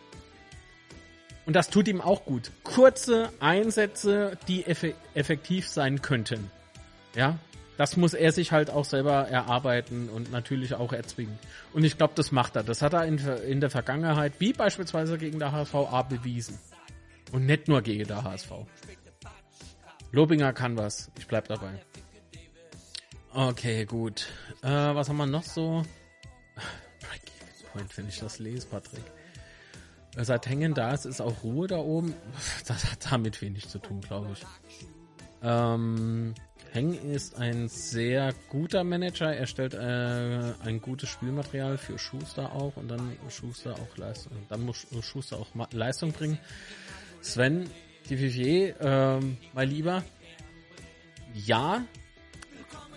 [1.46, 2.50] Und das tut ihm auch gut.
[2.64, 6.50] Kurze Einsätze, die effektiv sein könnten.
[7.14, 7.38] Ja,
[7.76, 11.38] das muss er sich halt auch selber erarbeiten und natürlich auch erzwingen.
[11.72, 12.62] Und ich glaube, das macht er.
[12.62, 16.58] Das hat er in, in der Vergangenheit, wie beispielsweise gegen der HVA, bewiesen.
[17.32, 18.50] Und nicht nur gegen der HSV.
[20.12, 21.10] Lobinger kann was.
[21.18, 21.80] Ich bleib dabei.
[23.32, 24.28] Okay, gut.
[24.62, 25.82] Äh, was haben wir noch so?
[27.74, 29.02] Point, wenn ich das lese, Patrick.
[30.16, 32.14] Äh, seit Hängen da ist, ist auch Ruhe da oben.
[32.66, 34.46] Das hat damit wenig zu tun, glaube ich.
[35.42, 36.34] Ähm,
[36.74, 39.32] Heng ist ein sehr guter Manager.
[39.32, 44.32] Er stellt äh, ein gutes Spielmaterial für Schuster auch und dann Schuster auch Leistung.
[44.48, 46.36] Dann muss Schuster auch Leistung bringen.
[47.20, 47.70] Sven,
[48.10, 50.02] die Vivier, ähm, mein Lieber,
[51.32, 51.84] ja,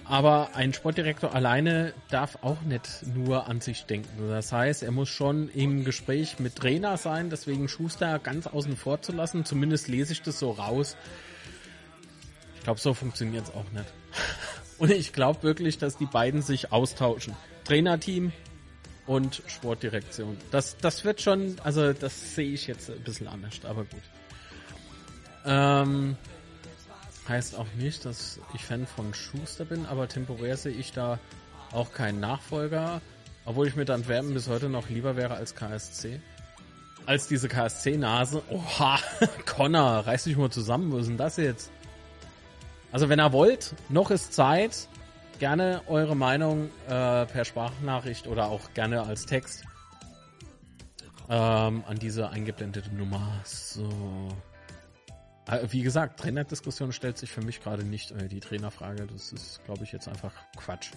[0.05, 4.27] aber ein Sportdirektor alleine darf auch nicht nur an sich denken.
[4.27, 9.03] Das heißt, er muss schon im Gespräch mit Trainer sein, deswegen Schuster ganz außen vor
[9.03, 9.45] zu lassen.
[9.45, 10.97] Zumindest lese ich das so raus.
[12.67, 13.85] Ich glaube, so funktioniert es auch nicht.
[14.77, 17.33] Und ich glaube wirklich, dass die beiden sich austauschen.
[17.63, 18.33] Trainerteam
[19.05, 20.35] und Sportdirektion.
[20.51, 24.01] Das, das wird schon, also das sehe ich jetzt ein bisschen anders, aber gut.
[25.45, 26.17] Ähm,
[27.29, 31.19] heißt auch nicht, dass ich Fan von Schuster bin, aber temporär sehe ich da
[31.71, 32.99] auch keinen Nachfolger,
[33.45, 36.19] obwohl ich mit Antwerpen bis heute noch lieber wäre als KSC.
[37.05, 38.43] Als diese KSC-Nase.
[38.49, 38.99] Oha,
[39.45, 41.71] Connor, reiß dich mal zusammen, wo ist denn das jetzt?
[42.91, 44.87] Also wenn ihr wollt, noch ist Zeit.
[45.39, 49.65] Gerne eure Meinung äh, per Sprachnachricht oder auch gerne als Text
[51.29, 53.41] ähm, an diese eingeblendete Nummer.
[53.43, 53.87] So.
[55.47, 58.11] Äh, wie gesagt, Trainerdiskussion stellt sich für mich gerade nicht.
[58.11, 60.91] Äh, die Trainerfrage, das ist, glaube ich, jetzt einfach Quatsch.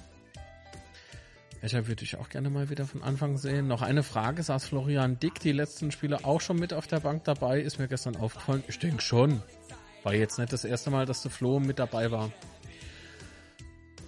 [1.61, 3.69] Welcher würde ich auch gerne mal wieder von Anfang sehen.
[3.69, 7.25] Noch eine Frage, saß Florian Dick die letzten Spiele auch schon mit auf der Bank
[7.25, 7.61] dabei?
[7.61, 8.65] Ist mir gestern aufgefallen.
[8.67, 9.43] Ich denke schon.
[10.03, 12.33] War jetzt nicht das erste Mal, dass der Flo mit dabei war.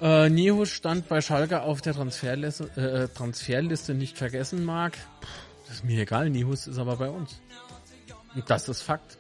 [0.01, 4.97] Äh, Nihus stand bei Schalke auf der Transferliste, äh, Transferliste nicht vergessen mag.
[5.66, 7.40] Das ist mir egal, Nihus ist aber bei uns.
[8.35, 9.19] Und das ist Fakt.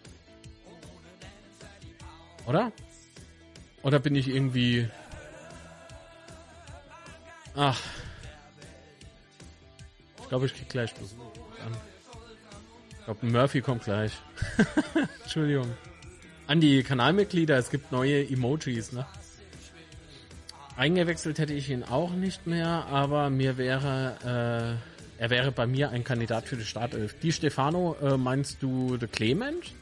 [2.46, 2.72] Oder?
[3.82, 4.88] Oder bin ich irgendwie...
[7.54, 7.78] Ach.
[10.20, 11.20] Ich glaube, ich krieg gleich Besuch
[11.64, 11.76] an.
[12.90, 14.12] Ich glaube, Murphy kommt gleich.
[15.22, 15.70] Entschuldigung.
[16.52, 19.06] An die Kanalmitglieder, es gibt neue Emojis, ne?
[20.76, 24.78] Eingewechselt hätte ich ihn auch nicht mehr, aber mir wäre,
[25.18, 27.18] äh, er wäre bei mir ein Kandidat für die Startelf.
[27.20, 29.72] Die Stefano, äh, meinst du der Clement?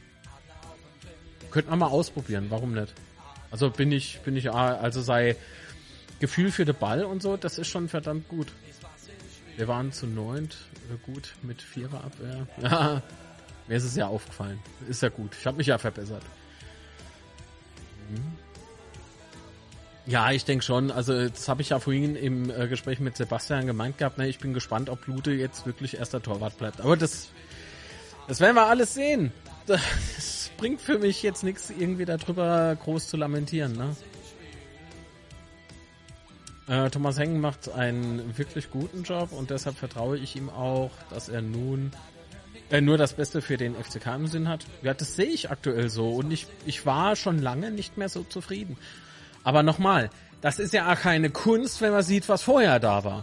[1.51, 2.93] Könnten wir mal ausprobieren, warum nicht?
[3.51, 5.35] Also bin ich, bin ich, ah, also sei
[6.21, 8.47] Gefühl für den Ball und so, das ist schon verdammt gut.
[9.57, 10.55] Wir waren zu neunt,
[10.89, 12.47] äh, gut mit Vierer Abwehr.
[12.61, 13.03] Ja,
[13.67, 14.59] mir ist es ja aufgefallen.
[14.87, 15.35] Ist ja gut.
[15.37, 16.23] Ich habe mich ja verbessert.
[18.11, 18.51] Mhm.
[20.05, 20.91] Ja, ich denke schon.
[20.91, 24.17] Also das habe ich ja vorhin im äh, Gespräch mit Sebastian gemeint gehabt.
[24.17, 24.27] Ne?
[24.27, 26.81] Ich bin gespannt, ob Lute jetzt wirklich erster Torwart bleibt.
[26.81, 27.29] Aber das,
[28.27, 29.31] das werden wir alles sehen.
[29.67, 33.73] Das bringt für mich jetzt nichts, irgendwie darüber groß zu lamentieren.
[33.73, 33.95] Ne?
[36.67, 41.29] Äh, Thomas Hengen macht einen wirklich guten Job und deshalb vertraue ich ihm auch, dass
[41.29, 41.91] er nun
[42.71, 44.65] äh, nur das Beste für den FCK im Sinn hat.
[44.81, 48.23] Ja, das sehe ich aktuell so und ich, ich war schon lange nicht mehr so
[48.23, 48.77] zufrieden.
[49.43, 50.09] Aber nochmal,
[50.41, 53.21] das ist ja auch keine Kunst, wenn man sieht, was vorher da war.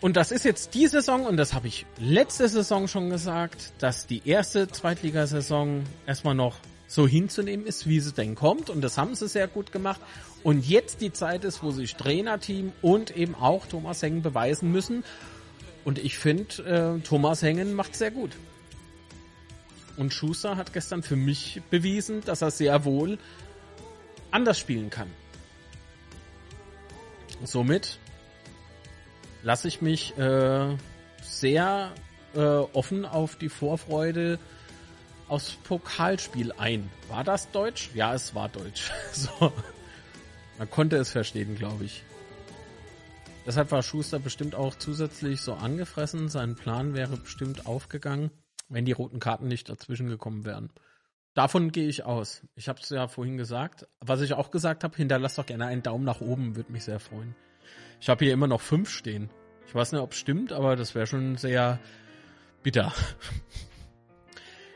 [0.00, 4.06] Und das ist jetzt die Saison, und das habe ich letzte Saison schon gesagt, dass
[4.06, 6.56] die erste Zweitligasaison erstmal noch
[6.86, 8.70] so hinzunehmen ist, wie sie denn kommt.
[8.70, 10.00] Und das haben sie sehr gut gemacht.
[10.42, 15.02] Und jetzt die Zeit ist, wo sich Trainerteam und eben auch Thomas Hengen beweisen müssen.
[15.86, 18.32] Und ich finde, äh, Thomas Hengen macht sehr gut.
[19.96, 23.18] Und Schuster hat gestern für mich bewiesen, dass er sehr wohl
[24.32, 25.08] anders spielen kann.
[27.44, 28.00] Somit
[29.44, 30.76] lasse ich mich äh,
[31.22, 31.92] sehr
[32.34, 34.40] äh, offen auf die Vorfreude
[35.28, 36.90] aufs Pokalspiel ein.
[37.06, 37.90] War das Deutsch?
[37.94, 38.90] Ja, es war Deutsch.
[39.12, 39.52] so.
[40.58, 42.02] Man konnte es verstehen, glaube ich.
[43.46, 46.28] Deshalb war Schuster bestimmt auch zusätzlich so angefressen.
[46.28, 48.32] Sein Plan wäre bestimmt aufgegangen,
[48.68, 50.70] wenn die roten Karten nicht dazwischen gekommen wären.
[51.34, 52.42] Davon gehe ich aus.
[52.56, 53.86] Ich habe es ja vorhin gesagt.
[54.00, 56.98] Was ich auch gesagt habe, hinterlasst doch gerne einen Daumen nach oben, würde mich sehr
[56.98, 57.36] freuen.
[58.00, 59.30] Ich habe hier immer noch fünf stehen.
[59.68, 61.78] Ich weiß nicht, ob es stimmt, aber das wäre schon sehr
[62.62, 62.92] bitter.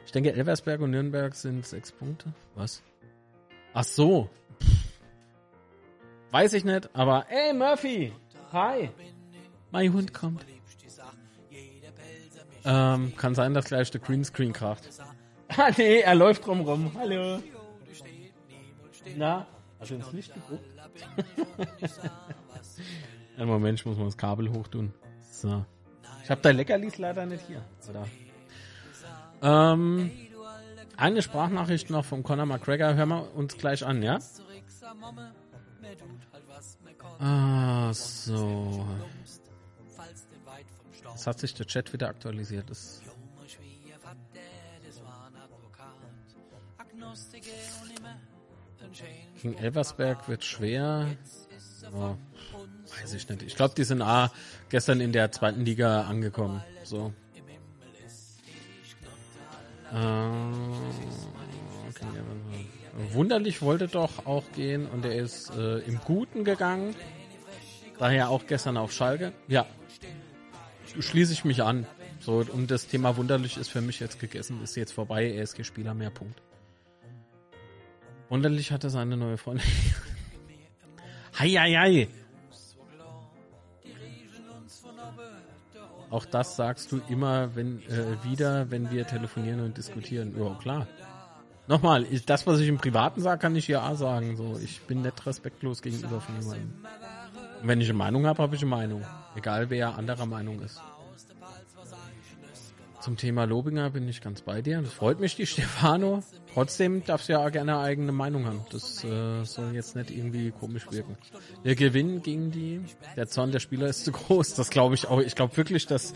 [0.06, 2.34] Ich denke, Elversberg und Nürnberg sind sechs Punkte.
[2.56, 2.82] Was?
[3.74, 4.28] Ach so.
[6.32, 8.12] Weiß ich nicht, aber ey Murphy,
[8.52, 8.90] hi.
[9.70, 10.44] Mein Hund kommt.
[12.64, 14.89] Ähm, kann sein, dass gleich der Greenscreen kracht.
[15.48, 16.93] Ah nee, er läuft drumrum.
[16.98, 17.43] Hallo.
[19.16, 19.47] Na,
[19.78, 20.64] also ins Licht geguckt?
[23.36, 24.93] Einen Moment, ich muss mal das Kabel hochtun.
[25.31, 25.64] So.
[26.22, 27.64] Ich habe dein Leckerlis leider nicht hier.
[27.89, 28.06] Oder?
[29.43, 30.10] Ähm,
[30.97, 32.94] eine Sprachnachricht noch von Conor McGregor.
[32.94, 34.18] Hören wir uns gleich an, ja?
[37.18, 38.86] Ah, so.
[41.10, 42.70] Jetzt hat sich der Chat wieder aktualisiert.
[42.70, 43.02] Das
[49.43, 51.06] Gegen Elversberg wird schwer.
[51.93, 52.16] Oh,
[53.01, 53.43] weiß ich nicht.
[53.43, 54.31] Ich glaube, die sind A
[54.68, 56.62] gestern in der zweiten Liga angekommen.
[56.85, 57.12] So.
[59.93, 59.97] Äh,
[61.89, 62.06] okay,
[63.12, 66.94] Wunderlich wollte doch auch gehen und er ist äh, im Guten gegangen.
[67.98, 69.32] Daher auch gestern auf Schalke.
[69.48, 69.66] Ja,
[70.98, 71.86] schließe ich mich an.
[72.20, 75.31] So, und das Thema Wunderlich ist für mich jetzt gegessen, ist jetzt vorbei.
[75.31, 76.40] Er ist kein Spieler mehr, Punkt.
[78.28, 79.66] Wunderlich hatte seine neue Freundin.
[81.39, 82.09] hei, hei, hei.
[86.10, 90.35] Auch das sagst du immer wenn, äh, wieder, wenn wir telefonieren und diskutieren.
[90.39, 90.86] Ja, klar.
[91.70, 94.36] Nochmal, ich, das, was ich im Privaten sage, kann ich ja sagen.
[94.36, 96.72] So, ich bin nicht respektlos gegenüber von jemandem.
[97.62, 99.05] Und wenn ich eine Meinung habe, habe ich eine Meinung.
[99.36, 100.80] Egal, wer anderer Meinung ist.
[103.01, 104.82] Zum Thema Lobinger bin ich ganz bei dir.
[104.82, 106.24] Das freut mich, die Stefano.
[106.52, 108.66] Trotzdem darfst du ja auch gerne eigene Meinung haben.
[108.72, 111.16] Das äh, soll jetzt nicht irgendwie komisch wirken.
[111.64, 112.80] Der Gewinn gegen die,
[113.14, 114.55] der Zorn der Spieler ist zu groß.
[114.55, 115.20] Das glaube ich auch.
[115.20, 116.14] Ich glaube wirklich, dass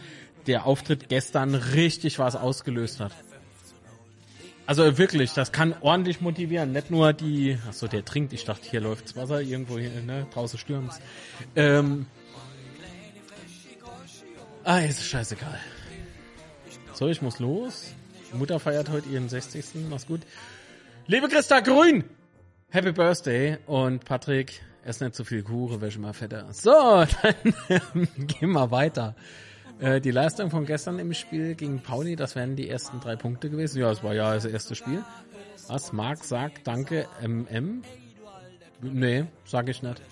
[0.48, 3.12] der Auftritt gestern richtig was ausgelöst hat.
[4.66, 6.72] Also wirklich, das kann ordentlich motivieren.
[6.72, 8.32] Nicht nur die, achso, der trinkt.
[8.32, 10.26] Ich dachte, hier läuft's Wasser irgendwo hier, ne?
[10.32, 11.00] Draußen stürmt's.
[11.54, 12.06] Ähm,
[14.64, 15.60] ah, ist scheißegal.
[16.94, 17.92] So, ich muss los.
[18.32, 19.88] Mutter feiert heute ihren 60.
[19.90, 20.22] Mach's gut.
[21.06, 22.04] Liebe Christa Grün!
[22.70, 26.52] Happy Birthday und Patrick, ess nicht zu viel Kuchen, wäre schon mal fetter.
[26.52, 26.72] So,
[27.22, 29.14] dann gehen wir weiter.
[29.78, 33.50] Äh, die Leistung von gestern im Spiel gegen Pauli, das wären die ersten drei Punkte
[33.50, 33.80] gewesen.
[33.80, 35.04] Ja, es war ja das erste Spiel.
[35.68, 35.92] Was?
[35.92, 37.82] Marc sagt Danke, MM?
[38.80, 40.02] Nee, sag ich nicht.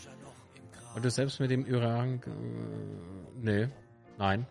[0.94, 2.20] Und du selbst mit dem Iran...
[2.26, 2.30] Äh,
[3.40, 3.68] nee,
[4.18, 4.46] nein.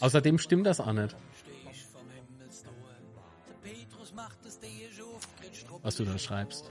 [0.00, 1.16] Außerdem stimmt das auch nicht.
[5.82, 6.70] was du da schreibst.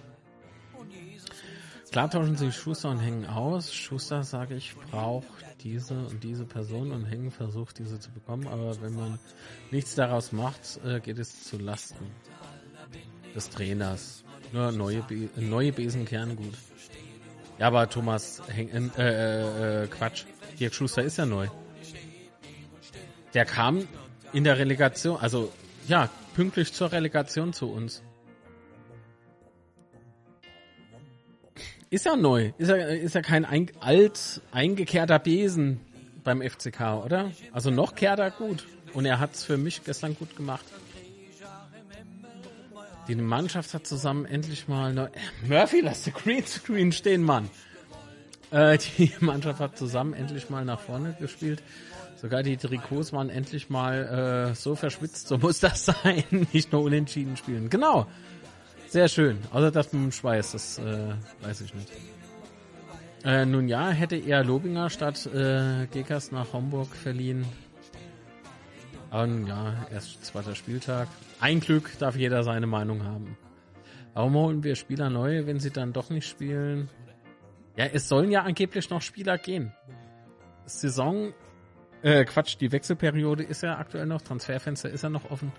[1.91, 3.73] Klar tauschen sich Schuster und Hängen aus.
[3.73, 5.27] Schuster, sage ich, braucht
[5.63, 8.47] diese und diese Person und Hängen versucht, diese zu bekommen.
[8.47, 9.19] Aber wenn man
[9.71, 12.05] nichts daraus macht, äh, geht es zu Lasten
[13.35, 14.23] des Trainers.
[14.51, 16.53] Nur neue, Be neue Besen gut.
[17.57, 20.25] Ja, aber Thomas Heng äh, äh, äh, Quatsch.
[20.59, 21.47] Dirk Schuster ist ja neu.
[23.33, 23.87] Der kam
[24.33, 25.51] in der Relegation, also
[25.87, 28.03] ja, pünktlich zur Relegation zu uns.
[31.91, 32.53] Ist ja neu.
[32.57, 35.81] Ist ja, ist ja kein ein, alt eingekehrter Besen
[36.23, 37.31] beim FCK, oder?
[37.51, 38.65] Also noch kehrt er gut.
[38.93, 40.63] Und er hat es für mich gestern gut gemacht.
[43.09, 44.93] Die Mannschaft hat zusammen endlich mal...
[44.93, 45.09] Neu
[45.45, 47.49] Murphy, lass den Greenscreen stehen, Mann.
[48.51, 51.61] Äh, die Mannschaft hat zusammen endlich mal nach vorne gespielt.
[52.15, 56.23] Sogar die Trikots waren endlich mal äh, so verschwitzt, so muss das sein.
[56.53, 57.69] Nicht nur unentschieden spielen.
[57.69, 58.07] Genau.
[58.91, 59.39] Sehr schön.
[59.51, 61.13] Außer das mit dem Schweiß, das äh,
[61.43, 61.89] weiß ich nicht.
[63.23, 67.45] Äh, nun ja, hätte er Lobinger statt äh, Gekas nach Homburg verliehen.
[69.09, 71.07] Aber nun ja, erst zweiter Spieltag.
[71.39, 73.37] Ein Glück darf jeder seine Meinung haben.
[74.13, 76.89] Warum holen wir Spieler neu, wenn sie dann doch nicht spielen?
[77.77, 79.71] Ja, es sollen ja angeblich noch Spieler gehen.
[80.65, 81.33] Saison,
[82.01, 85.53] äh, Quatsch, die Wechselperiode ist ja aktuell noch, Transferfenster ist ja noch offen.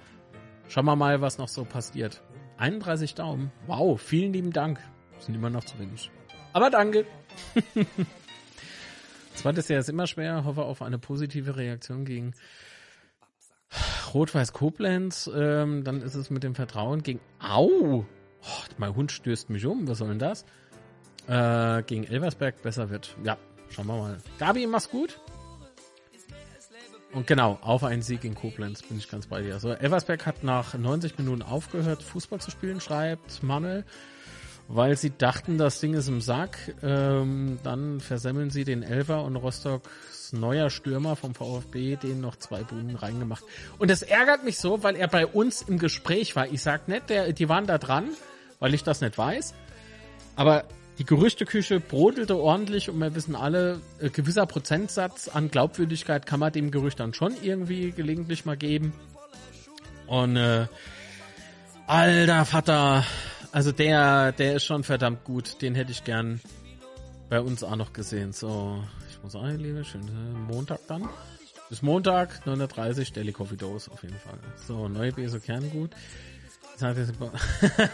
[0.68, 2.22] Schauen wir mal, was noch so passiert.
[2.62, 3.50] 31 Daumen.
[3.66, 4.78] Wow, vielen lieben Dank.
[5.18, 6.12] Sind immer noch zu wenig.
[6.52, 7.04] Aber danke.
[9.34, 10.44] Zweites Jahr ist immer schwer.
[10.44, 12.34] Hoffe auf eine positive Reaktion gegen
[14.14, 15.28] Rot-Weiß Koblenz.
[15.34, 17.18] Ähm, dann ist es mit dem Vertrauen gegen.
[17.40, 18.04] Au!
[18.04, 18.04] Oh,
[18.78, 19.88] mein Hund stößt mich um.
[19.88, 20.44] Was soll denn das?
[21.26, 23.16] Äh, gegen Elversberg besser wird.
[23.24, 23.38] Ja,
[23.70, 24.18] schauen wir mal.
[24.38, 25.18] Gabi, mach's gut.
[27.12, 29.54] Und genau, auf einen Sieg in Koblenz bin ich ganz bei dir.
[29.54, 33.84] Also Elversberg hat nach 90 Minuten aufgehört, Fußball zu spielen, schreibt Manuel,
[34.68, 36.74] weil sie dachten, das Ding ist im Sack.
[36.82, 42.62] Ähm, dann versemmeln sie den Elfer und Rostocks neuer Stürmer vom VfB, den noch zwei
[42.62, 43.44] Buden reingemacht.
[43.78, 46.46] Und das ärgert mich so, weil er bei uns im Gespräch war.
[46.46, 48.08] Ich sag nicht, der, die waren da dran,
[48.58, 49.52] weil ich das nicht weiß.
[50.34, 50.64] Aber
[51.02, 56.52] die Gerüchteküche brodelte ordentlich und wir wissen alle, äh, gewisser Prozentsatz an Glaubwürdigkeit kann man
[56.52, 58.92] dem Gerücht dann schon irgendwie gelegentlich mal geben.
[60.06, 60.68] Und äh,
[61.88, 63.04] alter Vater,
[63.50, 65.60] also der, der ist schon verdammt gut.
[65.60, 66.40] Den hätte ich gern
[67.28, 68.32] bei uns auch noch gesehen.
[68.32, 68.80] So,
[69.10, 71.08] ich muss sagen, liebe, schönen Montag dann.
[71.68, 74.38] Bis Montag, 930, Daily Coffee Dose auf jeden Fall.
[74.68, 75.90] So, neue Beso Kerngut.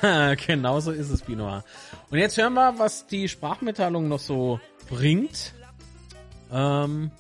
[0.47, 1.65] Genauso ist es, Binoir.
[2.11, 5.55] Und jetzt hören wir, was die Sprachmitteilung noch so bringt.
[6.51, 7.11] Ähm,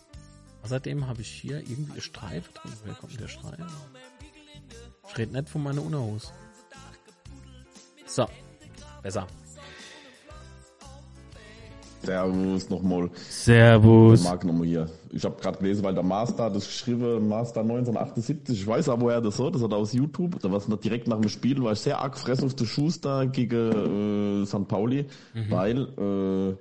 [0.63, 2.73] außerdem habe ich hier irgendwie Streife drin.
[2.85, 3.57] Wer kommt der Schrei?
[5.09, 6.29] Ich rede nicht von meiner Unterhose.
[8.07, 8.27] So,
[9.03, 9.27] besser.
[12.03, 13.11] Servus nochmal.
[13.29, 14.25] Servus.
[14.25, 14.87] Marc nochmal hier.
[15.11, 18.61] Ich habe gerade gelesen, weil der Master hat das geschrieben, Master 1978.
[18.61, 19.55] Ich weiß aber, woher das hat.
[19.55, 20.39] Das hat er aus YouTube.
[20.41, 23.27] Da war es direkt nach dem Spiel, war ich sehr arg fress auf die Schuster
[23.27, 24.69] gegen äh, St.
[24.69, 25.51] Pauli, mhm.
[25.51, 26.57] weil äh,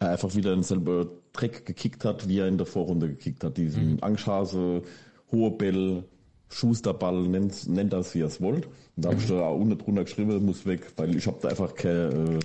[0.00, 3.56] er einfach wieder denselben Dreck gekickt hat, wie er in der Vorrunde gekickt hat.
[3.56, 3.98] Diesen mhm.
[4.00, 4.82] Angschase,
[5.30, 6.04] hohe Bell,
[6.52, 8.66] Schusterball, nennt, nennt das, wie ihr es wollt.
[8.96, 11.48] Und da habe ich da auch unten drunter geschrieben, muss weg, weil ich habe da
[11.48, 12.40] einfach keine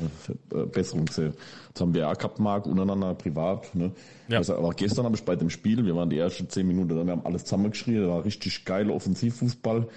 [0.53, 1.33] äh, äh, Besserung gesehen.
[1.73, 3.73] Das haben wir auch gehabt, Marc, untereinander, privat.
[3.73, 3.91] Ne?
[4.27, 4.37] Ja.
[4.37, 7.11] Also, aber gestern habe ich bei dem Spiel, wir waren die ersten zehn Minuten, wir
[7.11, 9.87] haben alles zusammengeschrien, da war richtig geil Offensivfußball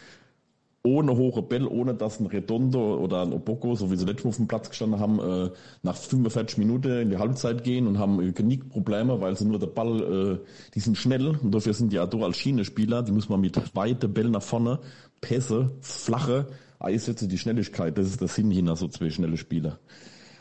[0.83, 4.31] ohne hohe Bell, ohne dass ein Redondo oder ein Oboko, so wie sie letztes Mal
[4.31, 5.51] auf dem Platz gestanden haben, äh,
[5.83, 9.67] nach 45 Minuten in die Halbzeit gehen und haben äh, Genickprobleme, weil sie nur der
[9.67, 13.41] Ball, äh, die sind schnell und dafür sind die Ador als Schienespieler, die muss man
[13.41, 14.79] mit weite Bell nach vorne,
[15.21, 16.47] Pässe, flache
[16.79, 19.81] Einsätze, die Schnelligkeit, das ist der Sinn hinter so zwei schnelle Spieler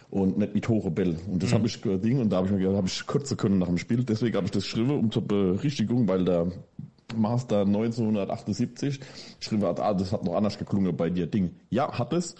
[0.09, 1.17] und nicht mit hoher Bell.
[1.29, 1.55] Und das mhm.
[1.55, 3.77] habe ich Ding und da habe ich mir gedacht, habe ich kürzer können nach dem
[3.77, 4.03] Spiel.
[4.03, 6.51] Deswegen habe ich das geschrieben um zur Berichtigung, weil der
[7.15, 8.99] Master 1978.
[9.39, 11.27] Schrieb hat, ah, das hat noch anders geklungen bei dir.
[11.27, 11.55] Ding.
[11.69, 12.35] Ja, hat es,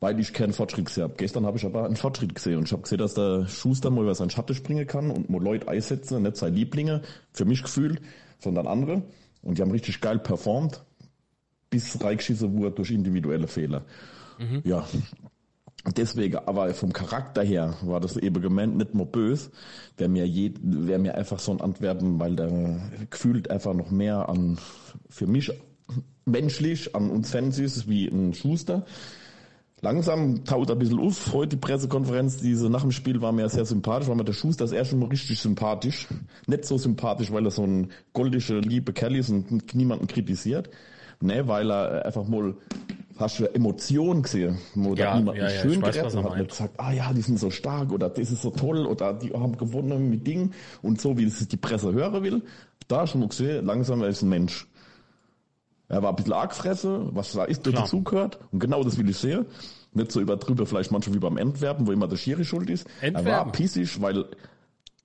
[0.00, 1.14] weil ich keinen Fortschritt gesehen habe.
[1.16, 4.02] Gestern habe ich aber einen Fortschritt gesehen und ich habe gesehen, dass der Schuster mal
[4.02, 7.02] über seinen Schatten springen kann und mal Leute einsetzen, nicht seine Lieblinge,
[7.32, 8.00] für mich gefühlt,
[8.38, 9.02] sondern andere.
[9.42, 10.84] Und die haben richtig geil performt,
[11.70, 13.84] bis reingeschissen wurde durch individuelle Fehler.
[14.38, 14.62] Mhm.
[14.64, 14.86] Ja,
[15.96, 19.50] Deswegen, aber vom Charakter her war das eben gemeint, nicht nur böse,
[19.96, 22.80] wäre mir, je, wär mir einfach so ein Antwerpen, weil der
[23.10, 24.58] gefühlt einfach noch mehr an,
[25.08, 25.52] für mich
[26.26, 28.84] menschlich, an uns Fans ist, wie ein Schuster.
[29.80, 31.32] Langsam taut ein bisschen auf.
[31.32, 34.64] Heute die Pressekonferenz, diese nach dem Spiel war mir sehr sympathisch, weil mir der Schuster
[34.64, 36.08] das erste Mal richtig sympathisch.
[36.48, 40.68] Nicht so sympathisch, weil er so ein goldischer, liebe Kerl ist und niemanden kritisiert.
[41.20, 42.54] Ne, weil er einfach mal
[43.18, 46.74] hast du Emotionen gesehen, wo ja, da jemand ja, ja, schön gerettet hat und gesagt,
[46.78, 50.10] ah ja, die sind so stark oder das ist so toll oder die haben gewonnen
[50.10, 52.42] mit Dingen und so, wie es die Presse hören will.
[52.86, 54.66] Da schon mal gesehen, langsam er ist ein Mensch.
[55.88, 58.38] Er war ein bisschen arg fresse, was da ist, dazu gehört.
[58.52, 59.46] Und genau das will ich sehen.
[59.94, 62.86] Nicht so übertrieben, vielleicht manchmal wie beim Entwerben, wo immer der Schiri schuld ist.
[63.00, 63.26] Entwerben.
[63.26, 64.26] Er war pissig, weil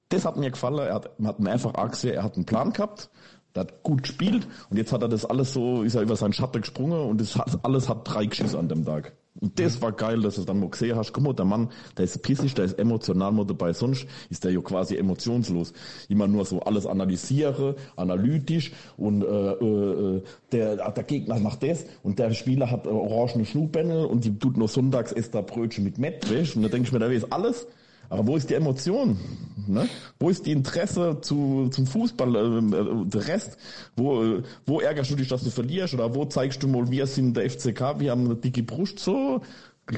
[0.09, 0.79] das hat mir gefallen.
[0.79, 3.09] Er hat, man hat mir einfach arg gesehen, er hat einen Plan gehabt.
[3.55, 6.33] Der hat gut gespielt und jetzt hat er das alles so, ist er über seinen
[6.33, 9.13] Schatten gesprungen und das hat, alles hat drei Geschiss an dem Tag.
[9.39, 11.11] Und das war geil, dass du es dann mal gesehen hast.
[11.11, 13.73] Guck mal, der Mann, der ist pissig, der ist emotional mal dabei.
[13.73, 15.73] Sonst ist der ja quasi emotionslos.
[16.07, 22.19] Immer nur so alles analysiere, analytisch und äh, äh, der, der Gegner macht das und
[22.19, 25.97] der Spieler hat äh, orangene Schnubändel und die tut nur sonntags esst da Brötchen mit
[25.97, 27.67] Mettwäsche und da denke ich mir, da weiß alles.
[28.13, 29.17] Aber wo ist die Emotion?
[29.65, 29.89] Ne?
[30.19, 33.57] Wo ist die Interesse zu, zum Fußball, äh, äh, der Rest?
[33.95, 35.95] Wo, äh, wo ärgerst du dich, dass du verlierst?
[35.95, 38.99] Oder wo zeigst du mal, wir sind der FCK, wir haben eine dicke Brust?
[38.99, 39.41] So,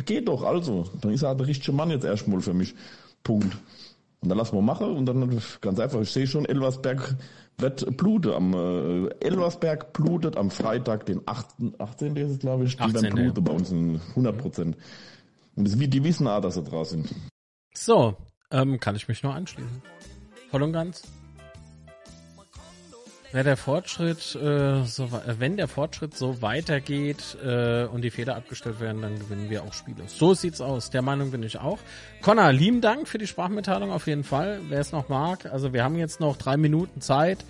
[0.05, 0.85] geht doch, also.
[1.01, 2.73] Dann ist er der richtige Mann jetzt erstmal für mich.
[3.21, 3.53] Punkt.
[4.21, 7.17] Und dann lassen wir machen und dann ganz einfach, ich sehe schon, Elversberg
[7.57, 11.47] wird blutet am äh, Elversberg blutet am Freitag, den 8.
[11.79, 12.15] 18.
[12.15, 12.93] ist es, glaube ich, die 18.
[12.93, 13.45] werden Blute ja.
[13.45, 14.77] bei uns in 100 Prozent.
[15.57, 17.34] Und das, die wissen auch, dass sie draußen sind.
[17.77, 18.15] So,
[18.51, 19.81] ähm, kann ich mich nur anschließen.
[20.49, 21.03] Voll und ganz.
[23.31, 28.79] Wenn der Fortschritt, äh, so, wenn der Fortschritt so weitergeht äh, und die Fehler abgestellt
[28.79, 30.07] werden, dann gewinnen wir auch Spiele.
[30.07, 30.89] So sieht's aus.
[30.89, 31.79] Der Meinung bin ich auch.
[32.21, 34.61] Connor, lieben Dank für die Sprachmitteilung auf jeden Fall.
[34.69, 37.43] Wer es noch mag, also wir haben jetzt noch drei Minuten Zeit.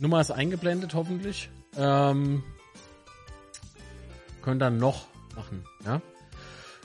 [0.00, 1.50] Nummer ist eingeblendet, hoffentlich.
[1.76, 2.42] Ähm,
[4.42, 6.02] können dann noch machen, ja?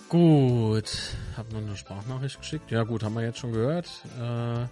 [0.10, 0.92] Gut,
[1.38, 2.72] hab noch eine Sprachnachricht geschickt.
[2.72, 3.88] Ja gut, haben wir jetzt schon gehört.
[4.20, 4.66] Äh,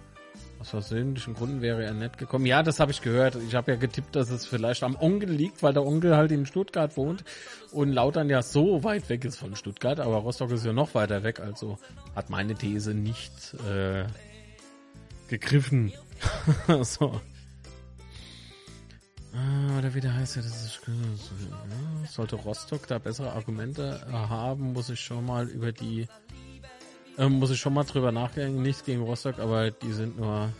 [0.60, 2.44] Aus versöhnlichen Gründen wäre er nicht gekommen.
[2.44, 3.36] Ja, das habe ich gehört.
[3.46, 6.44] Ich habe ja getippt, dass es vielleicht am Onkel liegt, weil der Onkel halt in
[6.44, 7.22] Stuttgart wohnt
[7.70, 11.22] und Lautern ja so weit weg ist von Stuttgart, aber Rostock ist ja noch weiter
[11.22, 11.78] weg, also
[12.16, 14.06] hat meine These nicht äh,
[15.28, 15.92] gegriffen.
[16.82, 17.20] so.
[19.78, 24.98] Oder wie der heißt das ist, ja, sollte Rostock da bessere Argumente haben, muss ich
[24.98, 26.08] schon mal über die
[27.16, 28.62] ähm, muss ich schon mal drüber nachdenken.
[28.62, 30.52] Nichts gegen Rostock, aber die sind nur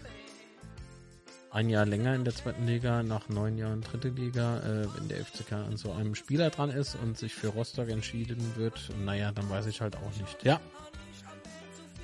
[1.51, 4.59] ein Jahr länger in der zweiten Liga, nach neun Jahren dritte Liga.
[4.59, 8.55] Äh, wenn der FCK an so einem Spieler dran ist und sich für Rostock entschieden
[8.57, 10.45] wird, naja, dann weiß ich halt auch nicht.
[10.45, 10.61] Ja.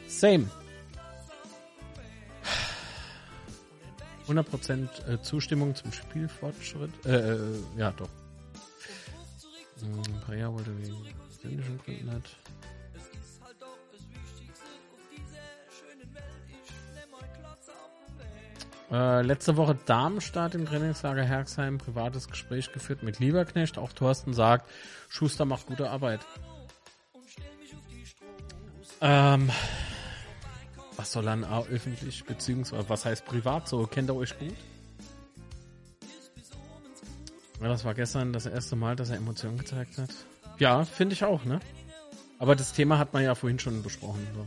[0.08, 0.48] Same.
[4.28, 6.90] 100% äh, Zustimmung zum Spielfortschritt.
[7.04, 7.38] Äh, äh,
[7.76, 8.08] ja, doch.
[10.24, 10.96] Paar Jahre wollte wegen
[11.28, 12.36] persönlichen Gründen nicht.
[18.90, 23.76] Äh, letzte Woche Darmstadt im Trainingslager Herxheim privates Gespräch geführt mit Lieberknecht.
[23.76, 24.70] Auch Thorsten sagt,
[25.08, 26.20] Schuster macht gute Arbeit.
[29.00, 29.50] Ähm,
[30.96, 33.86] was soll dann öffentlich beziehungsweise was heißt privat so?
[33.86, 34.54] Kennt ihr euch gut?
[37.60, 40.10] Ja, das war gestern das erste Mal, dass er Emotionen gezeigt hat.
[40.58, 41.60] Ja, finde ich auch, ne?
[42.38, 44.26] Aber das Thema hat man ja vorhin schon besprochen.
[44.34, 44.46] So.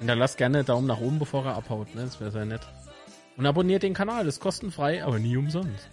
[0.00, 2.02] Und da lasst gerne Daumen nach oben, bevor er abhaut, ne?
[2.02, 2.62] Das wäre sehr nett.
[3.36, 5.88] Und abonniert den Kanal, ist kostenfrei, aber nie umsonst.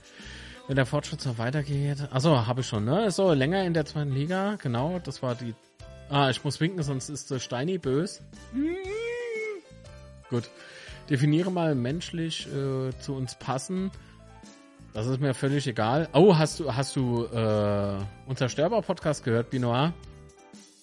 [0.67, 2.09] Wenn der Fortschritt so weitergeht.
[2.11, 3.11] Achso, habe ich schon, ne?
[3.11, 5.53] So, länger in der zweiten Liga, genau, das war die.
[6.09, 8.21] Ah, ich muss winken, sonst ist der Steini bös.
[10.29, 10.49] Gut.
[11.09, 13.91] Definiere mal menschlich äh, zu uns passen.
[14.93, 16.09] Das ist mir völlig egal.
[16.13, 19.93] Oh, hast du, hast du äh, Unzerstörbar-Podcast gehört, Binoir?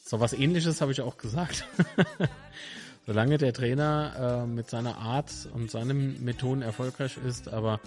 [0.04, 1.66] So was ähnliches habe ich auch gesagt.
[3.06, 7.80] Solange der Trainer äh, mit seiner Art und seinen Methoden erfolgreich ist, aber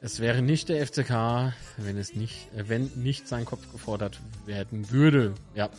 [0.00, 4.90] es wäre nicht der FCK, wenn es nicht, äh, wenn nicht sein Kopf gefordert werden
[4.90, 5.34] würde.
[5.54, 5.70] Ja.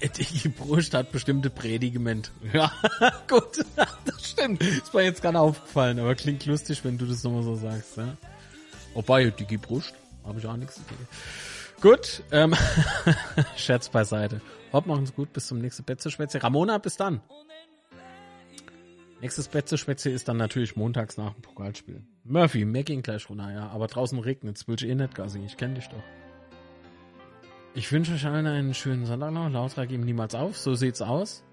[0.00, 2.30] Die Brust hat bestimmte Prädigement.
[2.52, 2.72] Ja,
[3.28, 4.62] gut, das stimmt.
[4.62, 7.96] Ist mir jetzt gerade aufgefallen, aber klingt lustig, wenn du das nochmal so sagst.
[7.96, 8.16] Ja?
[8.94, 9.94] Wobei, die Brust,
[10.24, 11.08] habe ich auch nichts dagegen.
[11.80, 12.54] Gut, ähm,
[13.56, 14.40] Scherz beiseite.
[14.72, 16.42] Hopp, machen's gut, bis zum nächsten Betze-Schwätze.
[16.42, 17.20] Ramona, bis dann.
[19.20, 22.02] Nächstes Betze-Schwätze ist dann natürlich montags nach dem Pokalspiel.
[22.24, 25.56] Murphy, mir ging gleich runter, ja, aber draußen regnet, will ich eh nicht gar ich
[25.56, 26.02] kenne dich doch.
[27.78, 29.48] Ich wünsche euch allen einen schönen Sonntag noch.
[29.50, 31.44] Lauter geben niemals auf, so sieht's aus.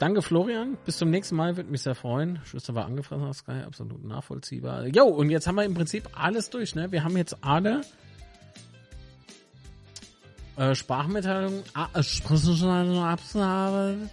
[0.00, 0.76] Danke, Florian.
[0.84, 2.40] Bis zum nächsten Mal, würde mich sehr freuen.
[2.42, 4.88] Schüsse war angefressen auf Sky, absolut nachvollziehbar.
[4.88, 6.90] Jo, und jetzt haben wir im Prinzip alles durch, ne?
[6.90, 7.82] Wir haben jetzt alle
[10.56, 14.10] äh, Sprachmitteilung, ah, äh, abgearbeitet.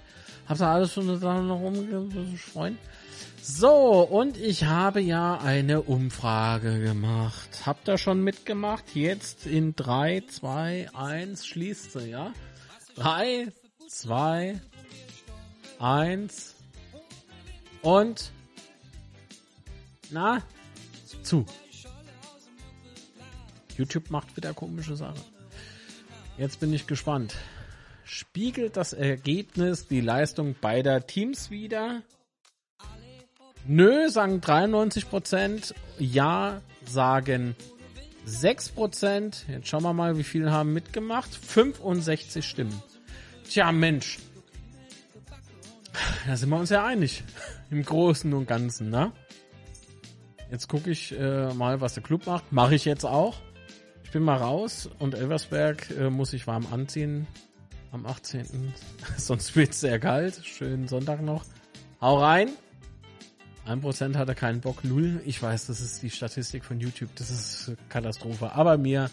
[0.47, 2.75] Hab's alles schon noch rumgefreut.
[3.41, 7.61] So, und ich habe ja eine Umfrage gemacht.
[7.65, 8.83] Habt ihr schon mitgemacht?
[8.93, 12.33] Jetzt in 3, 2, 1 schließt sie, ja?
[12.95, 13.47] 3,
[13.87, 14.59] 2,
[15.79, 16.55] 1
[17.81, 18.31] und
[20.09, 20.41] na,
[21.23, 21.45] zu.
[23.77, 25.21] YouTube macht wieder komische Sachen.
[26.37, 27.35] Jetzt bin ich gespannt.
[28.09, 32.03] Spiegelt das Ergebnis die Leistung beider Teams wieder?
[33.65, 35.73] Nö, sagen 93%.
[35.99, 37.57] Ja, sagen
[38.25, 39.49] 6%.
[39.49, 41.35] Jetzt schauen wir mal, wie viele haben mitgemacht.
[41.35, 42.81] 65 Stimmen.
[43.49, 44.19] Tja, Mensch.
[46.25, 47.25] Da sind wir uns ja einig.
[47.69, 49.11] Im Großen und Ganzen, ne?
[50.49, 52.53] Jetzt gucke ich äh, mal, was der Club macht.
[52.53, 53.35] Mache ich jetzt auch.
[54.05, 57.27] Ich bin mal raus und Elversberg äh, muss ich warm anziehen
[57.91, 58.73] am 18.
[59.17, 60.41] Sonst wird es sehr kalt.
[60.43, 61.45] Schönen Sonntag noch.
[62.01, 62.49] Hau rein.
[63.67, 64.83] 1% hat er keinen Bock.
[64.83, 65.21] Null.
[65.25, 67.09] Ich weiß, das ist die Statistik von YouTube.
[67.15, 68.53] Das ist Katastrophe.
[68.53, 69.09] Aber mir,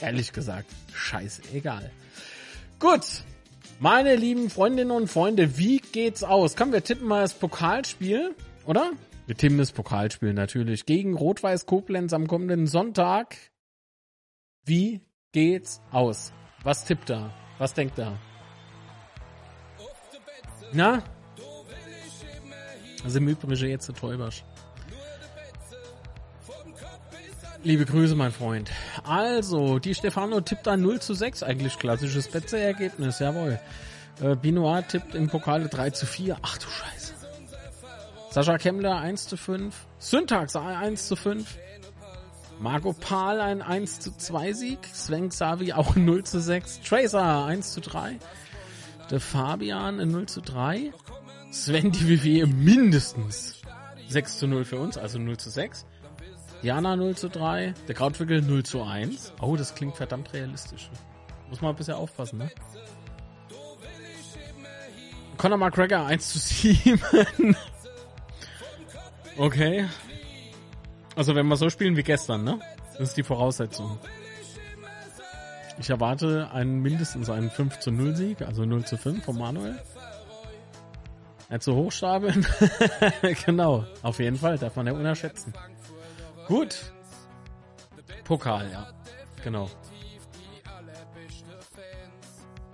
[0.00, 1.90] ehrlich gesagt, scheißegal.
[2.78, 3.24] Gut.
[3.78, 6.56] Meine lieben Freundinnen und Freunde, wie geht's aus?
[6.56, 8.34] Komm, wir tippen mal das Pokalspiel,
[8.64, 8.92] oder?
[9.26, 13.36] Wir tippen das Pokalspiel natürlich gegen Rot-Weiß Koblenz am kommenden Sonntag.
[14.64, 15.02] Wie
[15.32, 16.32] geht's aus?
[16.62, 17.34] Was tippt er?
[17.58, 18.12] Was denkt er?
[20.72, 21.02] Na?
[23.04, 24.44] Also im Übrigen jetzt der Täubersch.
[27.62, 28.70] Liebe Grüße, mein Freund.
[29.04, 33.58] Also, die Stefano tippt ein 0 zu 6, eigentlich klassisches Betze-Ergebnis, jawohl.
[34.20, 36.36] Äh, Binoit tippt im Pokal 3 zu 4.
[36.42, 37.14] Ach du Scheiße.
[38.30, 39.74] Sascha Kemmler 1 zu 5.
[39.98, 41.58] Syntax 1 zu 5.
[42.58, 44.78] Marco Pahl ein 1 zu 2 Sieg.
[44.92, 46.80] Sven Savi auch 0 zu 6.
[46.80, 48.18] Tracer 1 zu 3.
[49.10, 50.92] Der Fabian in 0 zu 3.
[51.50, 53.60] Sven die WWE mindestens
[54.08, 55.86] 6 zu 0 für uns, also 0 zu 6.
[56.62, 57.74] Jana 0 zu 3.
[57.86, 59.34] Der Krautwickel 0 zu 1.
[59.40, 60.90] Oh, das klingt verdammt realistisch.
[61.48, 62.50] Muss man ein bisschen aufpassen, ne?
[65.36, 67.00] Conor McGregor 1 zu 7.
[69.36, 69.86] okay.
[71.16, 72.60] Also wenn wir so spielen wie gestern, ne?
[72.92, 73.98] Das ist die Voraussetzung.
[75.78, 79.80] Ich erwarte einen mindestens einen 5 zu 0 Sieg, also 0 zu 5 von Manuel.
[81.48, 82.46] Nicht so hochstapeln.
[83.46, 85.54] genau, auf jeden Fall, darf man ja unterschätzen.
[86.48, 86.92] Gut.
[88.24, 88.88] Pokal, ja.
[89.42, 89.70] Genau.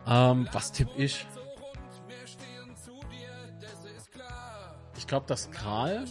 [0.06, 1.26] Ähm, was tipp ich?
[4.96, 6.06] Ich glaube, dass Kral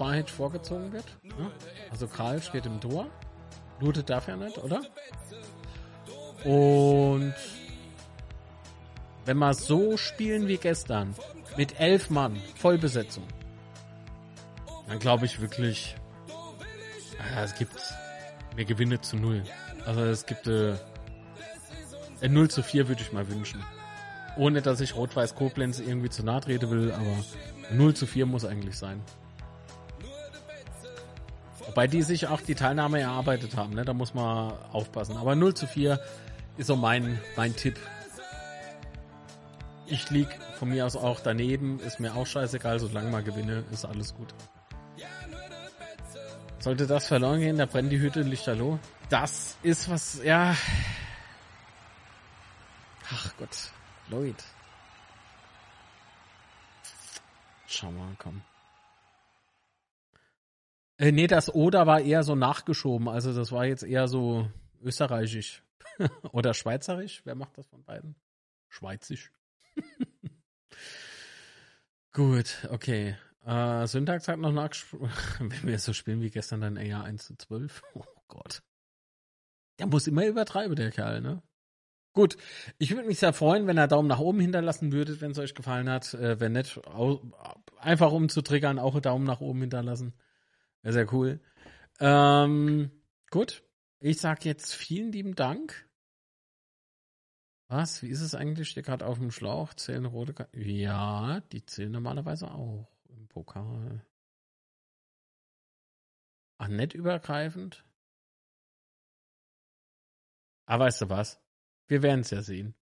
[0.00, 1.04] Sparhit vorgezogen wird.
[1.22, 1.50] Ne?
[1.90, 3.06] Also Kral steht im Tor.
[3.80, 4.80] Lootet darf er nicht, oder?
[6.42, 7.34] Und
[9.26, 11.14] wenn wir so spielen wie gestern,
[11.58, 13.24] mit elf Mann, Vollbesetzung,
[14.88, 15.96] dann glaube ich wirklich,
[17.34, 17.78] ja, es gibt
[18.56, 19.42] mehr Gewinne zu null.
[19.84, 20.76] Also es gibt äh,
[22.22, 23.62] ein 0 zu 4 würde ich mal wünschen.
[24.38, 27.22] Ohne dass ich Rot-Weiß Koblenz irgendwie zu nahe treten will, aber
[27.70, 29.02] 0 zu 4 muss eigentlich sein.
[31.70, 33.84] Wobei die sich auch die Teilnahme erarbeitet haben, ne?
[33.84, 35.16] da muss man aufpassen.
[35.16, 36.00] Aber 0 zu 4
[36.56, 37.78] ist so mein, mein Tipp.
[39.86, 40.26] Ich lieg
[40.58, 44.34] von mir aus auch daneben, ist mir auch scheißegal, solange man gewinne, ist alles gut.
[46.58, 48.80] Sollte das verloren gehen, da brennt die Hütte lichterloh.
[49.08, 50.56] Das ist was, ja.
[53.12, 53.70] Ach Gott,
[54.08, 54.42] Lloyd.
[57.68, 58.42] Schau mal, komm.
[61.00, 64.50] Äh, nee, das Oder war eher so nachgeschoben, also das war jetzt eher so
[64.82, 65.64] österreichisch.
[66.32, 67.22] Oder schweizerisch?
[67.24, 68.16] Wer macht das von beiden?
[68.68, 69.32] Schweizisch.
[72.12, 73.16] Gut, okay.
[73.46, 75.10] Äh, Syntax hat noch nachgesprochen.
[75.38, 77.82] Wenn wir so spielen wie gestern, dann eher 1 zu 12.
[77.94, 78.62] Oh Gott.
[79.78, 81.42] Der muss immer übertreiben, der Kerl, ne?
[82.12, 82.36] Gut,
[82.76, 85.54] ich würde mich sehr freuen, wenn ihr Daumen nach oben hinterlassen würdet, wenn es euch
[85.54, 86.12] gefallen hat.
[86.12, 86.78] Äh, wenn nicht,
[87.78, 90.12] einfach um zu triggern, auch einen Daumen nach oben hinterlassen.
[90.82, 91.40] Sehr cool.
[91.98, 92.90] Ähm,
[93.30, 93.62] gut,
[94.00, 95.88] ich sag jetzt vielen lieben Dank.
[97.68, 98.02] Was?
[98.02, 98.68] Wie ist es eigentlich?
[98.68, 99.74] Steht gerade auf dem Schlauch.
[99.74, 100.60] Zählen rote Karten?
[100.60, 104.04] Ja, die zählen normalerweise auch im Pokal.
[106.58, 107.84] Ach, nett übergreifend?
[110.66, 111.40] Aber weißt du was?
[111.88, 112.74] Wir werden es ja sehen.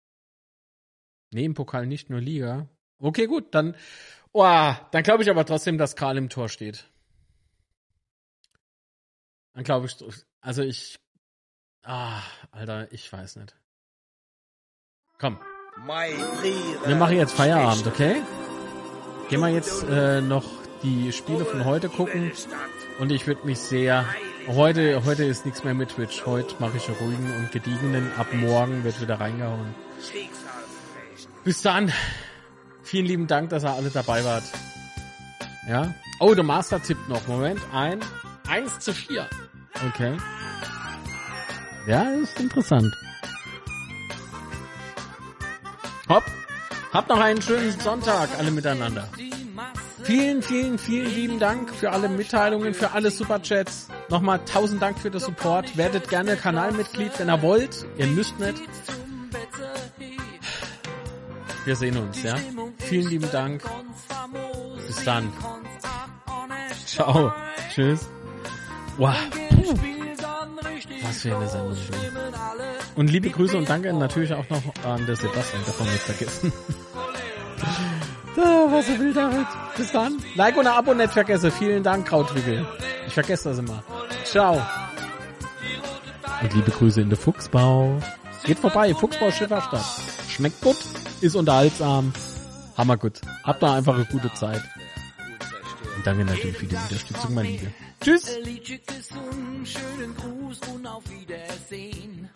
[1.32, 2.68] Nee, im Pokal nicht nur Liga.
[2.98, 3.76] Okay, gut, dann,
[4.32, 6.90] oh, dann glaube ich aber trotzdem, dass Karl im Tor steht.
[9.56, 9.96] Dann glaube ich,
[10.42, 10.98] also ich,
[11.82, 12.20] ah,
[12.50, 13.56] Alter, ich weiß nicht.
[15.18, 15.38] Komm.
[16.84, 18.16] Wir machen jetzt Feierabend, okay?
[19.30, 20.44] Gehen wir jetzt äh, noch
[20.82, 22.32] die Spiele von heute gucken.
[22.98, 24.04] Und ich würde mich sehr.
[24.46, 26.26] Heute, heute ist nichts mehr mit Twitch.
[26.26, 28.12] Heute mache ich ruhigen und gediegenen.
[28.18, 29.74] Ab morgen wird wieder reingehauen.
[31.44, 31.90] Bis dann.
[32.82, 34.44] Vielen lieben Dank, dass ihr alle dabei wart.
[35.66, 35.94] Ja.
[36.20, 37.26] Oh, der Master tippt noch.
[37.26, 37.60] Moment.
[37.72, 38.00] Ein.
[38.48, 39.28] 1 zu 4.
[39.88, 40.16] Okay.
[41.86, 42.94] Ja, ist interessant.
[46.08, 46.24] Hopp.
[46.92, 49.08] Habt noch einen schönen Sonntag, alle miteinander.
[50.02, 53.88] Vielen, vielen, vielen lieben Dank für alle Mitteilungen, für alle Superchats.
[54.08, 55.76] Nochmal tausend Dank für den Support.
[55.76, 57.84] Werdet gerne Kanalmitglied, wenn ihr wollt.
[57.98, 58.62] Ihr müsst nicht.
[61.64, 62.36] Wir sehen uns, ja.
[62.78, 63.62] Vielen lieben Dank.
[64.86, 65.32] Bis dann.
[66.86, 67.32] Ciao.
[67.74, 68.08] Tschüss.
[68.98, 69.14] Wow.
[69.50, 69.74] Puh.
[71.02, 71.76] Was für eine Sendung.
[72.96, 76.52] Und liebe Grüße und danke natürlich auch noch an der Sebastian, davon nicht vergessen.
[78.38, 79.46] Ah, was er will damit.
[79.78, 80.22] Bis dann.
[80.34, 81.50] Like und Abo nicht vergesse.
[81.50, 82.66] Vielen Dank, Krautwickel.
[83.06, 83.82] Ich vergesse das immer.
[84.24, 84.60] Ciao.
[86.42, 87.98] Und liebe Grüße in der Fuchsbau.
[88.44, 89.86] Geht vorbei, Fuchsbau Schifferstadt.
[90.28, 90.76] Schmeckt gut,
[91.22, 92.12] ist unterhaltsam.
[92.76, 93.22] Hammergut.
[93.42, 94.62] Habt noch einfach eine gute Zeit.
[95.96, 97.72] Und danke natürlich für die Unterstützung, mein Liebe.
[98.06, 98.24] Tschüss.
[99.64, 102.30] Schönen Gruß und auf Wiedersehen.